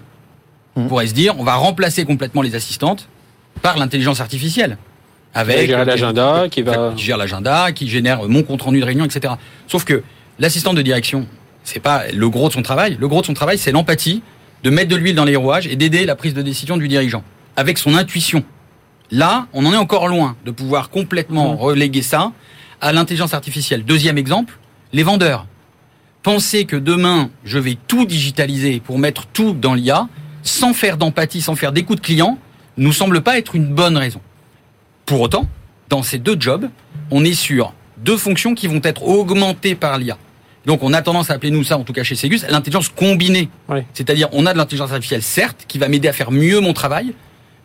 On 0.76 0.84
mmh. 0.84 0.88
pourrait 0.88 1.08
se 1.08 1.14
dire, 1.14 1.38
on 1.38 1.44
va 1.44 1.56
remplacer 1.56 2.06
complètement 2.06 2.42
les 2.42 2.56
assistantes 2.56 3.10
par 3.62 3.78
l'intelligence 3.78 4.22
artificielle. 4.22 4.78
Avec 5.34 5.62
qui 5.62 5.68
gère 5.68 5.86
l'agenda, 5.86 6.48
qui 6.50 6.62
va 6.62 6.94
qui 6.96 7.04
gère 7.04 7.18
l'agenda, 7.18 7.72
qui 7.72 7.88
génère 7.88 8.24
mon 8.24 8.44
compte 8.44 8.64
rendu 8.64 8.80
de 8.80 8.86
réunion, 8.86 9.06
etc. 9.06 9.34
Sauf 9.68 9.84
que 9.86 10.04
l'assistante 10.40 10.76
de 10.76 10.82
direction, 10.82 11.28
c'est 11.64 11.80
pas 11.80 12.04
le 12.12 12.30
gros 12.30 12.48
de 12.48 12.54
son 12.54 12.64
travail. 12.64 12.98
Le 13.00 13.08
gros 13.08 13.22
de 13.22 13.26
son 13.26 13.34
travail, 13.34 13.58
c'est 13.58 13.72
l'empathie, 13.72 14.24
de 14.64 14.70
mettre 14.70 14.90
de 14.90 14.96
l'huile 14.96 15.16
dans 15.16 15.26
les 15.26 15.36
rouages 15.36 15.68
et 15.68 15.76
d'aider 15.76 16.06
la 16.06 16.16
prise 16.16 16.34
de 16.34 16.42
décision 16.42 16.78
du 16.78 16.88
dirigeant 16.88 17.24
avec 17.56 17.78
son 17.78 17.96
intuition. 17.96 18.44
Là, 19.12 19.48
on 19.54 19.66
en 19.66 19.74
est 19.74 19.78
encore 19.78 20.08
loin 20.08 20.38
de 20.46 20.52
pouvoir 20.52 20.90
complètement 20.90 21.54
mmh. 21.54 21.58
reléguer 21.58 22.02
ça 22.02 22.32
à 22.80 22.94
l'intelligence 22.94 23.34
artificielle. 23.34 23.84
Deuxième 23.84 24.18
exemple, 24.18 24.58
les 24.94 25.04
vendeurs. 25.04 25.46
Pensez 26.24 26.66
que 26.66 26.76
demain, 26.76 27.30
je 27.44 27.60
vais 27.60 27.78
tout 27.88 28.06
digitaliser 28.06 28.80
pour 28.80 28.98
mettre 28.98 29.26
tout 29.28 29.54
dans 29.54 29.74
l'IA, 29.74 30.08
sans 30.44 30.74
faire 30.74 30.98
d'empathie, 30.98 31.42
sans 31.42 31.56
faire 31.56 31.72
d'écoute 31.72 32.02
client, 32.02 32.38
nous 32.78 32.94
semble 32.94 33.22
pas 33.22 33.38
être 33.38 33.56
une 33.56 33.74
bonne 33.74 33.98
raison. 33.98 34.22
Pour 35.10 35.22
autant, 35.22 35.48
dans 35.90 36.04
ces 36.04 36.20
deux 36.20 36.40
jobs, 36.40 36.70
on 37.10 37.26
est 37.26 37.34
sur 37.34 37.74
deux 37.98 38.16
fonctions 38.16 38.54
qui 38.54 38.68
vont 38.68 38.80
être 38.84 39.02
augmentées 39.02 39.74
par 39.74 39.98
l'IA. 39.98 40.20
Donc 40.68 40.84
on 40.84 40.94
a 40.94 41.02
tendance 41.02 41.32
à 41.32 41.34
appeler 41.34 41.50
nous 41.50 41.64
ça, 41.64 41.80
en 41.80 41.84
tout 41.84 41.94
cas 41.94 42.04
chez 42.04 42.14
Segus, 42.14 42.46
l'intelligence 42.48 42.90
combinée. 42.90 43.50
C'est-à-dire 43.96 44.30
on 44.34 44.46
a 44.46 44.54
de 44.54 44.60
l'intelligence 44.60 44.92
artificielle 44.92 45.24
certes 45.24 45.66
qui 45.68 45.80
va 45.80 45.88
m'aider 45.88 46.08
à 46.08 46.14
faire 46.14 46.30
mieux 46.30 46.60
mon 46.60 46.74
travail, 46.74 47.16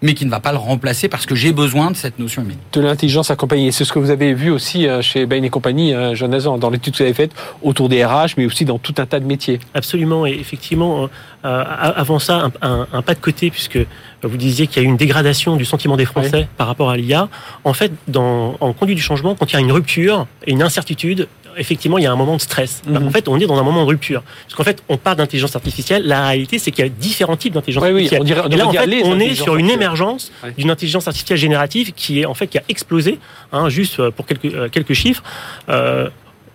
mais 0.03 0.15
qui 0.15 0.27
ne 0.27 0.31
va 0.31 0.41
pas 0.41 0.53
le 0.53 0.59
remplacer 0.59 1.09
parce 1.09 1.27
que 1.27 1.35
j'ai 1.35 1.53
besoin 1.53 1.91
de 1.91 1.97
cette 1.97 2.19
notion 2.19 2.43
humaine. 2.43 2.59
De 2.73 2.81
l'intelligence 2.81 3.31
accompagnée. 3.31 3.73
C'est 3.73 3.85
ce 3.85 3.93
que 3.93 3.99
vous 3.99 4.11
avez 4.11 4.35
vu 4.35 4.51
aussi 4.51 4.87
euh, 4.87 5.03
chez 5.03 5.27
Bain 5.27 5.43
et 5.43 5.51
compagnie, 5.51 5.95
euh, 5.95 6.15
Jonathan, 6.15 6.59
dans 6.59 6.71
l'étude 6.71 6.93
que 6.93 6.99
vous 6.99 7.05
avez 7.05 7.15
faite 7.15 7.33
autour 7.63 7.89
des 7.89 8.05
RH, 8.05 8.35
mais 8.37 8.47
aussi 8.47 8.65
dans 8.65 8.79
tout 8.79 8.95
un 8.99 9.07
tas 9.07 9.21
de 9.21 9.25
métiers. 9.25 9.61
Absolument. 9.73 10.27
Et 10.27 10.33
effectivement, 10.33 11.09
euh, 11.45 11.65
avant 11.67 12.19
ça, 12.19 12.51
un, 12.63 13.03
pas 13.03 13.15
de 13.15 13.21
côté, 13.21 13.51
puisque 13.51 13.79
vous 14.23 14.37
disiez 14.37 14.67
qu'il 14.67 14.83
y 14.83 14.85
a 14.85 14.89
eu 14.89 14.91
une 14.91 14.97
dégradation 14.97 15.57
du 15.57 15.65
sentiment 15.65 15.97
des 15.97 16.07
Français 16.07 16.49
par 16.57 16.67
rapport 16.67 16.91
à 16.91 16.97
l'IA. 16.97 17.29
En 17.65 17.73
fait, 17.73 17.93
dans, 18.09 18.57
en 18.61 18.73
conduite 18.73 18.97
du 18.97 19.03
changement, 19.03 19.35
quand 19.35 19.53
il 19.53 19.55
y 19.55 19.57
a 19.57 19.61
une 19.61 19.73
rupture 19.73 20.27
et 20.47 20.53
une 20.53 20.63
incertitude, 20.63 21.29
effectivement, 21.57 21.99
il 21.99 22.05
y 22.05 22.07
a 22.07 22.13
un 22.13 22.17
moment 22.17 22.37
de 22.37 22.41
stress. 22.41 22.83
Mhm. 22.87 23.07
En 23.07 23.11
fait, 23.11 23.29
on 23.29 23.39
est 23.39 23.47
dans 23.47 23.59
un 23.59 23.63
moment 23.63 23.83
de 23.83 23.89
rupture. 23.89 24.23
Parce 24.45 24.55
qu'en 24.55 24.65
fait, 24.65 24.83
on 24.89 24.97
parle 24.97 25.17
d'intelligence 25.17 25.57
artificielle. 25.57 26.07
La 26.07 26.27
réalité, 26.27 26.59
c'est 26.59 26.71
qu'il 26.71 26.85
y 26.85 26.87
a 26.87 26.91
différents 26.91 27.37
types 27.37 27.55
d'intelligence 27.55 27.85
artificielle. 27.85 28.21
on 28.21 28.25
dirait, 28.25 28.43
et 28.51 28.57
là, 28.57 28.67
en 28.67 28.73
fait, 28.73 29.03
on 29.05 29.19
est 29.19 29.35
sur 29.35 29.57
une 29.57 29.71
émergence 29.71 29.84
d'une 30.59 30.71
intelligence 30.71 31.07
artificielle 31.07 31.39
générative 31.39 31.93
qui 31.93 32.21
est 32.21 32.27
en 32.27 32.35
fait 32.35 32.47
qui 32.47 32.59
a 32.59 32.63
explosé. 32.69 33.19
Hein, 33.53 33.69
juste 33.69 34.01
euh, 34.01 34.11
pour 34.11 34.27
quelques 34.27 34.45
euh, 34.47 34.69
quelques 34.69 34.95
chiffres. 34.95 35.23
Euh, 35.69 36.09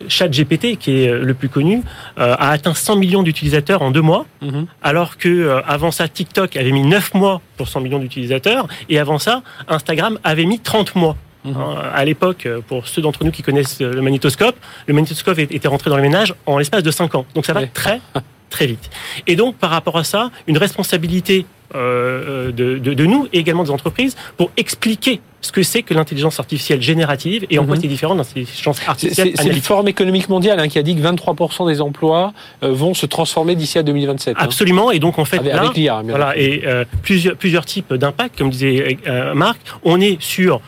ChatGPT, 0.07 0.77
qui 0.77 1.03
est 1.03 1.11
le 1.11 1.33
plus 1.33 1.49
connu, 1.49 1.81
euh, 2.19 2.33
a 2.39 2.51
atteint 2.51 2.73
100 2.73 2.95
millions 2.95 3.21
d'utilisateurs 3.21 3.81
en 3.81 3.91
deux 3.91 4.01
mois, 4.01 4.25
mhm. 4.41 4.65
alors 4.81 5.17
que 5.17 5.61
avant 5.67 5.91
ça, 5.91 6.07
TikTok 6.07 6.55
avait 6.55 6.71
mis 6.71 6.83
9 6.83 7.15
mois 7.15 7.41
pour 7.57 7.67
100 7.67 7.81
millions 7.81 7.99
d'utilisateurs, 7.99 8.69
et 8.87 8.97
avant 8.97 9.19
ça, 9.19 9.43
Instagram 9.67 10.17
avait 10.23 10.45
mis 10.45 10.57
30 10.57 10.95
mois. 10.95 11.17
Mhm. 11.43 11.53
Hein, 11.57 11.75
à 11.93 12.05
l'époque, 12.05 12.47
pour 12.69 12.87
ceux 12.87 13.01
d'entre 13.01 13.25
nous 13.25 13.31
qui 13.31 13.41
connaissent 13.41 13.81
le 13.81 14.01
magnétoscope, 14.01 14.55
le 14.87 14.93
magnétoscope 14.93 15.37
était 15.37 15.67
rentré 15.67 15.89
dans 15.89 15.97
les 15.97 16.03
ménages 16.03 16.33
en 16.45 16.57
l'espace 16.57 16.83
de 16.83 16.91
5 16.91 17.15
ans. 17.15 17.25
Donc 17.35 17.45
ça 17.45 17.51
va 17.51 17.67
très 17.67 17.99
très 18.49 18.67
vite. 18.67 18.89
Et 19.27 19.35
donc 19.35 19.57
par 19.57 19.69
rapport 19.69 19.97
à 19.97 20.05
ça, 20.05 20.31
une 20.47 20.57
responsabilité 20.57 21.45
euh, 21.75 22.51
de, 22.51 22.77
de, 22.77 23.05
nous 23.05 23.27
et 23.31 23.39
également 23.39 23.63
des 23.63 23.69
entreprises 23.69 24.15
pour 24.37 24.51
expliquer 24.57 25.21
ce 25.41 25.51
que 25.51 25.61
c'est 25.61 25.83
que 25.83 25.93
l'intelligence 25.93 26.39
artificielle 26.39 26.81
générative 26.81 27.45
et 27.49 27.59
en 27.59 27.65
quoi 27.65 27.75
mhm. 27.75 27.81
c'est 27.81 27.87
différent 27.87 28.13
de 28.13 28.19
l'intelligence 28.19 28.81
artificielle 28.87 29.33
C'est 29.35 29.49
le 29.49 29.61
Forum 29.61 29.87
économique 29.87 30.29
mondial 30.29 30.59
hein, 30.59 30.67
qui 30.67 30.79
a 30.79 30.83
dit 30.83 30.95
que 30.95 31.01
23% 31.01 31.67
des 31.67 31.79
emplois 31.79 32.33
euh, 32.63 32.71
vont 32.71 32.93
se 32.93 33.05
transformer 33.05 33.55
d'ici 33.55 33.77
à 33.77 33.83
2027. 33.83 34.35
Hein. 34.35 34.39
Absolument, 34.43 34.89
et 34.89 34.99
donc 34.99 35.19
en 35.19 35.25
fait 35.25 35.37
avec, 35.37 35.53
là, 35.53 36.01
voilà, 36.03 36.35
et 36.35 36.63
euh, 36.65 36.85
plusieurs, 37.03 37.35
plusieurs 37.35 37.65
types 37.65 37.93
d'impacts, 37.93 38.37
comme 38.37 38.49
disait 38.49 38.97
Marc, 39.35 39.59
on 39.83 40.01
est 40.01 40.19
sur 40.19 40.61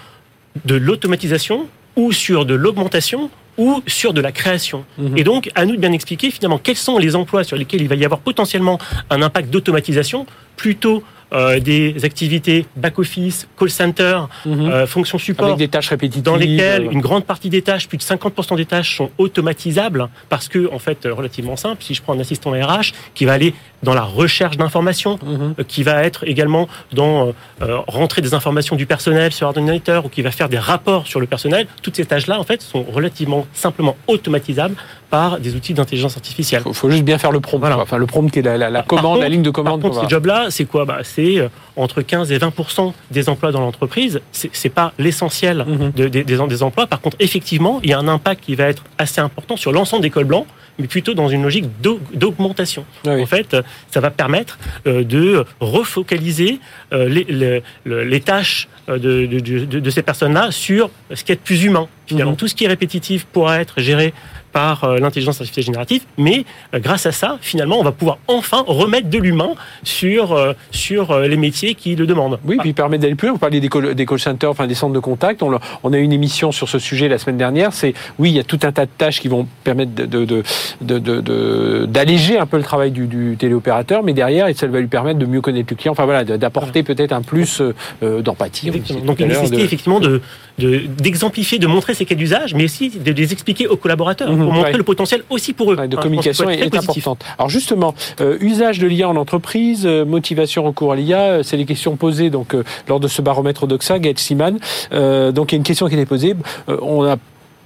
de 0.66 0.76
l'automatisation 0.76 1.66
ou 1.96 2.12
sur 2.12 2.46
de 2.46 2.54
l'augmentation 2.54 3.30
ou 3.58 3.82
sur 3.88 4.14
de 4.14 4.22
la 4.22 4.32
création. 4.32 4.86
Mhm. 4.98 5.18
Et 5.18 5.24
donc, 5.24 5.50
à 5.56 5.66
nous 5.66 5.76
de 5.76 5.82
bien 5.82 5.92
expliquer 5.92 6.32
finalement 6.32 6.58
quels 6.58 6.78
sont 6.78 6.98
les 6.98 7.16
emplois 7.16 7.44
sur 7.44 7.58
lesquels 7.58 7.82
il 7.82 7.88
va 7.88 7.96
y 7.96 8.06
avoir 8.06 8.22
potentiellement 8.22 8.80
un 9.10 9.22
impact 9.22 9.50
d'automatisation 9.50 10.26
plutôt 10.56 11.04
euh, 11.34 11.60
des 11.60 12.04
activités 12.04 12.66
back-office, 12.76 13.48
call 13.58 13.70
center, 13.70 14.20
euh, 14.46 14.86
fonction 14.86 15.18
support. 15.18 15.46
Avec 15.46 15.58
des 15.60 15.68
tâches 15.68 15.90
répétitives. 15.90 16.24
Dans 16.24 16.36
lesquelles 16.36 16.88
une 16.92 17.02
grande 17.02 17.26
partie 17.26 17.50
des 17.50 17.62
tâches, 17.62 17.88
plus 17.88 17.98
de 17.98 18.04
50% 18.04 18.58
des 18.58 18.66
tâches 18.66 18.98
sont 18.98 19.12
automatisables 19.18 20.10
parce 20.30 20.48
que, 20.48 20.70
en 20.74 20.80
fait, 20.80 21.08
relativement 21.10 21.56
simple. 21.56 21.84
Si 21.84 21.94
je 21.94 22.02
prends 22.02 22.14
un 22.14 22.20
assistant 22.20 22.52
RH 22.52 22.94
qui 23.14 23.26
va 23.26 23.34
aller 23.34 23.54
dans 23.84 23.94
la 23.94 24.04
recherche 24.04 24.58
d'informations, 24.58 25.20
euh, 25.26 25.64
qui 25.68 25.84
va 25.84 26.04
être 26.04 26.28
également 26.28 26.68
dans 26.94 27.34
rentrer 27.88 28.22
des 28.22 28.34
informations 28.34 28.76
du 28.76 28.86
personnel 28.86 29.32
sur 29.32 29.46
l'ordinateur 29.46 30.06
ou 30.06 30.10
qui 30.10 30.22
va 30.22 30.32
faire 30.32 30.50
des 30.50 30.60
rapports 30.60 31.08
sur 31.08 31.20
le 31.20 31.28
personnel, 31.28 31.68
toutes 31.82 31.96
ces 31.96 32.06
tâches-là, 32.06 32.40
en 32.40 32.44
fait, 32.44 32.62
sont 32.62 32.84
relativement 32.84 33.48
simplement 33.54 33.96
automatisables 34.08 34.76
par 35.12 35.40
des 35.40 35.56
outils 35.56 35.74
d'intelligence 35.74 36.16
artificielle. 36.16 36.64
Il 36.66 36.74
faut, 36.74 36.90
juste 36.90 37.04
bien 37.04 37.18
faire 37.18 37.32
le 37.32 37.42
prompt. 37.42 37.62
Enfin, 37.64 37.98
le 37.98 38.08
prompt 38.08 38.32
qui 38.32 38.40
est 38.40 38.42
la, 38.42 38.82
commande, 38.82 39.20
la 39.20 39.30
ligne 39.30 39.44
de 39.44 39.50
commande. 39.50 39.82
Par 39.82 39.92
contre, 39.92 40.04
ces 40.04 40.10
jobs-là, 40.10 40.48
c'est 40.50 40.66
quoi? 40.66 40.86
Bah, 40.86 41.00
C'est 41.04 41.38
euh, 41.38 41.50
entre 41.76 42.02
15 42.02 42.32
et 42.32 42.38
20% 42.38 42.94
des 43.12 43.30
emplois 43.30 43.52
dans 43.52 43.60
l'entreprise. 43.60 44.22
C'est 44.32 44.70
pas 44.70 44.94
l'essentiel 44.98 45.66
mhm. 45.68 45.92
des, 46.10 46.24
des 46.24 46.64
emplois. 46.64 46.88
Par 46.88 47.02
contre, 47.02 47.18
effectivement, 47.20 47.82
il 47.84 47.90
y 47.90 47.94
a 47.94 48.00
un 48.00 48.08
impact 48.08 48.44
qui 48.46 48.56
va 48.56 48.66
être 48.66 48.84
assez 48.98 49.20
important 49.20 49.58
sur 49.58 49.74
l'ensemble 49.74 50.02
des 50.02 50.10
cols 50.10 50.26
blancs 50.26 50.48
mais 50.80 50.88
plutôt 50.88 51.14
dans 51.14 51.30
une 51.30 51.44
logique 51.44 51.66
d'augmentation. 52.14 52.86
Ah 53.06 53.12
en 53.12 53.26
fait, 53.26 53.56
ça 53.90 54.00
va 54.00 54.10
permettre 54.10 54.58
euh, 54.88 55.04
de 55.04 55.46
refocaliser 55.60 56.60
euh, 56.94 57.08
les, 57.08 57.62
les, 57.86 58.20
tâches 58.22 58.68
de, 58.88 59.26
de, 59.26 59.40
de, 59.40 59.90
ces 59.90 60.02
personnes-là 60.02 60.52
sur 60.52 60.90
ce 61.14 61.24
qui 61.24 61.32
est 61.32 61.36
plus 61.36 61.64
humain. 61.64 61.88
Finalement, 62.08 62.32
mhm. 62.32 62.38
tout 62.38 62.48
ce 62.48 62.56
qui 62.56 62.66
est 62.66 62.68
répétitif 62.68 63.26
pourra 63.26 63.62
être 63.62 63.80
géré 63.80 64.14
par 64.52 64.84
euh, 64.84 64.98
l'intelligence 64.98 65.40
artificielle 65.40 65.66
générative, 65.66 66.04
mais 66.18 66.46
euh, 66.74 66.80
grâce 66.80 67.06
à 67.06 67.12
ça, 67.12 67.38
finalement, 67.42 67.80
on 67.80 67.84
va 67.84 67.92
pouvoir 67.92 68.18
enfin 68.28 68.64
remettre 68.68 69.10
de 69.10 69.18
l'humain 69.18 69.52
sur, 69.84 70.34
euh, 70.34 70.54
sur 70.72 71.18
les 71.20 71.38
métiers 71.38 71.76
qui 71.76 71.96
le 71.96 72.06
demandent. 72.06 72.40
Oui, 72.46 72.58
puis 72.60 72.74
permettre 72.74 73.04
d'aller 73.04 73.16
plus 73.16 73.28
loin. 73.28 73.34
Vous 73.34 73.40
parlez 73.40 73.60
des 73.60 73.70
call, 73.70 73.96
des 73.96 74.06
call 74.06 74.20
centers, 74.20 74.50
enfin 74.50 74.68
des 74.68 74.76
centres 74.76 74.94
de 74.94 75.00
contact. 75.00 75.42
On, 75.42 75.58
on, 75.84 75.94
a 75.94 75.98
eu 75.98 76.04
une 76.04 76.14
émission 76.14 76.52
sur 76.52 76.68
ce 76.70 76.80
sujet 76.80 77.08
la 77.08 77.18
semaine 77.18 77.38
dernière. 77.38 77.74
C'est 77.74 77.94
oui, 78.20 78.30
il 78.32 78.36
y 78.36 78.40
a 78.40 78.44
tout 78.44 78.60
un 78.64 78.72
tas 78.72 78.86
de 78.86 78.92
tâches 78.98 79.22
qui 79.22 79.28
vont 79.28 79.48
permettre 79.64 79.94
de, 79.94 80.44
de, 80.82 82.38
un 82.40 82.46
peu 82.46 82.58
le 82.58 82.64
travail 82.64 82.92
du, 82.92 83.08
du, 83.08 83.36
téléopérateur, 83.38 84.04
mais 84.04 84.14
derrière, 84.14 84.48
ça 84.56 84.68
va 84.68 84.80
lui 84.80 84.88
permettre 84.88 85.20
de 85.20 85.26
mieux 85.26 85.42
connaître 85.42 85.68
le 85.72 85.76
client. 85.76 85.92
Enfin 85.92 86.06
voilà, 86.06 86.24
d'apporter 86.24 86.84
peut-être 86.84 87.14
un 87.14 87.22
plus 87.22 87.62
d'empathie. 88.02 88.72
Donc 89.06 89.20
une 89.20 89.28
nécessité 89.28 89.62
effectivement 89.62 90.00
de 90.00 90.22
d'exemplifier, 90.58 91.60
de, 91.60 91.68
montrer 91.68 91.94
ses 91.94 92.06
cas 92.06 92.16
d'usage, 92.16 92.54
mais 92.54 92.66
aussi 92.66 92.90
de 92.90 93.12
les 93.12 93.34
expliquer 93.34 93.68
aux 93.68 93.78
collaborateurs 93.78 94.28
pour 94.28 94.38
montrer 94.38 94.74
le 94.74 94.84
potentiel 94.84 95.24
aussi 95.30 95.54
pour 95.54 95.72
eux. 95.74 95.88
de 95.88 95.96
communication 95.96 96.50
est, 96.50 96.76
importante. 96.76 97.24
Alors 97.38 97.50
justement, 97.50 97.96
euh, 98.20 98.38
usage 98.42 98.80
de 98.80 98.88
l'IA 98.88 99.10
en 99.10 99.16
entreprise, 99.16 99.86
euh, 99.86 100.06
motivation 100.06 100.64
recours 100.64 100.92
à 100.94 100.96
l'IA, 100.96 101.20
euh, 101.20 101.44
c'est 101.44 101.58
les 101.58 101.66
questions 101.66 101.96
posées 101.96 102.30
donc 102.30 102.56
lors 102.88 103.00
de 103.00 103.08
ce 103.08 103.22
baromètre 103.22 103.68
d'Oxa, 103.68 104.00
Gaël 104.00 104.18
Siman. 104.18 104.58
donc 104.92 105.52
il 105.52 105.56
y 105.56 105.56
a 105.56 105.58
une 105.58 105.64
question 105.64 105.88
qui 105.88 105.96
est 105.96 106.06
posée. 106.06 106.36
on 106.68 107.04
a 107.04 107.18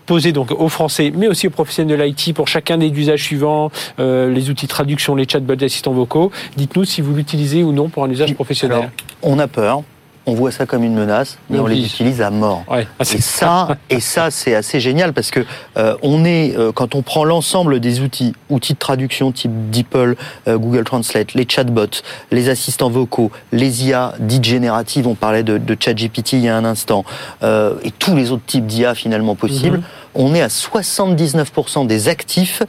posé 0.05 0.31
donc 0.31 0.51
aux 0.51 0.69
Français, 0.69 1.11
mais 1.15 1.27
aussi 1.27 1.47
aux 1.47 1.51
professionnels 1.51 1.97
de 1.97 2.03
l'IT 2.03 2.33
pour 2.33 2.47
chacun 2.47 2.77
des 2.77 2.89
usages 2.89 3.23
suivants, 3.23 3.71
les 3.97 4.49
outils 4.49 4.65
de 4.65 4.71
traduction, 4.71 5.15
les 5.15 5.27
chatbots, 5.27 5.55
les 5.55 5.65
assistants 5.65 5.93
vocaux. 5.93 6.31
Dites-nous 6.57 6.85
si 6.85 7.01
vous 7.01 7.15
l'utilisez 7.15 7.63
ou 7.63 7.71
non 7.71 7.89
pour 7.89 8.03
un 8.03 8.09
usage 8.09 8.33
professionnel. 8.33 8.91
on 9.21 9.39
a 9.39 9.47
peur 9.47 9.83
on 10.27 10.33
voit 10.33 10.51
ça 10.51 10.65
comme 10.65 10.83
une 10.83 10.95
menace, 10.95 11.37
mais 11.49 11.59
on 11.59 11.67
les 11.67 11.85
utilise 11.85 12.21
à 12.21 12.31
mort. 12.31 12.63
Ah, 12.67 12.81
et 13.01 13.21
ça, 13.21 13.77
et 13.89 13.99
ça, 13.99 14.31
c'est 14.31 14.55
assez 14.55 14.79
génial 14.79 15.13
parce 15.13 15.29
que 15.29 15.45
euh, 15.77 15.95
on 16.01 16.25
est, 16.25 16.57
euh, 16.57 16.71
quand 16.71 16.95
on 16.95 17.01
prend 17.01 17.23
l'ensemble 17.23 17.79
des 17.79 18.01
outils, 18.01 18.33
outils 18.49 18.73
de 18.73 18.79
traduction 18.79 19.31
type 19.31 19.51
DeepL, 19.69 20.15
euh, 20.47 20.57
Google 20.57 20.83
Translate, 20.83 21.33
les 21.33 21.45
chatbots, 21.47 22.01
les 22.31 22.49
assistants 22.49 22.89
vocaux, 22.89 23.31
les 23.51 23.85
IA 23.85 24.13
dites 24.19 24.43
génératives, 24.43 25.07
on 25.07 25.15
parlait 25.15 25.43
de, 25.43 25.57
de 25.57 25.77
ChatGPT 25.79 26.33
il 26.33 26.41
y 26.41 26.49
a 26.49 26.57
un 26.57 26.65
instant, 26.65 27.05
et 27.43 27.91
tous 27.91 28.15
les 28.15 28.31
autres 28.31 28.45
types 28.45 28.65
d'IA 28.65 28.95
finalement 28.95 29.35
possibles, 29.35 29.77
mhm. 29.77 29.83
on 30.15 30.35
est 30.35 30.41
à 30.41 30.47
79% 30.47 31.85
des 31.85 32.07
actifs 32.07 32.63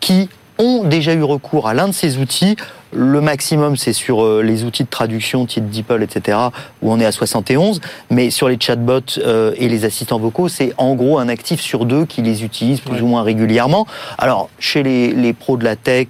qui 0.00 0.28
ont 0.58 0.84
déjà 0.84 1.12
eu 1.14 1.22
recours 1.22 1.68
à 1.68 1.74
l'un 1.74 1.88
de 1.88 1.92
ces 1.92 2.18
outils 2.18 2.56
Le 2.94 3.22
maximum, 3.22 3.76
c'est 3.76 3.94
sur 3.94 4.22
euh, 4.22 4.42
les 4.42 4.64
outils 4.64 4.84
de 4.84 4.88
traduction, 4.88 5.46
type 5.46 5.70
DeepL, 5.70 6.02
etc., 6.02 6.38
où 6.82 6.92
on 6.92 7.00
est 7.00 7.06
à 7.06 7.12
71. 7.12 7.80
Mais 8.10 8.30
sur 8.30 8.50
les 8.50 8.58
chatbots 8.60 9.18
euh, 9.18 9.54
et 9.56 9.68
les 9.68 9.86
assistants 9.86 10.18
vocaux, 10.18 10.48
c'est 10.48 10.74
en 10.76 10.94
gros 10.94 11.18
un 11.18 11.28
actif 11.28 11.60
sur 11.60 11.86
deux 11.86 12.04
qui 12.04 12.20
les 12.20 12.44
utilise 12.44 12.80
plus 12.80 13.00
ou 13.00 13.06
moins 13.06 13.22
régulièrement. 13.22 13.86
Alors, 14.18 14.50
chez 14.58 14.82
les, 14.82 15.12
les 15.12 15.32
pros 15.32 15.56
de 15.56 15.64
la 15.64 15.74
tech, 15.74 16.08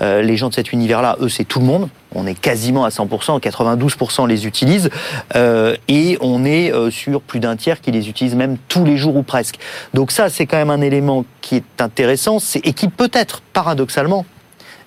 euh, 0.00 0.22
les 0.22 0.36
gens 0.36 0.50
de 0.50 0.54
cet 0.54 0.72
univers-là, 0.72 1.16
eux, 1.20 1.28
c'est 1.28 1.44
tout 1.44 1.58
le 1.58 1.66
monde. 1.66 1.88
On 2.14 2.26
est 2.26 2.38
quasiment 2.38 2.84
à 2.84 2.90
100%, 2.90 3.40
92% 3.40 4.26
les 4.26 4.44
utilisent, 4.44 4.90
et 5.36 6.18
on 6.20 6.44
est 6.44 6.72
sur 6.90 7.20
plus 7.20 7.38
d'un 7.38 7.54
tiers 7.54 7.80
qui 7.80 7.92
les 7.92 8.08
utilise 8.08 8.34
même 8.34 8.56
tous 8.66 8.84
les 8.84 8.96
jours 8.96 9.14
ou 9.14 9.22
presque. 9.22 9.60
Donc 9.94 10.10
ça, 10.10 10.28
c'est 10.28 10.44
quand 10.44 10.56
même 10.56 10.70
un 10.70 10.80
élément 10.80 11.24
qui 11.40 11.54
est 11.54 11.80
intéressant, 11.80 12.38
et 12.64 12.72
qui 12.72 12.88
peut-être, 12.88 13.42
paradoxalement, 13.52 14.26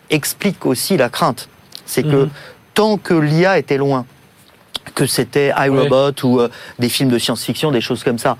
explique 0.09 0.65
aussi 0.65 0.97
la 0.97 1.09
crainte. 1.09 1.49
C'est 1.85 2.03
que 2.03 2.25
mhm. 2.25 2.29
tant 2.73 2.97
que 2.97 3.13
l'IA 3.13 3.57
était 3.57 3.77
loin, 3.77 4.05
que 4.95 5.05
c'était 5.05 5.51
iRobot 5.57 6.11
ou 6.23 6.39
euh, 6.39 6.49
des 6.79 6.89
films 6.89 7.09
de 7.09 7.17
science-fiction, 7.17 7.71
des 7.71 7.81
choses 7.81 8.03
comme 8.03 8.19
ça, 8.19 8.37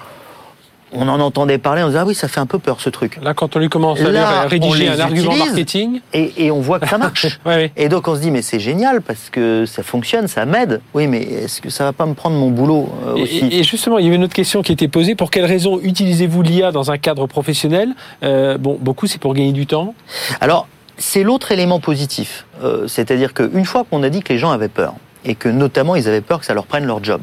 on 0.93 1.07
en 1.07 1.19
entendait 1.19 1.57
parler, 1.57 1.83
on 1.83 1.87
disait 1.87 1.99
ah 1.99 2.05
oui 2.05 2.15
ça 2.15 2.27
fait 2.27 2.39
un 2.39 2.45
peu 2.45 2.59
peur 2.59 2.79
ce 2.79 2.89
truc. 2.89 3.19
Là 3.21 3.33
quand 3.33 3.55
on 3.55 3.59
lui 3.59 3.69
commence 3.69 3.99
à 4.01 4.47
rédiger 4.47 4.89
un 4.89 4.99
argument 4.99 5.35
marketing 5.35 6.01
et, 6.13 6.51
on 6.51 6.59
voit 6.59 6.79
que 6.79 6.87
ça 6.87 6.97
marche. 6.97 7.39
Et 7.77 7.89
donc 7.89 8.07
on 8.07 8.15
se 8.15 8.21
dit 8.21 8.31
mais 8.31 8.41
c'est 8.41 8.59
génial 8.59 9.01
parce 9.01 9.29
que 9.29 9.65
ça 9.65 9.83
fonctionne, 9.83 10.27
ça 10.27 10.45
m'aide. 10.45 10.81
Oui 10.93 11.07
mais 11.07 11.21
est-ce 11.21 11.61
que 11.61 11.69
ça 11.69 11.83
va 11.83 11.93
pas 11.93 12.05
me 12.05 12.13
prendre 12.13 12.35
mon 12.35 12.49
boulot 12.49 12.89
euh, 13.07 13.13
aussi 13.15 13.47
et, 13.51 13.63
justement 13.63 13.97
il 13.97 14.05
y 14.05 14.07
avait 14.07 14.17
une 14.17 14.23
autre 14.23 14.33
question 14.33 14.61
qui 14.61 14.71
était 14.71 14.87
posée 14.87 15.15
pour 15.15 15.31
quelles 15.31 15.45
raisons 15.45 15.79
utilisez-vous 15.81 16.41
l'IA 16.41 16.71
dans 16.71 16.91
un 16.91 16.97
cadre 16.97 17.27
professionnel? 17.27 17.89
Euh, 18.23 18.57
Bon 18.57 18.77
beaucoup 18.79 19.07
c'est 19.07 19.19
pour 19.19 19.33
gagner 19.33 19.51
du 19.51 19.65
temps. 19.65 19.95
Alors 20.39 20.67
c'est 20.97 21.23
l'autre 21.23 21.51
élément 21.51 21.79
positif. 21.79 22.45
Euh, 22.63 22.87
c'est-à-dire 22.87 23.33
qu'une 23.33 23.65
fois 23.65 23.83
qu'on 23.83 24.03
a 24.03 24.09
dit 24.09 24.21
que 24.21 24.31
les 24.31 24.39
gens 24.39 24.51
avaient 24.51 24.67
peur, 24.67 24.93
et 25.25 25.35
que 25.35 25.49
notamment 25.49 25.95
ils 25.95 26.07
avaient 26.07 26.21
peur 26.21 26.39
que 26.39 26.45
ça 26.45 26.53
leur 26.53 26.65
prenne 26.65 26.85
leur 26.85 27.03
job, 27.03 27.21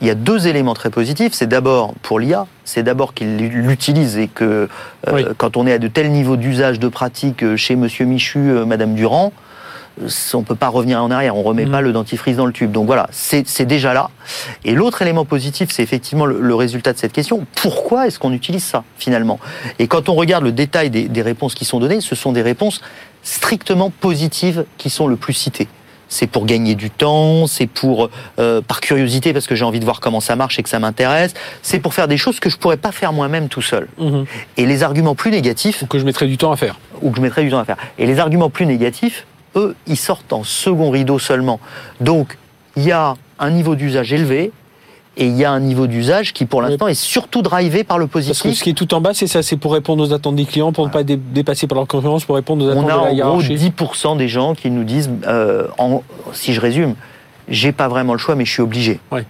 il 0.00 0.08
y 0.08 0.10
a 0.10 0.14
deux 0.14 0.48
éléments 0.48 0.74
très 0.74 0.90
positifs. 0.90 1.32
C'est 1.32 1.46
d'abord 1.46 1.94
pour 2.02 2.18
l'IA, 2.18 2.46
c'est 2.64 2.82
d'abord 2.82 3.14
qu'ils 3.14 3.36
l'utilisent 3.36 4.18
et 4.18 4.28
que 4.28 4.68
euh, 5.08 5.34
quand 5.38 5.56
on 5.56 5.66
est 5.66 5.72
à 5.72 5.78
de 5.78 5.88
tels 5.88 6.10
niveaux 6.10 6.36
d'usage 6.36 6.78
de 6.78 6.88
pratique 6.88 7.42
euh, 7.42 7.56
chez 7.56 7.76
Monsieur 7.76 8.04
Michu, 8.04 8.38
Madame 8.66 8.94
Durand, 8.94 9.32
on 10.34 10.42
peut 10.42 10.54
pas 10.54 10.68
revenir 10.68 11.02
en 11.02 11.10
arrière, 11.10 11.36
on 11.36 11.42
remet 11.42 11.66
pas 11.66 11.80
mm. 11.80 11.84
le 11.84 11.92
dentifrice 11.92 12.36
dans 12.36 12.46
le 12.46 12.52
tube. 12.52 12.72
Donc 12.72 12.86
voilà, 12.86 13.08
c'est 13.10 13.64
déjà 13.64 13.94
là. 13.94 14.10
Et 14.64 14.72
l'autre 14.72 15.02
élément 15.02 15.24
positif, 15.24 15.70
c'est 15.70 15.82
effectivement 15.82 16.26
le, 16.26 16.54
résultat 16.54 16.92
de 16.92 16.98
cette 16.98 17.12
question. 17.12 17.46
Pourquoi 17.56 18.06
est-ce 18.06 18.18
qu'on 18.18 18.32
utilise 18.32 18.64
ça 18.64 18.84
finalement? 18.98 19.38
Et 19.78 19.86
quand 19.86 20.08
on 20.08 20.14
regarde 20.14 20.44
le 20.44 20.52
détail 20.52 20.90
des, 20.90 21.22
réponses 21.22 21.54
qui 21.54 21.64
sont 21.64 21.80
données, 21.80 22.00
ce 22.00 22.14
sont 22.14 22.32
des 22.32 22.42
réponses 22.42 22.80
strictement 23.22 23.90
positives 23.90 24.64
qui 24.76 24.90
sont 24.90 25.06
le 25.06 25.16
plus 25.16 25.32
citées 25.32 25.68
c'est 26.06 26.26
pour 26.26 26.44
gagner 26.44 26.74
du 26.76 26.90
temps, 26.90 27.46
c'est 27.48 27.66
pour 27.66 28.10
euh, 28.38 28.60
par 28.60 28.80
curiosité 28.80 29.32
parce 29.32 29.48
que 29.48 29.56
j'ai 29.56 29.64
envie 29.64 29.80
de 29.80 29.84
voir 29.84 30.00
comment 30.00 30.20
ça 30.20 30.36
marche 30.36 30.58
et 30.58 30.62
que 30.62 30.68
ça 30.68 30.78
m'intéresse, 30.78 31.34
c'est 31.62 31.80
pour 31.80 31.92
faire 31.92 32.06
des 32.06 32.18
choses 32.18 32.38
que 32.38 32.50
je 32.50 32.56
pourrais 32.56 32.76
pas 32.76 32.92
faire 32.92 33.12
moi-même 33.12 33.48
tout 33.48 33.62
seul. 33.62 33.88
Mm-hmm. 33.98 34.26
Et 34.58 34.66
les 34.66 34.82
arguments 34.84 35.16
plus 35.16 35.32
négatifs 35.32 35.82
ou 35.82 35.86
que 35.86 35.98
je 35.98 36.04
mettrais 36.04 36.26
du 36.26 36.36
temps 36.36 36.52
à 36.52 36.56
faire 36.56 36.78
ou 37.02 37.10
que 37.10 37.16
je 37.16 37.22
mettrais 37.22 37.42
du 37.42 37.50
temps 37.50 37.58
à 37.58 37.64
faire. 37.64 37.78
Et 37.98 38.06
les 38.06 38.20
arguments 38.20 38.50
plus 38.50 38.66
négatifs, 38.66 39.26
eux, 39.56 39.74
ils 39.86 39.96
sortent 39.96 40.32
en 40.32 40.44
second 40.44 40.90
rideau 40.90 41.18
seulement. 41.18 41.60
Donc, 42.00 42.38
il 42.76 42.84
y 42.84 42.92
a 42.92 43.14
un 43.38 43.50
niveau 43.50 43.74
d'usage 43.74 44.12
élevé, 44.12 44.52
et 45.16 45.26
il 45.26 45.36
y 45.36 45.44
a 45.44 45.50
un 45.52 45.60
niveau 45.60 45.86
d'usage 45.86 46.32
qui, 46.32 46.44
pour 46.44 46.60
l'instant, 46.60 46.88
est 46.88 46.94
surtout 46.94 47.42
drivé 47.42 47.84
par 47.84 47.98
le 47.98 48.06
positif. 48.08 48.42
Parce 48.42 48.42
que 48.42 48.58
ce 48.58 48.64
qui 48.64 48.70
est 48.70 48.74
tout 48.74 48.92
en 48.94 49.00
bas, 49.00 49.14
c'est 49.14 49.28
ça, 49.28 49.42
c'est 49.42 49.56
pour 49.56 49.72
répondre 49.72 50.02
aux 50.02 50.12
attentes 50.12 50.34
des 50.34 50.44
clients, 50.44 50.72
pour 50.72 50.86
ne 50.86 50.92
pas 50.92 51.04
dépasser 51.04 51.66
par 51.68 51.76
leur 51.76 51.86
concurrence, 51.86 52.24
pour 52.24 52.34
répondre 52.34 52.64
aux 52.64 52.68
attentes 52.68 52.84
de 52.84 52.88
la 52.88 53.12
hiérarchie. 53.12 53.22
On 53.22 53.26
a 53.26 53.30
en 53.30 53.36
gros 53.36 54.14
10% 54.14 54.16
des 54.16 54.28
gens 54.28 54.54
qui 54.54 54.70
nous 54.70 54.82
disent, 54.82 55.10
euh, 55.26 55.68
en, 55.78 56.02
si 56.32 56.52
je 56.52 56.60
résume, 56.60 56.94
j'ai 57.48 57.70
pas 57.70 57.86
vraiment 57.86 58.12
le 58.12 58.18
choix, 58.18 58.34
mais 58.34 58.44
je 58.44 58.50
suis 58.50 58.62
obligé. 58.62 58.98
Ouais. 59.12 59.24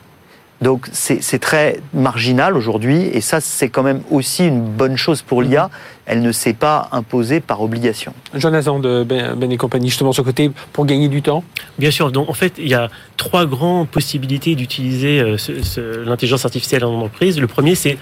Donc 0.60 0.88
c'est 0.92 1.38
très 1.40 1.80
marginal 1.92 2.56
aujourd'hui, 2.56 3.02
et 3.12 3.20
ça 3.20 3.40
c'est 3.40 3.68
quand 3.68 3.82
même 3.82 4.00
aussi 4.10 4.46
une 4.46 4.62
bonne 4.62 4.96
chose 4.96 5.20
pour 5.20 5.42
l'IA. 5.42 5.68
Elle 6.06 6.22
ne 6.22 6.32
s'est 6.32 6.54
pas 6.54 6.88
imposée 6.92 7.40
par 7.40 7.60
obligation. 7.60 8.14
Jonathan 8.34 8.78
de 8.78 9.04
Ben, 9.04 9.34
ben 9.36 9.50
et 9.50 9.56
compagnie, 9.56 9.88
justement 9.88 10.12
ce 10.12 10.22
côté 10.22 10.50
pour 10.72 10.86
gagner 10.86 11.08
du 11.08 11.22
temps? 11.22 11.44
Bien 11.78 11.90
sûr. 11.90 12.12
Donc 12.12 12.28
en 12.28 12.34
fait, 12.34 12.54
il 12.58 12.68
y 12.68 12.74
a 12.74 12.88
trois 13.16 13.46
grandes 13.46 13.88
possibilités 13.88 14.54
d'utiliser 14.54 15.20
euh, 15.20 16.04
l'intelligence 16.04 16.44
artificielle 16.44 16.84
en 16.84 16.94
entreprise. 16.94 17.40
Le 17.40 17.46
premier, 17.46 17.74
c'est 17.74 17.98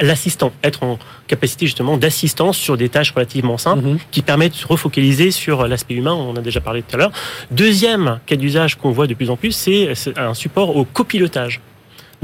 l'assistant, 0.00 0.52
être 0.62 0.82
en 0.82 0.98
capacité 1.26 1.66
justement 1.66 1.96
d'assistance 1.96 2.56
sur 2.56 2.76
des 2.76 2.88
tâches 2.88 3.12
relativement 3.12 3.58
simples 3.58 3.84
mhm. 3.84 3.98
qui 4.10 4.22
permettent 4.22 4.52
de 4.52 4.58
se 4.58 4.66
refocaliser 4.66 5.30
sur 5.30 5.66
l'aspect 5.66 5.94
humain, 5.94 6.12
on 6.12 6.30
en 6.30 6.36
a 6.36 6.40
déjà 6.40 6.60
parlé 6.60 6.82
tout 6.82 6.94
à 6.94 6.98
l'heure. 6.98 7.12
Deuxième 7.50 8.20
cas 8.26 8.36
d'usage 8.36 8.76
qu'on 8.76 8.90
voit 8.90 9.06
de 9.06 9.14
plus 9.14 9.30
en 9.30 9.36
plus, 9.36 9.52
c'est 9.52 9.92
un 10.16 10.34
support 10.34 10.76
au 10.76 10.84
copilotage. 10.84 11.60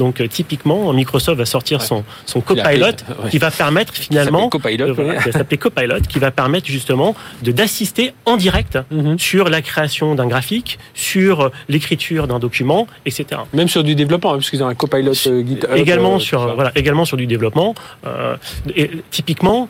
Donc 0.01 0.23
euh, 0.23 0.29
typiquement, 0.29 0.95
Microsoft 0.95 1.37
va 1.37 1.45
sortir 1.45 1.83
son, 1.83 2.05
son 2.25 2.41
Copilot 2.41 2.97
qui 3.31 3.37
va 3.37 3.51
permettre 3.51 3.93
finalement, 3.93 4.49
Copilot, 4.49 4.95
s'appeler 5.31 5.59
Copilot, 5.59 6.01
qui 6.09 6.19
va 6.19 6.31
permettre 6.31 6.67
justement 6.69 7.15
de 7.43 7.53
d'assister 7.53 8.15
en 8.25 8.39
direct 8.39 8.79
mhm. 8.91 9.19
sur 9.19 9.51
la 9.51 9.61
création 9.61 10.15
d'un 10.15 10.27
graphique, 10.27 10.79
sur 10.95 11.41
euh, 11.41 11.49
l'écriture 11.69 12.27
d'un 12.29 12.39
document, 12.39 12.87
etc. 13.05 13.43
Même 13.53 13.69
sur 13.69 13.85
du 13.85 13.95
développement, 13.95 14.31
hein, 14.33 14.37
parce 14.37 14.49
qu'ils 14.49 14.63
ont 14.63 14.69
un 14.69 14.75
Copilot 14.75 15.13
euh, 15.27 15.45
GitHub. 15.47 15.71
Également 15.77 16.19
sur 16.19 16.55
voilà, 16.55 16.73
également 16.77 17.05
sur 17.05 17.19
du 17.19 17.27
développement. 17.27 17.75
et 18.75 18.91
typiquement, 19.11 19.69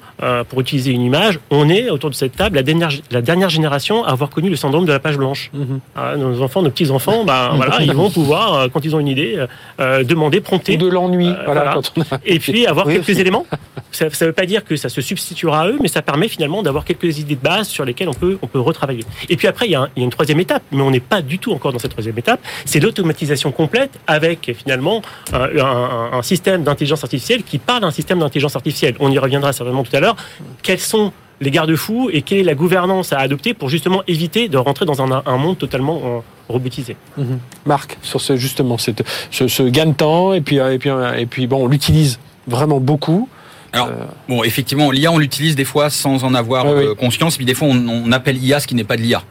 pour 0.48 0.60
utiliser 0.60 0.92
une 0.92 1.02
image, 1.02 1.40
on 1.50 1.68
est 1.68 1.90
autour 1.90 2.10
de 2.10 2.14
cette 2.14 2.36
table 2.36 2.54
la 2.54 2.62
dernière 2.62 2.92
la 3.10 3.22
dernière 3.22 3.48
génération 3.48 4.04
à 4.04 4.10
avoir 4.10 4.30
connu 4.30 4.48
le 4.48 4.56
syndrome 4.56 4.84
de 4.86 4.92
la 4.92 5.00
page 5.00 5.16
blanche. 5.16 5.50
Mhm. 5.52 5.80
Ah, 5.96 6.16
nos 6.16 6.40
enfants, 6.42 6.62
nos 6.62 6.70
petits 6.70 6.90
enfants, 6.90 7.24
bah, 7.24 7.50
voilà, 7.56 7.82
ils 7.82 7.92
vont 7.92 8.10
pouvoir 8.10 8.68
quand 8.72 8.84
ils 8.84 8.94
ont 8.94 9.00
une 9.00 9.08
idée 9.08 9.44
de 9.78 10.14
demander, 10.20 10.40
prompter. 10.40 10.76
de 10.76 10.86
l'ennui. 10.86 11.28
Euh, 11.28 11.34
voilà, 11.44 11.80
Et 12.24 12.38
puis 12.38 12.66
avoir 12.66 12.86
quelques 12.86 13.18
éléments. 13.18 13.46
Ça 13.90 14.06
ne 14.06 14.26
veut 14.26 14.32
pas 14.32 14.46
dire 14.46 14.64
que 14.64 14.76
ça 14.76 14.88
se 14.88 15.00
substituera 15.00 15.62
à 15.62 15.68
eux, 15.68 15.78
mais 15.80 15.88
ça 15.88 16.02
permet 16.02 16.28
finalement 16.28 16.62
d'avoir 16.62 16.84
quelques 16.84 17.18
idées 17.18 17.34
de 17.34 17.40
base 17.40 17.68
sur 17.68 17.84
lesquelles 17.84 18.08
on 18.08 18.14
peut, 18.14 18.38
on 18.42 18.46
peut 18.46 18.60
retravailler. 18.60 19.04
Et 19.28 19.36
puis 19.36 19.48
après, 19.48 19.66
il 19.66 19.72
y, 19.72 19.74
a 19.74 19.88
il 19.96 20.00
y 20.00 20.02
a 20.02 20.04
une 20.04 20.10
troisième 20.10 20.38
étape, 20.40 20.62
mais 20.70 20.82
on 20.82 20.90
n'est 20.90 21.00
pas 21.00 21.22
du 21.22 21.38
tout 21.38 21.52
encore 21.52 21.72
dans 21.72 21.78
cette 21.78 21.90
troisième 21.90 22.18
étape. 22.18 22.40
C'est 22.64 22.80
l'automatisation 22.80 23.50
complète 23.50 23.98
avec 24.06 24.52
finalement 24.56 25.02
euh, 25.34 25.62
un, 25.62 26.18
un 26.18 26.22
système 26.22 26.62
d'intelligence 26.62 27.02
artificielle 27.02 27.42
qui 27.42 27.58
parle 27.58 27.80
d'un 27.80 27.90
système 27.90 28.20
d'intelligence 28.20 28.54
artificielle. 28.54 28.94
On 29.00 29.10
y 29.10 29.18
reviendra 29.18 29.52
certainement 29.52 29.82
tout 29.82 29.94
à 29.96 30.00
l'heure. 30.00 30.16
Quels 30.62 30.78
sont 30.78 31.12
les 31.40 31.50
garde-fous 31.50 32.10
et 32.12 32.22
quelle 32.22 32.38
est 32.38 32.44
la 32.44 32.54
gouvernance 32.54 33.12
à 33.12 33.18
adopter 33.18 33.54
pour 33.54 33.68
justement 33.68 34.02
éviter 34.06 34.48
de 34.48 34.58
rentrer 34.58 34.84
dans 34.84 35.02
un, 35.02 35.22
un 35.24 35.36
monde 35.36 35.58
totalement 35.58 36.00
euh, 36.04 36.18
robotisé. 36.48 36.96
Mhm. 37.16 37.38
Marc, 37.66 37.98
sur 38.02 38.20
ce, 38.20 38.36
justement 38.36 38.78
cette, 38.78 39.02
ce, 39.30 39.62
gain 39.68 39.86
de 39.86 39.94
temps 39.94 40.32
et 40.34 40.40
puis, 40.40 40.56
et 40.56 40.78
puis, 40.78 40.90
et 41.18 41.26
puis 41.26 41.46
bon, 41.46 41.64
on 41.64 41.66
l'utilise 41.66 42.18
vraiment 42.46 42.80
beaucoup. 42.80 43.28
Alors, 43.72 43.86
euh, 43.86 44.04
bon, 44.28 44.42
effectivement, 44.42 44.90
l'IA, 44.90 45.12
on 45.12 45.18
l'utilise 45.18 45.54
des 45.54 45.64
fois 45.64 45.90
sans 45.90 46.24
en 46.24 46.34
avoir 46.34 46.66
euh, 46.66 46.96
conscience, 46.96 47.36
puis 47.36 47.46
des 47.46 47.54
fois, 47.54 47.68
on, 47.68 48.10
appelle 48.10 48.36
IA 48.42 48.58
ce 48.58 48.66
qui 48.66 48.74
n'est 48.74 48.84
pas 48.84 48.96
de 48.96 49.02
l'IA. 49.02 49.22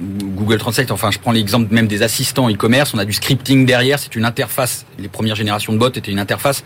Google 0.00 0.58
Translate, 0.58 0.92
enfin, 0.92 1.10
je 1.10 1.18
prends 1.18 1.32
l'exemple 1.32 1.74
même 1.74 1.88
des 1.88 2.02
assistants 2.02 2.48
e-commerce, 2.48 2.94
on 2.94 2.98
a 2.98 3.04
du 3.04 3.12
scripting 3.12 3.66
derrière, 3.66 3.98
c'est 3.98 4.14
une 4.14 4.24
interface. 4.24 4.86
Les 5.00 5.08
premières 5.08 5.34
générations 5.34 5.72
de 5.72 5.78
bots 5.78 5.88
étaient 5.88 6.12
une 6.12 6.20
interface 6.20 6.62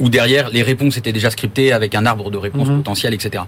où 0.00 0.08
derrière, 0.08 0.50
les 0.50 0.62
réponses 0.62 0.96
étaient 0.98 1.12
déjà 1.12 1.30
scriptées 1.30 1.72
avec 1.72 1.94
un 1.94 2.04
arbre 2.06 2.30
de 2.30 2.38
réponses 2.38 2.68
mhm. 2.68 2.78
potentielles, 2.78 3.14
etc. 3.14 3.44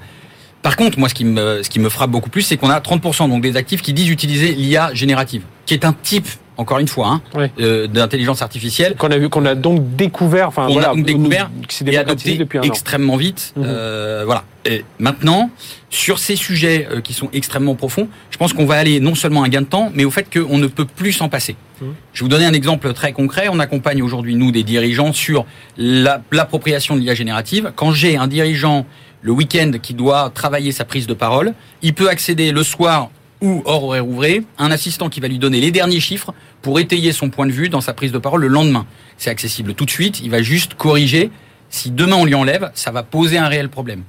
Par 0.63 0.77
contre, 0.77 0.99
moi, 0.99 1.09
ce 1.09 1.15
qui 1.15 1.25
me, 1.25 1.63
ce 1.63 1.69
qui 1.69 1.81
me 1.81 1.89
frappe 1.89 2.11
beaucoup 2.11 2.31
plus, 2.31 2.43
c'est 2.43 2.57
qu'on 2.57 2.71
a 2.71 2.79
30% 2.79 3.29
donc 3.29 3.43
des 3.43 3.57
actifs 3.57 3.83
qui 3.83 3.93
disent 3.93 4.09
utiliser 4.09 4.53
l'IA 4.53 4.95
générative, 4.95 5.43
qui 5.67 5.75
est 5.75 5.85
un 5.85 5.93
type 5.93 6.29
encore 6.57 6.79
une 6.79 6.89
fois, 6.89 7.21
hein, 7.35 7.49
euh, 7.61 7.87
d'intelligence 7.87 8.43
artificielle. 8.43 8.95
Qu'on 8.97 9.11
a 9.11 9.19
vu, 9.19 9.29
qu'on 9.29 9.47
a 9.47 9.55
donc 9.55 9.97
découvert, 9.97 10.49
enfin 10.49 10.69
voilà, 10.69 10.91
a 10.91 10.95
donc 10.95 11.05
découvert 11.05 11.51
et 11.87 11.97
adopté 11.97 12.37
depuis 12.37 12.61
extrêmement 12.63 13.17
vite. 13.17 13.53
Mhm. 13.57 13.65
Euh, 13.67 14.23
voilà. 14.25 14.45
Et 14.65 14.85
maintenant, 14.99 15.51
sur 15.91 16.19
ces 16.19 16.37
sujets 16.37 16.87
euh, 16.91 17.01
qui 17.01 17.15
sont 17.15 17.29
extrêmement 17.33 17.75
profonds, 17.75 18.09
je 18.31 18.37
pense 18.37 18.53
qu'on 18.53 18.67
va 18.67 18.77
aller 18.77 19.01
non 19.01 19.15
seulement 19.15 19.43
à 19.43 19.47
un 19.47 19.49
gain 19.49 19.63
de 19.63 19.67
temps, 19.67 19.91
mais 19.95 20.05
au 20.05 20.11
fait 20.11 20.27
qu'on 20.33 20.59
ne 20.59 20.67
peut 20.67 20.85
plus 20.85 21.13
s'en 21.13 21.29
passer. 21.29 21.57
Mhm. 21.81 21.95
Je 22.13 22.21
vais 22.21 22.25
vous 22.25 22.29
donner 22.29 22.45
un 22.45 22.53
exemple 22.53 22.93
très 22.93 23.13
concret. 23.13 23.49
On 23.51 23.59
accompagne 23.59 24.03
aujourd'hui 24.03 24.37
nous 24.37 24.53
des 24.53 24.63
dirigeants 24.63 25.13
sur 25.13 25.47
l'appropriation 25.77 26.95
de 26.95 27.01
l'IA 27.01 27.15
générative. 27.15 27.73
Quand 27.75 27.93
j'ai 27.93 28.17
un 28.17 28.29
dirigeant 28.29 28.87
le 29.23 29.33
week-end 29.33 29.73
qui 29.81 29.95
doit 29.95 30.31
travailler 30.31 30.73
sa 30.73 30.85
prise 30.85 31.07
de 31.07 31.15
parole, 31.15 31.55
il 31.81 31.95
peut 31.95 32.09
accéder 32.09 32.53
le 32.53 32.63
soir 32.63 33.11
ou 33.41 33.63
hors 33.65 33.85
horaire 33.85 34.07
ouvré, 34.07 34.43
un 34.59 34.71
assistant 34.71 35.09
qui 35.09 35.21
va 35.21 35.29
lui 35.29 35.39
donner 35.39 35.61
les 35.61 35.71
derniers 35.71 36.01
chiffres 36.01 36.33
pour 36.61 36.79
étayer 36.79 37.13
son 37.13 37.31
point 37.31 37.47
de 37.47 37.53
vue 37.53 37.69
dans 37.69 37.81
sa 37.81 37.93
prise 37.93 38.13
de 38.13 38.19
parole 38.19 38.43
le 38.43 38.49
lendemain. 38.49 38.87
C'est 39.17 39.31
accessible 39.31 39.75
tout 39.75 39.85
de 39.85 39.91
suite, 39.91 40.21
il 40.21 40.31
va 40.31 40.43
juste 40.43 40.75
corriger. 40.75 41.31
Si 41.71 41.91
demain 41.91 42.17
on 42.17 42.25
lui 42.25 42.35
enlève, 42.35 42.71
ça 42.75 42.91
va 42.91 43.03
poser 43.03 43.39
un 43.39 43.49
réel 43.49 43.69
problème. 43.69 44.03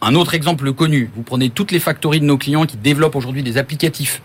Un 0.00 0.14
autre 0.14 0.34
exemple 0.34 0.72
connu, 0.72 1.10
vous 1.14 1.22
prenez 1.22 1.50
toutes 1.50 1.72
les 1.72 1.80
factories 1.80 2.20
de 2.20 2.24
nos 2.24 2.38
clients 2.38 2.66
qui 2.66 2.76
développent 2.76 3.16
aujourd'hui 3.16 3.42
des 3.42 3.58
applicatifs 3.58 4.22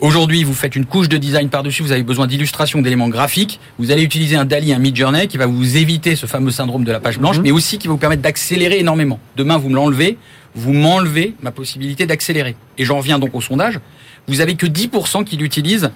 Aujourd'hui, 0.00 0.42
vous 0.42 0.54
faites 0.54 0.74
une 0.74 0.86
couche 0.86 1.08
de 1.08 1.16
design 1.16 1.48
par-dessus, 1.48 1.82
vous 1.82 1.92
avez 1.92 2.02
besoin 2.02 2.26
d'illustrations, 2.26 2.82
d'éléments 2.82 3.08
graphiques. 3.08 3.60
Vous 3.78 3.92
allez 3.92 4.02
utiliser 4.02 4.34
un 4.34 4.44
DALI, 4.44 4.72
un 4.72 4.78
Midjourney 4.78 5.28
qui 5.28 5.36
va 5.36 5.46
vous 5.46 5.76
éviter 5.76 6.16
ce 6.16 6.26
fameux 6.26 6.50
syndrome 6.50 6.84
de 6.84 6.90
la 6.90 6.98
page 6.98 7.18
blanche, 7.18 7.36
mhm. 7.36 7.44
mais 7.44 7.50
aussi 7.52 7.78
qui 7.78 7.86
va 7.86 7.92
vous 7.92 7.98
permettre 7.98 8.22
d'accélérer 8.22 8.80
énormément. 8.80 9.20
Demain, 9.36 9.56
vous 9.56 9.68
me 9.68 9.76
l'enlevez, 9.76 10.18
vous 10.56 10.72
m'enlevez 10.72 11.34
ma 11.42 11.52
possibilité 11.52 12.06
d'accélérer. 12.06 12.56
Et 12.76 12.84
j'en 12.84 12.96
reviens 12.96 13.20
donc 13.20 13.34
au 13.34 13.40
sondage. 13.40 13.78
vous 14.26 14.40
avez 14.40 14.56
que 14.56 14.66
10% 14.66 15.24
qui 15.24 15.36
l'utilisent 15.36 15.90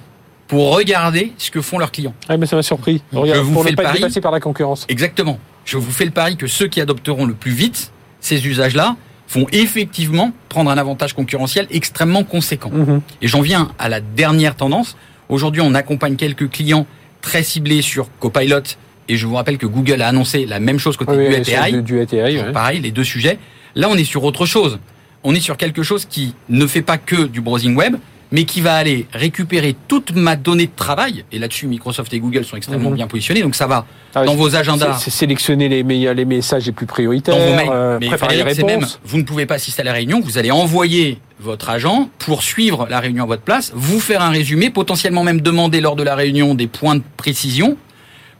pour 0.47 0.75
regarder 0.75 1.33
ce 1.37 1.51
que 1.51 1.61
font 1.61 1.79
leurs 1.79 1.93
clients. 1.93 2.15
Ah, 2.29 2.37
mais 2.37 2.47
ça 2.47 2.57
m'a 2.57 2.63
surpris. 2.63 3.03
Regarde, 3.13 3.39
je 3.39 3.43
vous 3.45 3.53
pour 3.53 3.65
fais 3.65 3.73
ne 3.73 3.77
pas 3.77 3.93
le 3.93 4.01
pari. 4.01 4.21
par 4.21 4.33
la 4.33 4.41
concurrence. 4.41 4.87
Exactement. 4.89 5.39
Je 5.65 5.77
vous 5.77 5.91
fais 5.91 6.05
le 6.05 6.13
pari 6.13 6.37
que 6.37 6.47
ceux 6.47 6.69
qui 6.69 6.81
adopteront 6.81 7.27
le 7.27 7.35
plus 7.35 7.53
vite 7.53 7.93
ces 8.21 8.47
usages-là 8.47 8.97
vont 9.31 9.47
effectivement 9.53 10.33
prendre 10.49 10.70
un 10.70 10.79
avantage 10.79 11.12
concurrentiel 11.12 11.66
extrêmement 11.70 12.24
conséquent. 12.24 12.70
Mhm. 12.70 13.01
Et 13.22 13.29
j'en 13.29 13.41
viens 13.41 13.72
à 13.79 13.89
la 13.89 14.01
dernière 14.01 14.57
tendance. 14.57 14.97
Aujourd'hui, 15.29 15.61
on 15.62 15.74
accompagne 15.74 16.16
quelques 16.16 16.49
clients 16.51 16.87
très 17.20 17.43
ciblés 17.43 17.83
sur 17.83 18.09
Copilot. 18.20 18.62
Et 19.09 19.16
je 19.16 19.26
vous 19.26 19.35
rappelle 19.35 19.59
que 19.59 19.66
Google 19.66 20.03
a 20.03 20.09
annoncé 20.09 20.47
la 20.47 20.61
même 20.61 20.79
chose 20.79 20.97
côté 20.97 21.12
Oui, 21.12 21.29
du 21.29 21.35
ATI. 21.55 21.72
du, 21.72 21.83
du 21.83 22.01
ATI, 22.01 22.16
ouais. 22.16 22.53
Pareil, 22.53 22.81
les 22.81 22.91
deux 22.91 23.05
sujets. 23.05 23.39
Là, 23.74 23.89
on 23.91 23.97
est 23.97 24.05
sur 24.05 24.24
autre 24.24 24.47
chose. 24.47 24.79
On 25.24 25.35
est 25.35 25.41
sur 25.41 25.57
quelque 25.57 25.83
chose 25.83 26.05
qui 26.05 26.35
ne 26.49 26.66
fait 26.66 26.83
pas 26.83 26.99
que 26.99 27.26
du 27.26 27.41
browsing 27.41 27.74
web, 27.74 27.97
mais 28.31 28.45
qui 28.45 28.61
va 28.61 28.74
aller 28.74 29.07
récupérer 29.12 29.74
toute 29.89 30.14
ma 30.14 30.37
donnée 30.37 30.66
de 30.66 30.72
travail. 30.76 31.24
Et 31.33 31.39
là-dessus, 31.39 31.66
Microsoft 31.66 32.12
et 32.12 32.20
Google 32.20 32.45
sont 32.45 32.57
extrêmement 32.57 32.91
Mhm. 32.91 32.97
bien 32.97 33.07
positionnés. 33.07 33.41
Donc 33.43 33.55
ça 33.55 33.66
va 33.66 33.87
Ah, 34.14 34.24
dans 34.24 34.35
vos 34.35 34.55
agendas. 34.55 34.99
C'est 35.01 35.11
sélectionner 35.11 35.68
les, 35.68 35.83
meilleurs, 35.83 36.14
les 36.14 36.24
messages 36.24 36.66
les 36.66 36.72
plus 36.72 36.87
prioritaires, 36.87 37.37
dans 37.37 37.45
vos 37.45 37.55
mails. 37.55 37.68
euh, 37.70 37.99
mais 38.01 38.09
préparer 38.09 38.43
les 38.43 38.55
c'est 38.55 38.62
même, 38.64 38.76
réponses. 38.81 39.01
vous 39.05 39.16
ne 39.18 39.22
pouvez 39.22 39.47
pas 39.47 39.55
assister 39.55 39.81
à 39.83 39.85
la 39.85 39.93
réunion, 39.93 40.20
vous 40.20 40.37
allez 40.39 40.51
envoyer 40.51 41.20
votre 41.41 41.70
agent 41.70 42.11
pour 42.18 42.43
suivre 42.43 42.87
la 42.91 43.01
réunion 43.01 43.24
à 43.24 43.26
votre 43.26 43.43
place, 43.43 43.70
vous 43.74 44.01
faire 44.01 44.22
un 44.22 44.31
résumé, 44.31 44.70
potentiellement 44.70 45.24
même 45.24 45.41
demander 45.41 45.81
lors 45.81 45.97
de 45.97 46.03
la 46.03 46.14
réunion 46.14 46.55
des 46.55 46.66
points 46.66 46.97
de 46.97 47.03
précision 47.16 47.76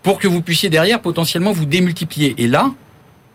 pour 0.03 0.19
que 0.19 0.29
vous 0.29 0.43
puissiez 0.43 0.69
derrière 0.69 1.01
potentiellement 1.01 1.53
vous 1.53 1.65
démultiplier. 1.65 2.35
Et 2.39 2.47
là, 2.47 2.73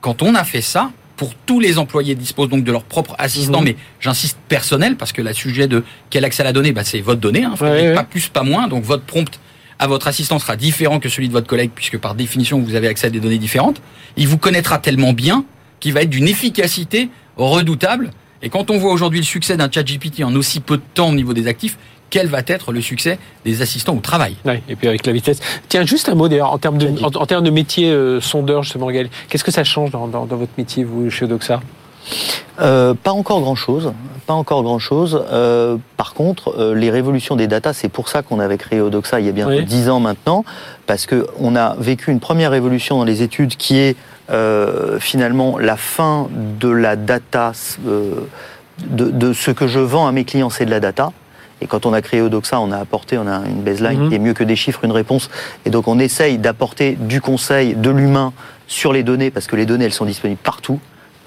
quand 0.01 0.22
on 0.22 0.36
a 0.36 0.43
fait 0.43 0.62
ça, 0.62 0.91
pour 1.16 1.36
tous 1.36 1.59
les 1.59 1.78
employés 1.78 2.16
disposent 2.16 2.49
donc 2.49 2.64
de 2.64 2.72
leur 2.72 2.84
propre 2.84 3.16
assistant, 3.20 3.59
Mhm. 3.59 3.66
mais 3.66 3.76
j'insiste 3.99 4.38
personnel 4.47 4.95
parce 4.97 5.11
que 5.11 5.22
le 5.22 5.32
sujet 5.34 5.68
de 5.68 5.84
quel 6.09 6.26
accès 6.26 6.41
à 6.41 6.45
la 6.45 6.53
donnée, 6.53 6.72
bah, 6.72 6.84
c'est 6.84 7.01
votre 7.01 7.22
donnée, 7.22 7.43
hein, 7.43 7.53
Frédéric, 7.55 7.84
Ouais, 7.84 7.89
ouais. 7.89 7.95
pas 7.95 8.03
plus, 8.03 8.28
pas 8.30 8.43
moins. 8.43 8.68
Donc 8.68 8.84
votre 8.84 9.03
prompt 9.03 9.39
à 9.80 9.88
votre 9.88 10.07
assistant 10.07 10.39
sera 10.39 10.55
différent 10.55 10.99
que 10.99 11.09
celui 11.09 11.28
de 11.28 11.34
votre 11.34 11.47
collègue 11.47 11.72
puisque 11.76 11.97
par 11.97 12.16
définition 12.16 12.59
vous 12.59 12.76
avez 12.76 12.88
accès 12.88 13.07
à 13.07 13.09
des 13.09 13.20
données 13.20 13.38
différentes. 13.38 13.82
Il 14.18 14.28
vous 14.28 14.38
connaîtra 14.38 14.78
tellement 14.80 15.14
bien 15.14 15.45
qu'il 15.80 15.93
va 15.93 16.01
être 16.01 16.09
d'une 16.09 16.28
efficacité 16.28 17.09
redoutable. 17.38 18.11
Et 18.41 18.49
quand 18.49 18.70
on 18.72 18.78
voit 18.78 18.91
aujourd'hui 18.91 19.20
le 19.20 19.26
succès 19.26 19.55
d'un 19.57 19.70
chat 19.72 19.84
GPT 19.84 20.24
en 20.24 20.36
aussi 20.36 20.59
peu 20.59 20.78
de 20.78 20.84
temps 20.93 21.09
au 21.09 21.16
niveau 21.16 21.34
des 21.34 21.47
actifs, 21.47 21.78
quel 22.14 22.28
va 22.28 22.41
être 22.45 22.72
le 22.72 22.80
succès 22.80 23.18
des 23.43 23.64
assistants 23.64 23.95
au 23.95 23.99
travail 23.99 24.36
Ouais, 24.45 24.61
et 24.70 24.76
puis 24.76 24.88
avec 24.88 25.03
la 25.07 25.14
vitesse. 25.14 25.39
Tiens, 25.68 25.84
juste 25.84 26.09
un 26.09 26.14
mot 26.14 26.28
d'ailleurs, 26.28 26.53
en 26.53 26.59
termes 26.59 26.78
de, 26.78 26.88
en, 27.03 27.07
en 27.07 27.26
termes 27.26 27.43
de 27.43 27.49
métier 27.49 27.89
euh, 27.89 28.22
sondeur, 28.22 28.61
justement, 28.61 28.91
Gaël, 28.91 29.09
qu'est-ce 29.30 29.43
que 29.43 29.49
ça 29.49 29.64
change 29.64 29.89
dans, 29.89 30.05
dans, 30.07 30.28
dans 30.28 30.36
votre 30.36 30.51
métier, 30.59 30.84
vous, 30.84 31.09
chez 31.09 31.26
Odoxa 31.26 31.59
Euh, 32.61 32.93
pas 32.93 33.09
encore 33.14 33.41
grand 33.41 33.55
chose, 33.55 33.93
pas 34.28 34.36
encore 34.36 34.61
grand 34.61 34.78
chose. 34.78 35.24
Euh, 35.32 35.78
par 35.97 36.14
contre, 36.14 36.53
euh, 36.59 36.76
les 36.76 36.91
révolutions 36.91 37.36
des 37.36 37.47
data, 37.47 37.74
c'est 37.74 37.89
pour 37.89 38.07
ça 38.09 38.22
qu'on 38.22 38.39
avait 38.39 38.59
créé 38.59 38.80
Odoxa 38.80 39.20
il 39.20 39.26
y 39.26 39.30
a 39.30 39.32
bientôt 39.32 39.53
Oui. 39.57 39.66
10 39.66 39.89
ans 39.89 39.99
maintenant, 39.99 40.45
parce 40.86 41.07
que 41.07 41.26
on 41.39 41.55
a 41.55 41.76
vécu 41.80 42.11
une 42.11 42.20
première 42.20 42.51
révolution 42.51 42.99
dans 42.99 43.05
les 43.05 43.24
études 43.24 43.55
qui 43.55 43.80
est 43.80 43.95
euh, 44.30 44.99
finalement 44.99 45.57
la 45.57 45.78
fin 45.78 46.28
de 46.59 46.70
la 46.70 46.95
data, 46.95 47.53
euh, 47.88 48.14
de, 48.86 49.09
de 49.09 49.34
ce 49.34 49.49
que 49.49 49.66
je 49.66 49.80
vends 49.80 50.05
à 50.05 50.11
mes 50.11 50.26
clients, 50.26 50.51
c'est 50.51 50.66
de 50.66 50.70
la 50.72 50.80
data. 50.80 51.11
Et 51.64 51.68
quand 51.68 51.86
on 51.86 51.93
a 51.93 52.01
créé 52.01 52.22
Odoxa, 52.22 52.59
on 52.59 52.72
a 52.74 52.78
apporté, 52.78 53.18
on 53.18 53.26
a 53.26 53.38
une 53.47 53.61
baseline 53.64 54.01
Mhm. 54.01 54.09
qui 54.09 54.16
est 54.16 54.20
mieux 54.20 54.34
que 54.34 54.43
des 54.43 54.57
chiffres, 54.57 54.84
une 54.84 54.91
réponse. 54.91 55.30
Et 55.66 55.70
donc 55.70 55.88
on 55.88 55.97
essaye 55.97 56.38
d'apporter 56.38 56.97
du 56.99 57.22
conseil, 57.22 57.74
de 57.74 57.89
l'humain 57.89 58.34
sur 58.68 58.91
les 58.91 59.01
données, 59.03 59.32
parce 59.32 59.47
que 59.47 59.55
les 59.55 59.66
données, 59.66 59.86
elles 59.86 59.93
sont 59.93 60.05
disponibles 60.05 60.41
partout. 60.43 60.80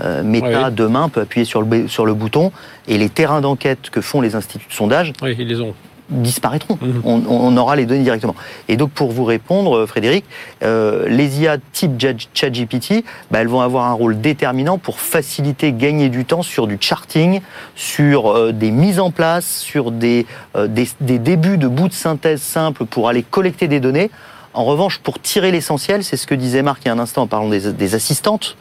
Euh, 0.02 0.22
Meta, 0.22 0.64
ouais. 0.64 0.70
demain, 0.72 1.08
peut 1.08 1.22
appuyer 1.22 1.46
sur 1.46 1.62
le, 1.62 1.66
b- 1.66 1.88
sur 1.88 2.04
le 2.04 2.12
bouton 2.12 2.52
et 2.86 2.98
les 2.98 3.08
terrains 3.08 3.40
d'enquête 3.40 3.88
que 3.90 4.02
font 4.02 4.20
les 4.20 4.34
instituts 4.34 4.68
de 4.68 4.74
sondage 4.74 5.14
Oui, 5.22 5.34
ils 5.38 5.48
les 5.48 5.58
ont. 5.62 5.74
Disparaîtront. 6.10 6.78
Mhm. 6.80 7.02
On, 7.04 7.22
on 7.28 7.56
aura 7.56 7.76
les 7.76 7.86
données 7.86 8.02
directement. 8.02 8.34
Et 8.68 8.76
donc, 8.76 8.90
pour 8.90 9.12
vous 9.12 9.24
répondre, 9.24 9.76
euh, 9.76 9.86
Frédéric, 9.86 10.24
euh, 10.62 11.08
les 11.08 11.40
IA 11.40 11.58
type 11.72 11.92
ChatGPT, 12.34 13.04
bah, 13.30 13.40
elles 13.40 13.48
vont 13.48 13.60
avoir 13.60 13.86
un 13.86 13.92
rôle 13.92 14.20
déterminant 14.20 14.78
pour 14.78 15.00
faciliter, 15.00 15.72
gagner 15.72 16.08
du 16.08 16.24
temps 16.24 16.42
sur 16.42 16.66
du 16.66 16.78
charting, 16.80 17.40
sur 17.74 18.30
euh, 18.30 18.52
des 18.52 18.70
mises 18.70 19.00
en 19.00 19.10
place, 19.10 19.46
sur 19.46 19.90
des, 19.90 20.26
euh, 20.56 20.66
des, 20.66 20.88
des 21.00 21.18
débuts 21.18 21.58
de 21.58 21.68
bouts 21.68 21.88
de 21.88 21.92
synthèse 21.92 22.40
simples 22.40 22.84
pour 22.84 23.08
aller 23.08 23.22
collecter 23.22 23.68
des 23.68 23.80
données. 23.80 24.10
En 24.54 24.64
revanche, 24.64 25.00
pour 25.00 25.20
tirer 25.20 25.50
l'essentiel, 25.50 26.02
c'est 26.02 26.16
ce 26.16 26.26
que 26.26 26.34
disait 26.34 26.62
Marc 26.62 26.80
il 26.84 26.88
y 26.88 26.90
a 26.90 26.94
un 26.94 26.98
instant 26.98 27.22
en 27.22 27.26
parlant 27.26 27.50
des, 27.50 27.72
des 27.72 27.94
assistantes. 27.94 28.56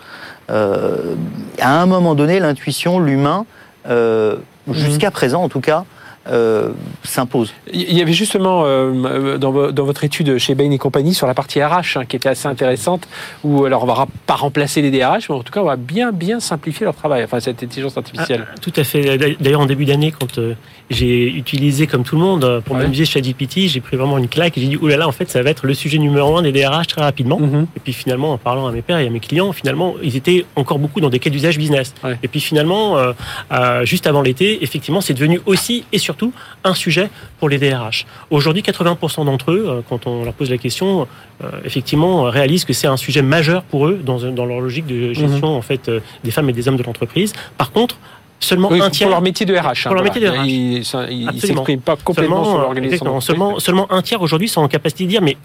Euh, 0.49 1.15
à 1.61 1.81
un 1.81 1.85
moment 1.85 2.15
donné, 2.15 2.39
l'intuition, 2.39 2.99
l'humain, 2.99 3.45
euh, 3.87 4.35
jusqu'à 4.71 5.09
présent 5.09 5.41
en 5.41 5.49
tout 5.49 5.61
cas, 5.61 5.85
euh, 6.27 6.69
s'impose. 7.03 7.53
Il 7.73 7.93
y 7.93 8.01
avait 8.01 8.13
justement 8.13 8.63
euh, 8.65 9.37
dans, 9.37 9.51
vo- 9.51 9.71
dans 9.71 9.83
votre 9.85 10.03
étude 10.03 10.37
chez 10.37 10.55
Bain 10.55 10.71
et 10.71 10.77
compagnie 10.77 11.13
sur 11.13 11.27
la 11.27 11.33
partie 11.33 11.61
RH 11.63 11.97
hein, 11.97 12.05
qui 12.05 12.15
était 12.15 12.29
assez 12.29 12.47
intéressante 12.47 13.07
où 13.43 13.65
alors 13.65 13.83
on 13.83 13.87
va 13.87 14.05
pas 14.25 14.35
remplacer 14.35 14.81
les 14.81 14.91
DRH 14.91 15.29
mais 15.29 15.35
en 15.35 15.43
tout 15.43 15.51
cas 15.53 15.61
on 15.61 15.65
va 15.65 15.75
bien 15.75 16.11
bien 16.11 16.39
simplifier 16.39 16.85
leur 16.85 16.95
travail 16.95 17.23
enfin 17.23 17.39
cette 17.39 17.61
intelligence 17.63 17.97
artificielle. 17.97 18.47
Ah, 18.51 18.55
tout 18.61 18.73
à 18.75 18.83
fait. 18.83 19.17
D'ailleurs, 19.39 19.61
en 19.61 19.65
début 19.65 19.85
d'année, 19.85 20.11
quand 20.17 20.37
euh, 20.37 20.53
j'ai 20.89 21.27
utilisé, 21.27 21.87
comme 21.87 22.03
tout 22.03 22.15
le 22.15 22.21
monde, 22.21 22.43
euh, 22.43 22.61
pour 22.61 22.75
Ouais. 22.75 22.81
m'amuser 22.83 23.05
ChatGPT, 23.05 23.67
j'ai 23.67 23.81
pris 23.81 23.97
vraiment 23.97 24.17
une 24.17 24.27
claque 24.27 24.57
et 24.57 24.61
j'ai 24.61 24.67
dit, 24.67 24.77
oulala, 24.77 24.97
là 24.97 25.03
là, 25.03 25.07
en 25.07 25.11
fait, 25.11 25.29
ça 25.29 25.41
va 25.41 25.49
être 25.49 25.65
le 25.65 25.73
sujet 25.73 25.97
numéro 25.97 26.37
un 26.37 26.41
des 26.41 26.51
DRH 26.51 26.87
très 26.87 27.01
rapidement. 27.01 27.39
Mhm. 27.39 27.67
Et 27.75 27.79
puis 27.79 27.93
finalement, 27.93 28.31
en 28.33 28.37
parlant 28.37 28.67
à 28.67 28.71
mes 28.71 28.81
pairs 28.81 28.99
et 28.99 29.07
à 29.07 29.09
mes 29.09 29.19
clients, 29.19 29.51
finalement, 29.51 29.95
ils 30.01 30.15
étaient 30.15 30.45
encore 30.55 30.79
beaucoup 30.79 31.01
dans 31.01 31.09
des 31.09 31.19
cas 31.19 31.29
d'usage 31.29 31.57
business. 31.57 31.93
Ouais. 32.03 32.17
Et 32.23 32.27
puis 32.27 32.39
finalement, 32.39 32.97
euh, 32.97 33.11
euh, 33.51 33.83
juste 33.85 34.07
avant 34.07 34.21
l'été, 34.21 34.63
effectivement, 34.63 35.01
c'est 35.01 35.13
devenu 35.13 35.41
aussi 35.45 35.83
et 35.91 35.97
surtout 35.97 36.14
un 36.63 36.73
sujet 36.73 37.09
pour 37.39 37.49
les 37.49 37.57
DRH. 37.57 38.05
Aujourd'hui, 38.29 38.61
80% 38.61 39.25
d'entre 39.25 39.51
eux, 39.51 39.65
euh, 39.67 39.81
quand 39.89 40.07
on 40.07 40.23
leur 40.23 40.33
pose 40.33 40.49
la 40.49 40.57
question, 40.57 41.07
euh, 41.43 41.49
effectivement, 41.65 42.25
euh, 42.27 42.29
réalisent 42.29 42.65
que 42.65 42.73
c'est 42.73 42.87
un 42.87 42.97
sujet 42.97 43.21
majeur 43.21 43.63
pour 43.63 43.87
eux 43.87 43.99
dans, 44.03 44.19
dans 44.31 44.45
leur 44.45 44.59
logique 44.61 44.85
de 44.87 45.13
gestion 45.13 45.55
en 45.57 45.61
fait 45.61 45.89
des 46.23 46.31
femmes 46.31 46.49
et 46.49 46.53
des 46.53 46.67
hommes 46.67 46.77
de 46.77 46.83
l'entreprise. 46.83 47.33
Par 47.57 47.71
contre, 47.71 47.97
seulement 48.39 48.69
Oui, 48.71 48.81
un 48.81 48.89
tiers 48.89 49.07
pour 49.07 49.15
leur 49.15 49.21
métier 49.21 49.45
de 49.45 49.55
RH. 49.55 49.67
hein, 49.67 49.73
Pour 49.85 49.95
leur 49.95 50.03
métier 50.03 50.21
de 50.21 50.27
RH. 50.27 50.45
Ils 50.45 50.77
Absolument. 50.79 51.31
s'expriment 51.39 51.81
pas 51.81 51.95
complètement 51.95 52.37
sur 52.43 52.45
seulement, 52.51 52.61
l'organisation. 52.61 52.93
exactement, 53.05 53.13
d'entreprise. 53.15 53.25
seulement, 53.27 53.59
seulement 53.59 53.91
un 53.91 54.01
tiers 54.01 54.21
aujourd'hui 54.21 54.47
sont 54.49 54.61
en 54.61 54.67
capacité 54.67 55.05
de 55.05 55.09
dire 55.09 55.21
mais 55.21 55.37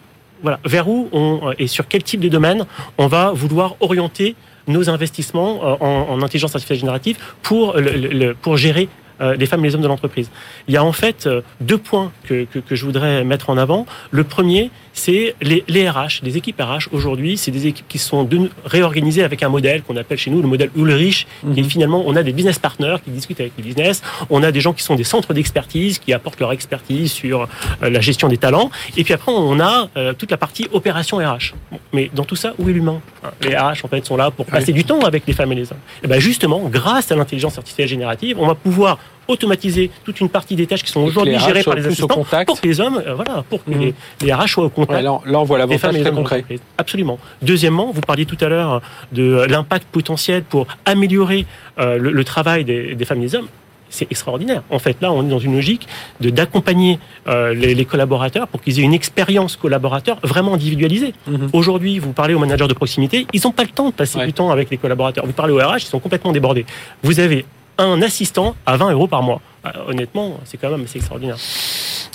voilà 0.42 0.58
vers 0.64 0.88
où 0.88 1.08
on 1.12 1.52
et 1.58 1.66
sur 1.66 1.86
quel 1.86 2.02
type 2.02 2.20
de 2.20 2.28
domaine 2.28 2.64
on 2.98 3.06
va 3.08 3.30
vouloir 3.32 3.74
orienter 3.80 4.34
nos 4.68 4.88
investissements 4.90 5.60
en, 5.82 6.10
en 6.12 6.22
intelligence 6.22 6.54
artificielle 6.54 6.78
générative 6.78 7.18
pour 7.42 7.74
le- 7.76 7.90
le- 7.92 8.08
le- 8.08 8.34
pour 8.34 8.56
gérer 8.56 8.88
les 9.20 9.46
femmes 9.46 9.60
et 9.64 9.68
les 9.68 9.74
hommes 9.74 9.82
de 9.82 9.88
l'entreprise. 9.88 10.30
Il 10.68 10.74
y 10.74 10.76
a 10.76 10.84
en 10.84 10.92
fait 10.92 11.26
euh, 11.26 11.42
deux 11.60 11.78
points 11.78 12.12
que, 12.24 12.44
que, 12.44 12.58
que 12.58 12.74
je 12.74 12.84
voudrais 12.84 13.24
mettre 13.24 13.50
en 13.50 13.56
avant. 13.56 13.86
Le 14.10 14.24
premier, 14.24 14.70
c'est 14.92 15.34
les, 15.40 15.64
les 15.68 15.88
RH, 15.88 16.20
les 16.22 16.36
équipes 16.36 16.60
RH 16.60 16.88
aujourd'hui, 16.92 17.36
c'est 17.36 17.50
des 17.50 17.66
équipes 17.66 17.86
qui 17.88 17.98
sont 17.98 18.24
de, 18.24 18.50
réorganisées 18.64 19.22
avec 19.22 19.42
un 19.42 19.48
modèle 19.48 19.82
qu'on 19.82 19.96
appelle 19.96 20.18
chez 20.18 20.30
nous 20.30 20.42
le 20.42 20.48
modèle 20.48 20.70
Ulrich, 20.76 21.26
qui 21.54 21.60
est 21.60 21.62
Mhm. 21.62 21.70
finalement 21.70 22.02
on 22.06 22.16
a 22.16 22.22
des 22.22 22.32
business 22.32 22.58
partners 22.58 22.96
qui 23.04 23.10
discutent 23.10 23.40
avec 23.40 23.52
les 23.56 23.62
business, 23.62 24.02
on 24.28 24.42
a 24.42 24.52
des 24.52 24.60
gens 24.60 24.72
qui 24.72 24.82
sont 24.82 24.96
des 24.96 25.04
centres 25.04 25.32
d'expertise 25.34 25.98
qui 25.98 26.12
apportent 26.12 26.40
leur 26.40 26.52
expertise 26.52 27.12
sur 27.12 27.42
euh, 27.82 27.90
la 27.90 28.00
gestion 28.00 28.28
des 28.28 28.38
talents, 28.38 28.70
et 28.96 29.04
puis 29.04 29.14
après 29.14 29.32
on 29.32 29.60
a 29.60 29.88
euh, 29.96 30.12
toute 30.12 30.30
la 30.30 30.36
partie 30.36 30.68
opération 30.72 31.18
RH. 31.18 31.54
Bon, 31.70 31.78
mais 31.92 32.10
dans 32.14 32.24
tout 32.24 32.36
ça, 32.36 32.54
où 32.58 32.68
est 32.68 32.72
l'humain? 32.72 33.00
Les 33.42 33.56
RH 33.56 33.84
en 33.84 33.88
fait 33.88 34.04
sont 34.04 34.16
là 34.16 34.30
pour 34.30 34.46
passer 34.46 34.72
du 34.72 34.84
temps 34.84 35.00
avec 35.00 35.26
les 35.26 35.32
femmes 35.32 35.52
et 35.52 35.56
les 35.56 35.70
hommes. 35.70 35.78
Et 36.02 36.06
ben 36.08 36.20
justement, 36.20 36.60
grâce 36.68 37.10
à 37.12 37.16
l'intelligence 37.16 37.58
artificielle 37.58 37.88
générative, 37.88 38.36
on 38.38 38.46
va 38.46 38.54
pouvoir 38.54 38.98
automatiser 39.30 39.90
toute 40.04 40.20
une 40.20 40.28
partie 40.28 40.56
des 40.56 40.66
tâches 40.66 40.82
qui 40.82 40.90
sont 40.92 41.00
aujourd'hui 41.00 41.38
gérées 41.38 41.62
par 41.62 41.74
les 41.74 41.86
assistants 41.86 42.08
pour 42.46 42.60
que 42.60 42.66
les 42.66 42.80
hommes, 42.80 43.02
euh, 43.06 43.14
voilà, 43.14 43.44
pour 43.48 43.64
que 43.64 43.70
Mhm. 43.70 43.80
les, 43.80 43.94
les 44.22 44.32
RH 44.32 44.48
soient 44.48 44.64
au 44.64 44.68
contact 44.68 44.98
Ouais, 44.98 45.02
là, 45.02 45.20
là, 45.24 45.40
on 45.40 45.44
voit 45.44 45.58
l'avantage 45.58 46.00
très 46.00 46.10
concret. 46.12 46.44
Absolument. 46.78 47.18
Deuxièmement, 47.42 47.90
vous 47.92 48.00
parliez 48.00 48.26
tout 48.26 48.38
à 48.40 48.48
l'heure 48.48 48.82
de 49.12 49.46
l'impact 49.48 49.86
potentiel 49.90 50.42
pour 50.42 50.66
améliorer 50.84 51.46
euh, 51.78 51.96
le, 51.98 52.10
le 52.12 52.24
travail 52.24 52.64
des, 52.64 52.94
des 52.94 53.04
femmes 53.04 53.18
et 53.18 53.26
des 53.26 53.34
hommes. 53.34 53.48
C'est 53.92 54.06
extraordinaire. 54.12 54.62
En 54.70 54.78
fait, 54.78 54.96
là, 55.00 55.10
on 55.10 55.24
est 55.26 55.28
dans 55.28 55.40
une 55.40 55.54
logique 55.56 55.88
de 56.20 56.30
d'accompagner 56.30 57.00
euh, 57.26 57.52
les, 57.54 57.74
les 57.74 57.84
collaborateurs 57.84 58.46
pour 58.46 58.60
qu'ils 58.62 58.78
aient 58.78 58.84
une 58.84 58.94
expérience 58.94 59.56
collaborateur 59.56 60.18
vraiment 60.22 60.54
individualisée. 60.54 61.12
Mhm. 61.26 61.50
Aujourd'hui, 61.52 61.98
vous 61.98 62.12
parlez 62.12 62.34
aux 62.34 62.38
managers 62.38 62.68
de 62.68 62.74
proximité, 62.74 63.26
ils 63.32 63.40
n'ont 63.44 63.50
pas 63.50 63.64
le 63.64 63.70
temps 63.70 63.88
de 63.90 63.94
passer 63.94 64.18
Ouais. 64.18 64.26
du 64.26 64.32
temps 64.32 64.50
avec 64.52 64.70
les 64.70 64.76
collaborateurs. 64.76 65.26
Vous 65.26 65.32
parlez 65.32 65.52
aux 65.52 65.58
RH, 65.58 65.78
ils 65.78 65.86
sont 65.86 65.98
complètement 65.98 66.30
débordés. 66.30 66.66
Vous 67.02 67.18
avez 67.18 67.44
un 67.82 68.02
assistant 68.02 68.54
à 68.66 68.76
20 68.76 68.92
euros 68.92 69.06
par 69.06 69.22
mois. 69.22 69.40
Euh, 69.66 69.68
honnêtement, 69.88 70.38
c'est 70.44 70.56
quand 70.56 70.70
même 70.70 70.84
assez 70.84 70.96
extraordinaire. 70.98 71.36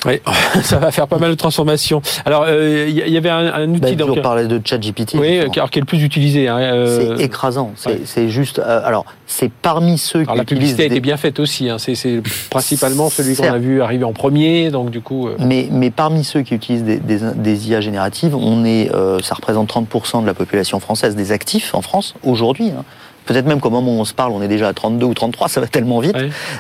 Oui, 0.07 0.20
ça 0.63 0.78
va 0.78 0.91
faire 0.91 1.07
pas 1.07 1.18
mal 1.20 1.30
de 1.30 1.36
transformations. 1.36 2.01
Alors, 2.26 2.45
euh, 2.47 2.86
il 2.88 2.95
y, 3.07 3.11
y 3.11 3.18
avait 3.18 3.30
un, 3.30 3.53
un 3.53 3.70
outil 3.70 3.80
Bah, 3.82 3.89
donc, 3.91 3.99
toujours 3.99 4.22
parler 4.22 4.47
de 4.47 4.59
ChatGPT. 4.63 5.16
oui, 5.16 5.39
alors 5.39 5.70
qui 5.70 5.78
est 5.80 5.82
le 5.82 5.86
plus 5.86 6.03
utilisé. 6.03 6.47
Hein, 6.47 6.57
euh, 6.57 7.18
C'est 7.18 7.24
écrasant. 7.26 7.72
C'est 7.76 8.22
ouais. 8.22 8.28
juste. 8.30 8.57
euh, 8.59 8.82
alors, 8.84 9.05
c'est 9.28 9.51
parmi 9.51 9.97
ceux 9.99 10.22
alors 10.22 10.32
qui 10.34 10.38
la 10.38 10.43
utilisent. 10.43 10.59
publicité 10.59 10.84
a 10.84 10.86
été 10.88 10.95
des- 10.95 11.01
bien 11.01 11.18
faite 11.18 11.39
aussi. 11.39 11.70
Hein, 11.70 11.78
c'est 11.78 12.22
principalement 12.49 13.09
celui 13.11 13.36
qu'on 13.36 13.51
a 13.51 13.57
vu 13.59 13.82
arriver 13.82 14.05
en 14.05 14.13
premier, 14.13 14.72
donc 14.72 14.89
du 14.89 15.01
coup. 15.01 15.28
euh, 15.28 15.36
Mais, 15.39 15.68
mais 15.72 15.91
parmi 15.91 16.24
ceux 16.24 16.41
qui 16.41 16.55
utilisent 16.55 16.84
des, 16.84 16.97
des, 16.97 17.20
des 17.36 17.70
IA 17.70 17.80
génératives, 17.82 18.36
on 18.36 18.66
est, 18.66 18.91
euh, 18.93 19.20
ça 19.22 19.36
représente 19.36 19.70
30% 19.72 20.22
de 20.22 20.28
la 20.28 20.34
population 20.34 20.80
française, 20.80 21.16
des 21.16 21.32
actifs 21.32 21.76
en 21.76 21.82
France 21.84 22.16
aujourd'hui. 22.24 22.70
hein. 22.72 22.84
Peut-être 23.26 23.46
même 23.46 23.60
qu'au 23.60 23.70
moment 23.70 23.96
où 23.96 24.00
on 24.00 24.06
se 24.06 24.14
parle, 24.14 24.32
on 24.32 24.42
est 24.42 24.48
déjà 24.48 24.68
à 24.68 24.74
32 24.74 25.06
ou 25.06 25.14
33, 25.14 25.50
ça 25.50 25.62
va 25.62 25.68
tellement 25.68 26.00
vite. 26.00 26.18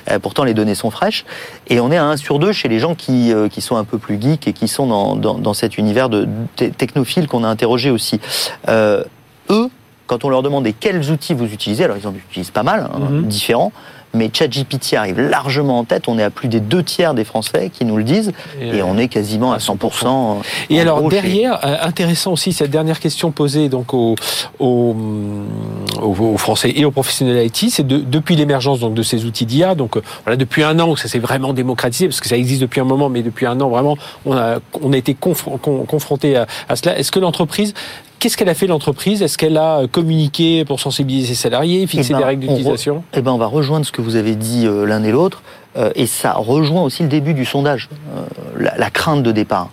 Euh, 0.09 0.19
pourtant, 0.19 0.43
les 0.43 0.53
données 0.53 0.75
sont 0.75 0.91
fraîches. 0.91 1.25
Et 1.67 1.79
on 1.79 1.91
est 1.91 1.97
à 1.97 2.05
1 2.05 2.17
sur 2.17 2.39
2 2.39 2.51
chez 2.51 2.67
les 2.67 2.79
gens 2.79 2.95
qui, 2.95 3.33
euh, 3.33 3.47
qui 3.49 3.61
sont 3.61 3.77
un 3.77 3.83
peu 3.83 3.97
plus 3.97 4.21
geeks 4.21 4.47
et 4.47 4.53
qui 4.53 4.67
sont 4.67 4.87
dans, 4.87 5.15
dans, 5.15 5.35
dans 5.35 5.53
cet 5.53 5.77
univers 5.77 6.09
de 6.09 6.27
technophiles 6.55 7.27
qu'on 7.27 7.43
a 7.43 7.47
interrogé 7.47 7.89
aussi. 7.89 8.19
Euh, 8.67 9.03
eux, 9.49 9.69
quand 10.07 10.23
on 10.23 10.29
leur 10.29 10.43
demandait 10.43 10.73
quels 10.73 11.11
outils 11.11 11.33
vous 11.33 11.51
utilisez, 11.51 11.83
alors 11.85 11.97
ils 11.97 12.07
en 12.07 12.13
utilisent 12.13 12.51
pas 12.51 12.63
mal, 12.63 12.89
hein, 12.93 12.99
mhm. 12.99 13.23
différents, 13.23 13.71
mais 14.15 14.29
ChatGPT 14.33 14.93
arrive 14.95 15.19
largement 15.19 15.79
en 15.79 15.83
tête. 15.83 16.07
On 16.07 16.17
est 16.17 16.23
à 16.23 16.29
plus 16.29 16.47
des 16.47 16.59
deux 16.59 16.83
tiers 16.83 17.13
des 17.13 17.23
Français 17.23 17.69
qui 17.71 17.85
nous 17.85 17.97
le 17.97 18.03
disent, 18.03 18.31
et, 18.61 18.81
on 18.81 18.97
est 18.97 19.07
quasiment 19.07 19.53
à 19.53 19.57
100%. 19.57 20.37
Et 20.69 20.79
alors 20.79 21.07
derrière, 21.07 21.59
euh, 21.65 21.77
intéressant 21.81 22.33
aussi 22.33 22.53
cette 22.53 22.71
dernière 22.71 22.99
question 22.99 23.31
posée 23.31 23.69
donc 23.69 23.93
aux, 23.93 24.15
aux, 24.59 24.95
aux 26.01 26.37
Français 26.37 26.73
et 26.75 26.85
aux 26.85 26.91
professionnels 26.91 27.45
IT, 27.45 27.69
c'est 27.69 27.85
de, 27.85 27.97
depuis 27.97 28.35
l'émergence 28.35 28.79
donc 28.79 28.93
de 28.93 29.03
ces 29.03 29.25
outils 29.25 29.45
d'IA, 29.45 29.75
donc 29.75 29.97
euh, 29.97 30.01
voilà 30.23 30.37
depuis 30.37 30.63
un 30.63 30.79
an 30.79 30.95
ça 30.95 31.07
s'est 31.07 31.19
vraiment 31.19 31.53
démocratisé 31.53 32.07
parce 32.07 32.21
que 32.21 32.27
ça 32.27 32.37
existe 32.37 32.61
depuis 32.61 32.79
un 32.79 32.85
moment, 32.85 33.09
mais 33.09 33.21
depuis 33.21 33.45
un 33.45 33.59
an 33.61 33.69
vraiment 33.69 33.97
on 34.25 34.33
a 34.33 34.59
on 34.81 34.93
a 34.93 34.97
été 34.97 35.13
confronté 35.15 36.37
à, 36.37 36.47
à 36.69 36.75
cela. 36.75 36.97
Est-ce 36.97 37.11
que 37.11 37.19
l'entreprise 37.19 37.73
Qu'est-ce 38.19 38.37
qu'elle 38.37 38.49
a 38.49 38.55
fait 38.55 38.67
l'entreprise? 38.67 39.21
Est-ce 39.21 39.37
qu'elle 39.37 39.57
a 39.57 39.87
communiqué 39.91 40.65
pour 40.65 40.79
sensibiliser 40.79 41.33
ses 41.33 41.41
salariés, 41.41 41.85
fixer 41.87 42.11
eh 42.11 42.13
des 42.13 42.19
ben, 42.19 42.25
règles 42.25 42.47
d'utilisation? 42.47 43.03
Eh 43.13 43.21
ben, 43.21 43.31
on 43.31 43.37
va 43.37 43.45
rejoindre 43.45 43.85
ce 43.85 43.91
que 43.91 44.01
vous 44.01 44.15
avez 44.15 44.35
dit 44.35 44.65
euh, 44.65 44.85
l'un 44.85 45.03
et 45.03 45.11
l'autre, 45.11 45.43
euh, 45.77 45.91
et 45.95 46.07
ça 46.07 46.33
rejoint 46.33 46.81
aussi 46.83 47.03
le 47.03 47.09
début 47.09 47.33
du 47.33 47.45
sondage, 47.45 47.89
euh, 48.15 48.69
la, 48.77 48.89
crainte 48.89 49.23
de 49.23 49.31
départ. 49.31 49.69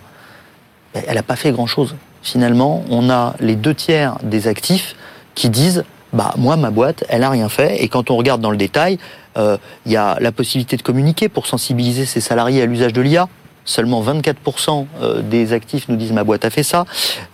Elle 0.93 1.15
n'a 1.15 1.23
pas 1.23 1.35
fait 1.35 1.51
grand-chose. 1.51 1.95
Finalement, 2.21 2.83
on 2.89 3.09
a 3.09 3.35
les 3.39 3.55
deux 3.55 3.73
tiers 3.73 4.17
des 4.23 4.47
actifs 4.47 4.95
qui 5.35 5.49
disent 5.49 5.83
bah 6.13 6.35
moi 6.37 6.55
ma 6.57 6.69
boîte 6.69 7.03
elle 7.09 7.23
a 7.23 7.29
rien 7.29 7.49
fait. 7.49 7.83
Et 7.83 7.87
quand 7.87 8.11
on 8.11 8.17
regarde 8.17 8.39
dans 8.39 8.51
le 8.51 8.57
détail 8.57 8.99
il 9.35 9.91
y 9.91 9.97
a 9.97 10.17
la 10.19 10.31
possibilité 10.31 10.77
de 10.77 10.83
communiquer 10.83 11.27
pour 11.27 11.47
sensibiliser 11.47 12.05
ses 12.05 12.21
salariés 12.21 12.61
à 12.61 12.67
l'usage 12.67 12.93
de 12.93 13.01
l'IA 13.01 13.27
Seulement 13.65 14.03
24% 14.03 14.85
euh, 15.01 15.21
des 15.21 15.53
actifs 15.53 15.87
nous 15.87 15.95
disent 15.95 16.11
ma 16.11 16.23
boîte 16.23 16.43
a 16.43 16.49
fait 16.49 16.63
ça. 16.63 16.85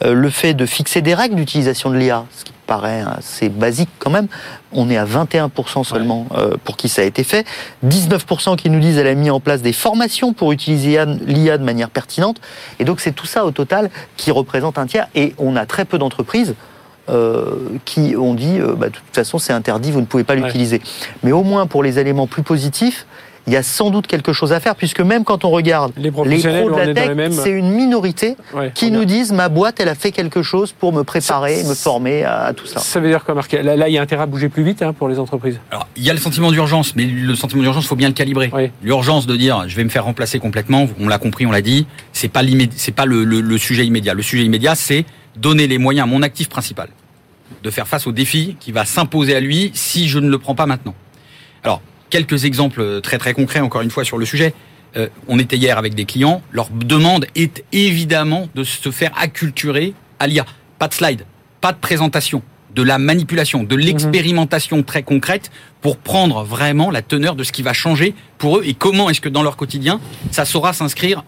Euh, 0.03 0.13
le 0.13 0.29
fait 0.29 0.53
de 0.53 0.65
fixer 0.65 1.01
des 1.01 1.15
règles 1.15 1.35
d'utilisation 1.35 1.89
de 1.89 1.97
l'IA, 1.97 2.25
ce 2.31 2.45
qui 2.45 2.53
paraît 2.67 3.03
assez 3.17 3.49
basique 3.49 3.89
quand 3.97 4.11
même, 4.11 4.27
on 4.71 4.91
est 4.91 4.97
à 4.97 5.05
21% 5.05 5.83
seulement 5.83 6.27
euh, 6.35 6.55
pour 6.63 6.77
qui 6.77 6.87
ça 6.87 7.01
a 7.01 7.05
été 7.05 7.23
fait. 7.23 7.47
19% 7.83 8.57
qui 8.57 8.69
nous 8.69 8.79
disent 8.79 8.97
elle 8.97 9.07
a 9.07 9.15
mis 9.15 9.31
en 9.31 9.39
place 9.39 9.63
des 9.63 9.73
formations 9.73 10.33
pour 10.33 10.51
utiliser 10.51 11.03
l'IA 11.25 11.57
de 11.57 11.63
manière 11.63 11.89
pertinente. 11.89 12.39
Et 12.77 12.85
donc 12.85 12.99
c'est 12.99 13.13
tout 13.13 13.25
ça 13.25 13.43
au 13.43 13.51
total 13.51 13.89
qui 14.15 14.29
représente 14.29 14.77
un 14.77 14.85
tiers. 14.85 15.07
Et 15.15 15.33
on 15.39 15.55
a 15.55 15.65
très 15.65 15.85
peu 15.85 15.97
d'entreprises 15.97 16.53
qui 17.85 18.15
ont 18.15 18.35
dit 18.35 18.59
bah, 18.77 18.89
de 18.89 18.93
toute 18.93 19.15
façon 19.15 19.39
c'est 19.39 19.51
interdit, 19.51 19.89
vous 19.89 19.99
ne 19.99 20.05
pouvez 20.05 20.23
pas 20.23 20.35
l'utiliser. 20.35 20.79
Mais 21.23 21.31
au 21.31 21.41
moins 21.41 21.65
pour 21.65 21.81
les 21.81 21.97
éléments 21.97 22.27
plus 22.27 22.43
positifs, 22.43 23.07
il 23.49 23.53
y 23.53 23.57
a 23.57 23.63
sans 23.63 23.89
doute 23.89 24.05
quelque 24.05 24.31
chose 24.31 24.53
à 24.53 24.59
faire, 24.59 24.75
puisque 24.75 24.99
même 24.99 25.23
quand 25.23 25.43
on 25.43 25.49
regarde 25.49 25.91
les, 25.97 26.11
pros 26.11 26.23
de 26.23 26.29
la 26.29 26.93
tech, 26.93 27.31
c'est 27.31 27.49
une 27.49 27.71
minorité 27.71 28.35
qui 28.75 28.91
nous 28.91 29.05
disent 29.05 29.31
ma 29.31 29.49
boîte, 29.49 29.79
elle 29.79 29.89
a 29.89 29.95
fait 29.95 30.11
quelque 30.11 30.43
chose 30.43 30.71
pour 30.71 30.93
me 30.93 31.03
préparer, 31.03 31.63
me 31.63 31.73
former 31.73 32.23
à, 32.23 32.53
tout 32.55 32.67
ça. 32.67 32.79
Ça 32.79 32.99
veut 32.99 33.09
dire 33.09 33.25
quoi, 33.25 33.33
Marc? 33.33 33.51
Là, 33.51 33.75
là, 33.75 33.89
il 33.89 33.93
y 33.93 33.97
a 33.97 34.01
intérêt 34.03 34.21
à 34.21 34.25
bouger 34.27 34.49
plus 34.49 34.61
vite 34.61 34.83
hein, 34.83 34.93
pour 34.93 35.09
les 35.09 35.17
entreprises? 35.17 35.59
Alors, 35.71 35.87
il 35.95 36.03
y 36.03 36.11
a 36.11 36.13
le 36.13 36.19
sentiment 36.19 36.51
d'urgence, 36.51 36.95
mais 36.95 37.05
le 37.05 37.33
sentiment 37.33 37.63
d'urgence, 37.63 37.85
il 37.85 37.87
faut 37.87 37.95
bien 37.95 38.09
le 38.09 38.13
calibrer. 38.13 38.51
L'urgence 38.83 39.25
de 39.25 39.35
dire 39.35 39.63
je 39.67 39.75
vais 39.75 39.83
me 39.83 39.89
faire 39.89 40.05
remplacer 40.05 40.37
complètement, 40.37 40.87
on 40.99 41.07
l'a 41.07 41.17
compris, 41.17 41.47
on 41.47 41.51
l'a 41.51 41.63
dit, 41.63 41.87
c'est 42.13 42.27
pas, 42.27 42.41
pas 42.95 43.05
le, 43.05 43.23
le 43.23 43.57
sujet 43.57 43.85
immédiat. 43.85 44.13
Le 44.13 44.21
sujet 44.21 44.43
immédiat, 44.43 44.75
c'est 44.75 45.05
donner 45.35 45.65
les 45.65 45.79
moyens 45.79 46.07
à 46.07 46.09
mon 46.09 46.21
actif 46.21 46.49
principal 46.49 46.89
de 47.63 47.69
faire 47.71 47.87
face 47.87 48.05
au 48.05 48.11
défi 48.11 48.57
qui 48.59 48.71
va 48.71 48.85
s'imposer 48.85 49.35
à 49.35 49.39
lui 49.39 49.71
si 49.73 50.07
je 50.07 50.19
ne 50.19 50.29
le 50.29 50.37
prends 50.37 50.55
pas 50.55 50.67
maintenant. 50.67 50.93
Alors, 51.63 51.81
Quelques 52.09 52.45
exemples 52.45 53.01
très 53.01 53.17
très 53.17 53.33
concrets, 53.33 53.59
encore 53.59 53.81
une 53.81 53.91
fois, 53.91 54.03
sur 54.03 54.17
le 54.17 54.25
sujet. 54.25 54.53
Euh, 54.97 55.07
on 55.27 55.37
était 55.39 55.57
hier 55.57 55.77
avec 55.77 55.93
des 55.93 56.05
clients. 56.05 56.41
Leur 56.51 56.69
demande 56.69 57.27
est 57.35 57.63
évidemment 57.71 58.47
de 58.55 58.63
se 58.63 58.89
faire 58.91 59.11
acculturer 59.17 59.93
à 60.19 60.27
l'IA. 60.27 60.45
Pas 60.79 60.87
de 60.87 60.93
slide, 60.93 61.25
pas 61.61 61.71
de 61.71 61.77
présentation, 61.77 62.41
de 62.73 62.83
la 62.83 62.97
manipulation, 62.97 63.63
de 63.63 63.75
l'expérimentation 63.75 64.83
très 64.83 65.03
concrète 65.03 65.51
pour 65.81 65.97
prendre 65.97 66.43
vraiment 66.43 66.91
la 66.91 67.01
teneur 67.01 67.35
de 67.35 67.43
ce 67.43 67.51
qui 67.51 67.61
va 67.61 67.73
changer 67.73 68.15
pour 68.37 68.57
eux 68.57 68.63
et 68.65 68.73
comment 68.73 69.09
est-ce 69.09 69.21
que 69.21 69.29
dans 69.29 69.43
leur 69.43 69.57
quotidien, 69.57 69.99
ça 70.31 70.45
saura 70.45 70.73
s'inscrire 70.73 71.23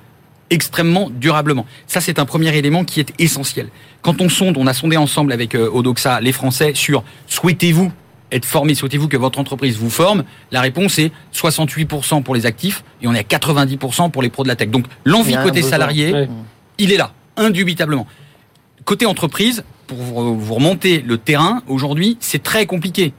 extrêmement 0.49 1.09
durablement. 1.09 1.65
Ça, 1.87 2.01
c'est 2.01 2.19
un 2.19 2.25
premier 2.25 2.55
élément 2.55 2.83
qui 2.83 2.99
est 2.99 3.13
essentiel. 3.19 3.69
Quand 4.01 4.21
on 4.21 4.29
sonde, 4.29 4.57
on 4.57 4.67
a 4.67 4.73
sondé 4.73 4.97
ensemble 4.97 5.31
avec 5.31 5.55
euh, 5.55 5.69
Odoxa 5.71 6.19
les 6.19 6.33
Français 6.33 6.73
sur 6.75 7.03
souhaitez-vous 7.27 7.91
être 8.31 8.45
formé, 8.45 8.75
souhaitez-vous 8.75 9.07
que 9.07 9.17
votre 9.17 9.39
entreprise 9.39 9.77
vous 9.77 9.89
forme 9.89 10.23
La 10.51 10.61
réponse 10.61 10.99
est 10.99 11.11
68% 11.33 12.23
pour 12.23 12.35
les 12.35 12.45
actifs 12.45 12.83
et 13.01 13.07
on 13.07 13.13
est 13.13 13.19
à 13.19 13.37
90% 13.37 14.11
pour 14.11 14.21
les 14.21 14.29
pros 14.29 14.43
de 14.43 14.47
la 14.47 14.55
tech. 14.55 14.69
Donc 14.69 14.85
l'envie 15.05 15.35
côté 15.43 15.61
salarié, 15.61 16.27
il 16.77 16.91
est 16.91 16.97
là, 16.97 17.11
indubitablement. 17.37 18.07
Côté 18.85 19.05
entreprise, 19.05 19.63
pour 19.87 19.97
vous 19.97 20.53
remonter 20.53 21.03
le 21.05 21.17
terrain, 21.17 21.61
aujourd'hui, 21.67 22.17
c'est 22.19 22.41
très 22.41 22.65
compliqué. 22.65 23.13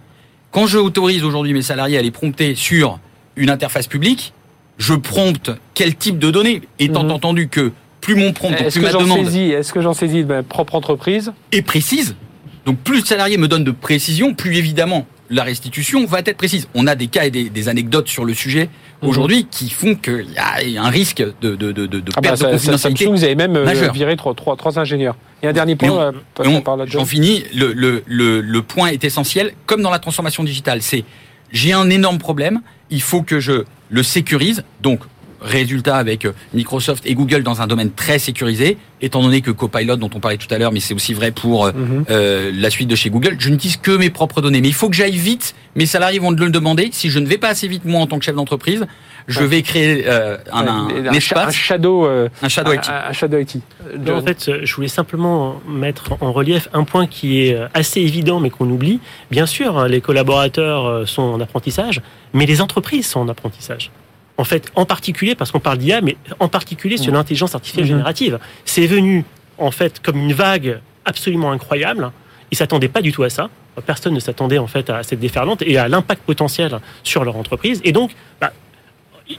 Quand 0.51 0.67
je 0.67 0.79
autorise 0.79 1.25
aujourd'hui 1.25 1.53
mes 1.53 1.63
salariés 1.63 1.99
à 1.99 2.03
les 2.03 2.11
prompter 2.11 2.55
sur 2.55 2.99
une 3.37 3.51
interface 3.51 3.87
publique, 3.87 4.33
je 4.79 4.95
prompte 4.95 5.51
quel 5.75 5.95
type 5.95 6.19
de 6.19 6.31
données, 6.31 6.63
étant 6.79 7.05
mhm. 7.05 7.13
entendu 7.13 7.49
que 7.49 7.73
plus 8.01 8.17
mon 8.17 8.33
prompt, 8.33 8.53
plus 8.71 8.81
ma 8.81 8.93
demande... 8.93 9.29
Est-ce 9.29 9.73
que 9.73 9.81
j'en 9.81 9.95
saisis 9.95 10.25
de 10.25 10.29
ma 10.29 10.43
propre 10.43 10.75
entreprise? 10.75 11.33
Et 11.53 11.63
précise, 11.63 12.17
donc 12.65 12.79
plus 12.79 13.01
le 13.01 13.05
salarié 13.05 13.37
me 13.37 13.49
donne 13.49 13.65
de 13.65 13.71
précision, 13.71 14.35
plus 14.35 14.57
évidemment 14.57 15.07
la 15.33 15.43
restitution 15.45 16.05
va 16.05 16.21
être 16.21 16.37
précise. 16.37 16.69
On 16.75 16.87
a 16.87 16.95
des 16.95 17.07
cas 17.07 17.25
et 17.25 17.31
des, 17.31 17.69
anecdotes 17.69 18.09
sur 18.09 18.25
le 18.25 18.35
sujet 18.35 18.69
mhm. 19.03 19.09
aujourd'hui 19.09 19.47
qui 19.51 19.71
font 19.71 19.95
qu'il 19.95 20.27
y 20.67 20.77
a 20.79 20.83
un 20.83 20.91
risque 20.91 21.25
de, 21.41 21.57
de, 21.57 21.73
de, 21.73 21.87
de 21.87 22.03
ah 22.15 22.21
bah, 22.21 22.29
perte 22.29 22.43
de 22.43 22.47
confidentialité. 22.47 23.07
vous 23.07 23.25
avez 23.25 23.35
même 23.35 23.57
euh, 23.57 23.91
viré 23.93 24.17
trois, 24.17 24.35
trois, 24.35 24.57
trois, 24.57 24.79
ingénieurs. 24.79 25.17
Et 25.43 25.49
un 25.49 25.53
dernier 25.53 25.75
point, 25.75 26.13
euh, 26.39 26.85
j'en 26.87 27.05
finis. 27.05 27.45
Le, 27.55 27.73
le, 27.73 28.03
le, 28.07 28.41
le 28.41 28.63
point 28.63 28.89
est 28.89 29.05
essentiel, 29.05 29.55
comme 29.67 29.83
dans 29.83 29.91
la 29.91 29.99
transformation 29.99 30.45
digitale. 30.45 30.83
C'est 30.83 31.05
j'ai 31.51 31.73
un 31.73 31.91
énorme 31.91 32.19
problème, 32.19 32.61
il 32.91 33.03
faut 33.03 33.23
que 33.23 33.41
je 33.41 33.65
le 33.91 34.03
sécurise. 34.03 34.65
Donc 34.83 35.01
résultat 35.43 35.97
avec 35.97 36.25
euh, 36.25 36.33
Microsoft 36.55 37.05
et 37.07 37.15
Google 37.15 37.43
dans 37.43 37.61
un 37.61 37.67
domaine 37.67 37.93
très 37.93 38.19
sécurisé, 38.19 38.79
étant 39.01 39.23
donné 39.23 39.41
que 39.41 39.51
Copilot, 39.51 39.97
dont 39.97 40.11
on 40.15 40.21
parlait 40.21 40.39
tout 40.39 40.53
à 40.53 40.59
l'heure, 40.59 40.73
mais 40.73 40.81
c'est 40.81 40.95
aussi 40.95 41.15
vrai 41.15 41.31
pour 41.31 41.67
euh, 41.67 41.73
mhm. 41.73 42.05
euh, 42.11 42.53
la 42.55 42.71
suite 42.71 42.89
de 42.89 42.95
chez 42.95 43.11
Google, 43.11 43.37
je 43.39 43.51
n'utilise 43.51 43.77
que 43.77 43.91
mes 43.91 44.11
propres 44.11 44.41
données. 44.41 44.61
Mais 44.61 44.69
il 44.69 44.75
faut 44.75 44.89
que 44.89 44.97
j'aille 44.97 45.17
vite, 45.17 45.55
mes 45.77 45.87
salariés 45.87 46.19
vont 46.19 46.31
le 46.31 46.51
demander. 46.51 46.91
Si 46.93 47.11
je 47.11 47.19
ne 47.19 47.27
vais 47.27 47.39
pas 47.39 47.49
assez 47.49 47.69
vite, 47.69 47.85
moi, 47.85 48.01
en 48.01 48.07
tant 48.07 48.19
que 48.19 48.25
chef 48.25 48.35
d'entreprise, 48.35 48.87
je 49.29 49.43
vais 49.43 49.63
créer 49.63 50.09
un, 50.09 50.39
un, 50.53 51.13
espace, 51.13 51.49
un 51.49 51.51
shadow, 51.51 52.07
un 52.07 52.49
shadow 52.49 52.73
IT. 52.73 52.89
Un, 52.89 53.13
shadow 53.13 53.39
IT. 53.39 53.57
en 54.09 54.23
fait, 54.23 54.51
je 54.65 54.75
voulais 54.75 54.89
simplement 54.89 55.61
mettre 55.69 56.17
en 56.21 56.33
relief 56.33 56.69
un 56.73 56.83
point 56.83 57.07
qui 57.07 57.41
est 57.41 57.57
assez 57.73 58.01
évident, 58.01 58.41
mais 58.41 58.51
qu'on 58.51 58.69
oublie. 58.69 58.99
Bien 59.31 59.47
sûr, 59.47 59.79
hein, 59.79 59.87
les 59.87 60.01
collaborateurs 60.01 61.09
sont 61.09 61.23
en 61.23 61.41
apprentissage, 61.41 62.03
mais 62.33 62.47
les 62.47 62.61
entreprises 62.61 63.07
sont 63.07 63.21
en 63.21 63.29
apprentissage 63.29 63.93
en 64.39 64.45
fait, 64.45 64.71
en 64.75 64.85
particulier, 64.87 65.35
parce 65.35 65.51
qu'on 65.51 65.61
parle 65.61 65.79
d'IA, 65.79 66.01
mais 66.01 66.17
en 66.41 66.49
particulier 66.49 66.97
sur 66.97 67.13
mm. 67.13 67.17
l'intelligence 67.17 67.55
artificielle 67.55 67.85
mm-hmm. 67.85 67.89
générative. 67.89 68.39
C'est 68.65 68.87
venu, 68.87 69.25
en 69.59 69.71
fait, 69.71 70.01
comme 70.01 70.17
une 70.17 70.33
vague 70.33 70.81
absolument 71.05 71.53
incroyable. 71.53 72.11
Ils 72.51 72.57
s'attendaient 72.57 72.89
pas 72.89 73.03
du 73.03 73.13
tout 73.13 73.23
à 73.23 73.31
ça. 73.31 73.51
Personne 73.87 74.15
ne 74.15 74.21
s'attendait, 74.21 74.59
en 74.59 74.67
fait, 74.67 74.91
à 74.91 75.03
cette 75.03 75.21
déferlante 75.21 75.63
et 75.63 75.79
à 75.79 75.89
l'impact 75.89 76.23
potentiel 76.23 76.79
sur 77.03 77.25
leur 77.25 77.37
entreprise. 77.37 77.81
Et 77.85 77.93
donc, 77.93 78.15
bah, 78.41 78.53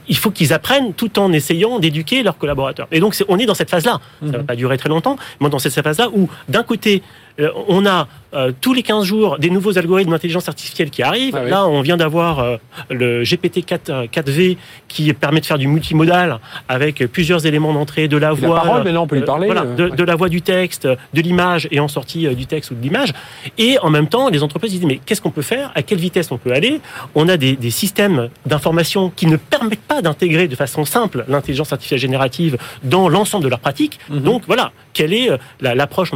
il 0.08 0.16
faut 0.16 0.30
qu'ils 0.30 0.52
apprennent 0.52 0.92
tout 0.94 1.18
en 1.18 1.32
essayant 1.32 1.78
d'éduquer 1.78 2.22
leurs 2.22 2.36
collaborateurs. 2.36 2.88
Et 2.90 2.98
donc, 2.98 3.14
on 3.28 3.38
est 3.38 3.46
dans 3.46 3.54
cette 3.54 3.70
phase-là. 3.70 4.00
Ça 4.20 4.26
ne 4.26 4.32
va 4.32 4.38
mm-hmm. 4.38 4.46
pas 4.46 4.56
durer 4.56 4.78
très 4.78 4.88
longtemps, 4.88 5.16
mais 5.40 5.48
dans 5.48 5.60
cette 5.60 5.72
phase-là 5.72 6.08
où, 6.12 6.28
d'un 6.48 6.64
côté, 6.64 7.02
on 7.38 7.84
a 7.86 8.06
euh, 8.34 8.52
tous 8.60 8.72
les 8.72 8.82
15 8.82 9.04
jours 9.04 9.38
des 9.38 9.50
nouveaux 9.50 9.78
algorithmes 9.78 10.10
d'intelligence 10.10 10.48
artificielle 10.48 10.90
qui 10.90 11.02
arrivent. 11.02 11.36
Ah 11.36 11.44
Là, 11.44 11.66
on 11.68 11.82
vient 11.82 11.96
d'avoir 11.96 12.40
euh, 12.40 12.56
le 12.90 13.22
GPT 13.22 13.64
4, 13.64 14.06
4V 14.06 14.56
qui 14.88 15.12
permet 15.12 15.40
de 15.40 15.46
faire 15.46 15.58
du 15.58 15.68
multimodal 15.68 16.40
avec 16.68 17.06
plusieurs 17.06 17.46
éléments 17.46 17.72
d'entrée, 17.72 18.08
de 18.08 18.16
la 18.16 18.32
voix, 18.32 18.82
on 19.02 19.06
peut 19.06 19.16
lui 19.16 19.22
parler. 19.22 19.48
de, 19.48 20.04
la 20.04 20.16
voix 20.16 20.28
du 20.28 20.42
texte, 20.42 20.86
de 20.86 21.20
l'image 21.20 21.68
et 21.70 21.80
en 21.80 21.88
sortie 21.88 22.28
du 22.34 22.46
texte 22.46 22.72
ou 22.72 22.74
de 22.74 22.82
l'image. 22.82 23.12
Et 23.58 23.78
en 23.80 23.90
même 23.90 24.08
temps, 24.08 24.28
les 24.28 24.42
entreprises 24.42 24.72
disent 24.72 24.84
mais 24.84 25.00
qu'est-ce 25.04 25.20
qu'on 25.20 25.30
peut 25.30 25.42
faire? 25.42 25.70
À 25.74 25.82
quelle 25.82 25.98
vitesse 25.98 26.30
on 26.32 26.38
peut 26.38 26.52
aller? 26.52 26.80
On 27.14 27.28
a 27.28 27.36
des, 27.36 27.56
systèmes 27.70 28.28
d'information 28.46 29.10
qui 29.10 29.26
ne 29.26 29.36
permettent 29.36 29.80
pas 29.80 30.02
d'intégrer 30.02 30.48
de 30.48 30.54
façon 30.54 30.84
simple 30.84 31.24
l'intelligence 31.28 31.72
artificielle 31.72 32.00
générative 32.00 32.56
dans 32.82 33.08
l'ensemble 33.08 33.44
de 33.44 33.48
leurs 33.48 33.60
pratiques. 33.60 33.98
Mhm. 34.08 34.20
Donc 34.20 34.42
voilà, 34.46 34.72
quelle 34.92 35.12
est 35.12 35.30
l'approche 35.60 36.12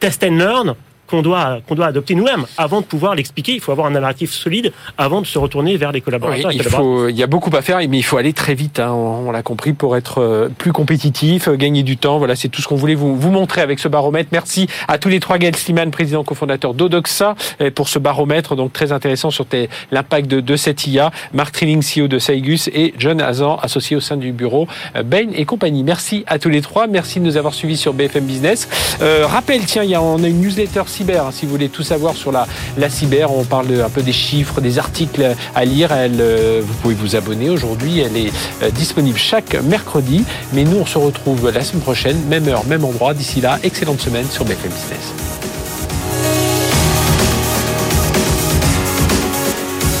Test 0.00 0.23
and 0.24 0.38
learn 0.38 0.74
qu'on 1.14 1.22
doit, 1.22 1.60
qu'on 1.68 1.74
doit 1.76 1.86
adopter 1.86 2.14
nous-mêmes. 2.14 2.44
Avant 2.58 2.80
de 2.80 2.86
pouvoir 2.86 3.14
l'expliquer, 3.14 3.52
il 3.52 3.60
faut 3.60 3.70
avoir 3.70 3.86
un 3.86 3.90
narratif 3.90 4.32
solide 4.32 4.72
avant 4.98 5.20
de 5.20 5.26
se 5.26 5.38
retourner 5.38 5.76
vers 5.76 5.92
les 5.92 6.00
collaborateurs. 6.00 6.50
il, 6.52 6.62
faut, 6.62 7.08
il 7.08 7.16
y 7.16 7.22
a 7.22 7.28
beaucoup 7.28 7.54
à 7.54 7.62
faire, 7.62 7.78
mais 7.88 7.98
il 7.98 8.02
faut 8.02 8.16
aller 8.16 8.32
très 8.32 8.54
vite, 8.54 8.80
hein, 8.80 8.92
on, 8.92 9.30
l'a 9.30 9.42
compris, 9.42 9.74
pour 9.74 9.96
être 9.96 10.20
euh, 10.20 10.48
plus 10.48 10.72
compétitif, 10.72 11.46
euh, 11.46 11.54
gagner 11.54 11.84
du 11.84 11.96
temps. 11.96 12.18
Voilà, 12.18 12.34
c'est 12.34 12.48
tout 12.48 12.60
ce 12.60 12.66
qu'on 12.66 12.74
voulait 12.74 12.96
vous, 12.96 13.16
vous 13.16 13.30
montrer 13.30 13.60
avec 13.60 13.78
ce 13.78 13.86
baromètre. 13.86 14.30
Merci 14.32 14.66
à 14.88 14.98
tous 14.98 15.08
les 15.08 15.20
trois, 15.20 15.38
Gaël 15.38 15.54
Sliman, 15.54 15.90
président 15.92 16.24
cofondateur 16.24 16.74
d'Odoxa, 16.74 17.36
pour 17.74 17.88
ce 17.88 17.98
baromètre, 18.00 18.56
donc 18.56 18.72
très 18.72 18.90
intéressant 18.90 19.30
sur 19.30 19.46
l'impact 19.92 20.26
de, 20.26 20.40
de 20.40 20.56
cette 20.56 20.86
IA. 20.86 21.12
Marc 21.32 21.52
Trilling, 21.54 21.82
CEO 21.82 22.08
de 22.08 22.18
Saigus, 22.18 22.68
et 22.68 22.94
John 22.98 23.20
Hazan, 23.20 23.56
associé 23.62 23.96
au 23.96 24.00
sein 24.00 24.16
du 24.16 24.32
bureau 24.32 24.66
Bain 25.04 25.28
et 25.34 25.44
compagnie. 25.44 25.84
Merci 25.84 26.24
à 26.26 26.38
tous 26.38 26.48
les 26.48 26.60
trois. 26.60 26.86
Merci 26.86 27.20
de 27.20 27.24
nous 27.24 27.36
avoir 27.36 27.54
suivis 27.54 27.76
sur 27.76 27.92
BFM 27.92 28.24
Business. 28.24 28.68
Euh, 29.00 29.26
rappel, 29.26 29.64
tiens, 29.64 29.84
il 29.84 29.90
y 29.90 29.94
a, 29.94 30.02
on 30.02 30.22
a 30.22 30.28
une 30.28 30.40
newsletter 30.40 30.82
hein, 31.12 31.30
si 31.32 31.46
vous 31.46 31.52
voulez 31.52 31.68
tout 31.68 31.82
savoir 31.82 32.14
sur 32.14 32.32
la, 32.32 32.46
la 32.78 32.90
cyber. 32.90 33.32
On 33.32 33.44
parle 33.44 33.80
un 33.84 33.88
peu 33.88 34.02
des 34.02 34.12
chiffres, 34.12 34.60
des 34.60 34.78
articles 34.78 35.34
à 35.54 35.64
lire. 35.64 35.92
Elle, 35.92 36.20
euh, 36.20 36.62
vous 36.64 36.74
pouvez 36.74 36.94
vous 36.94 37.16
abonner 37.16 37.50
aujourd'hui. 37.50 38.00
Elle 38.00 38.16
est 38.16 38.32
euh, 38.62 38.70
disponible 38.70 39.18
chaque 39.18 39.54
mercredi. 39.62 40.24
Mais 40.52 40.64
nous, 40.64 40.78
on 40.78 40.86
se 40.86 40.98
retrouve 40.98 41.50
la 41.50 41.62
semaine 41.62 41.82
prochaine, 41.82 42.20
même 42.28 42.48
heure, 42.48 42.66
même 42.66 42.84
endroit. 42.84 43.14
D'ici 43.14 43.40
là, 43.40 43.58
excellente 43.62 44.00
semaine 44.00 44.26
sur 44.30 44.44
BFM 44.44 44.70
Business. 44.70 45.12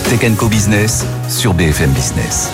Tech 0.08 0.36
Co 0.36 0.48
Business 0.48 1.04
sur 1.28 1.54
BFM 1.54 1.90
Business. 1.90 2.50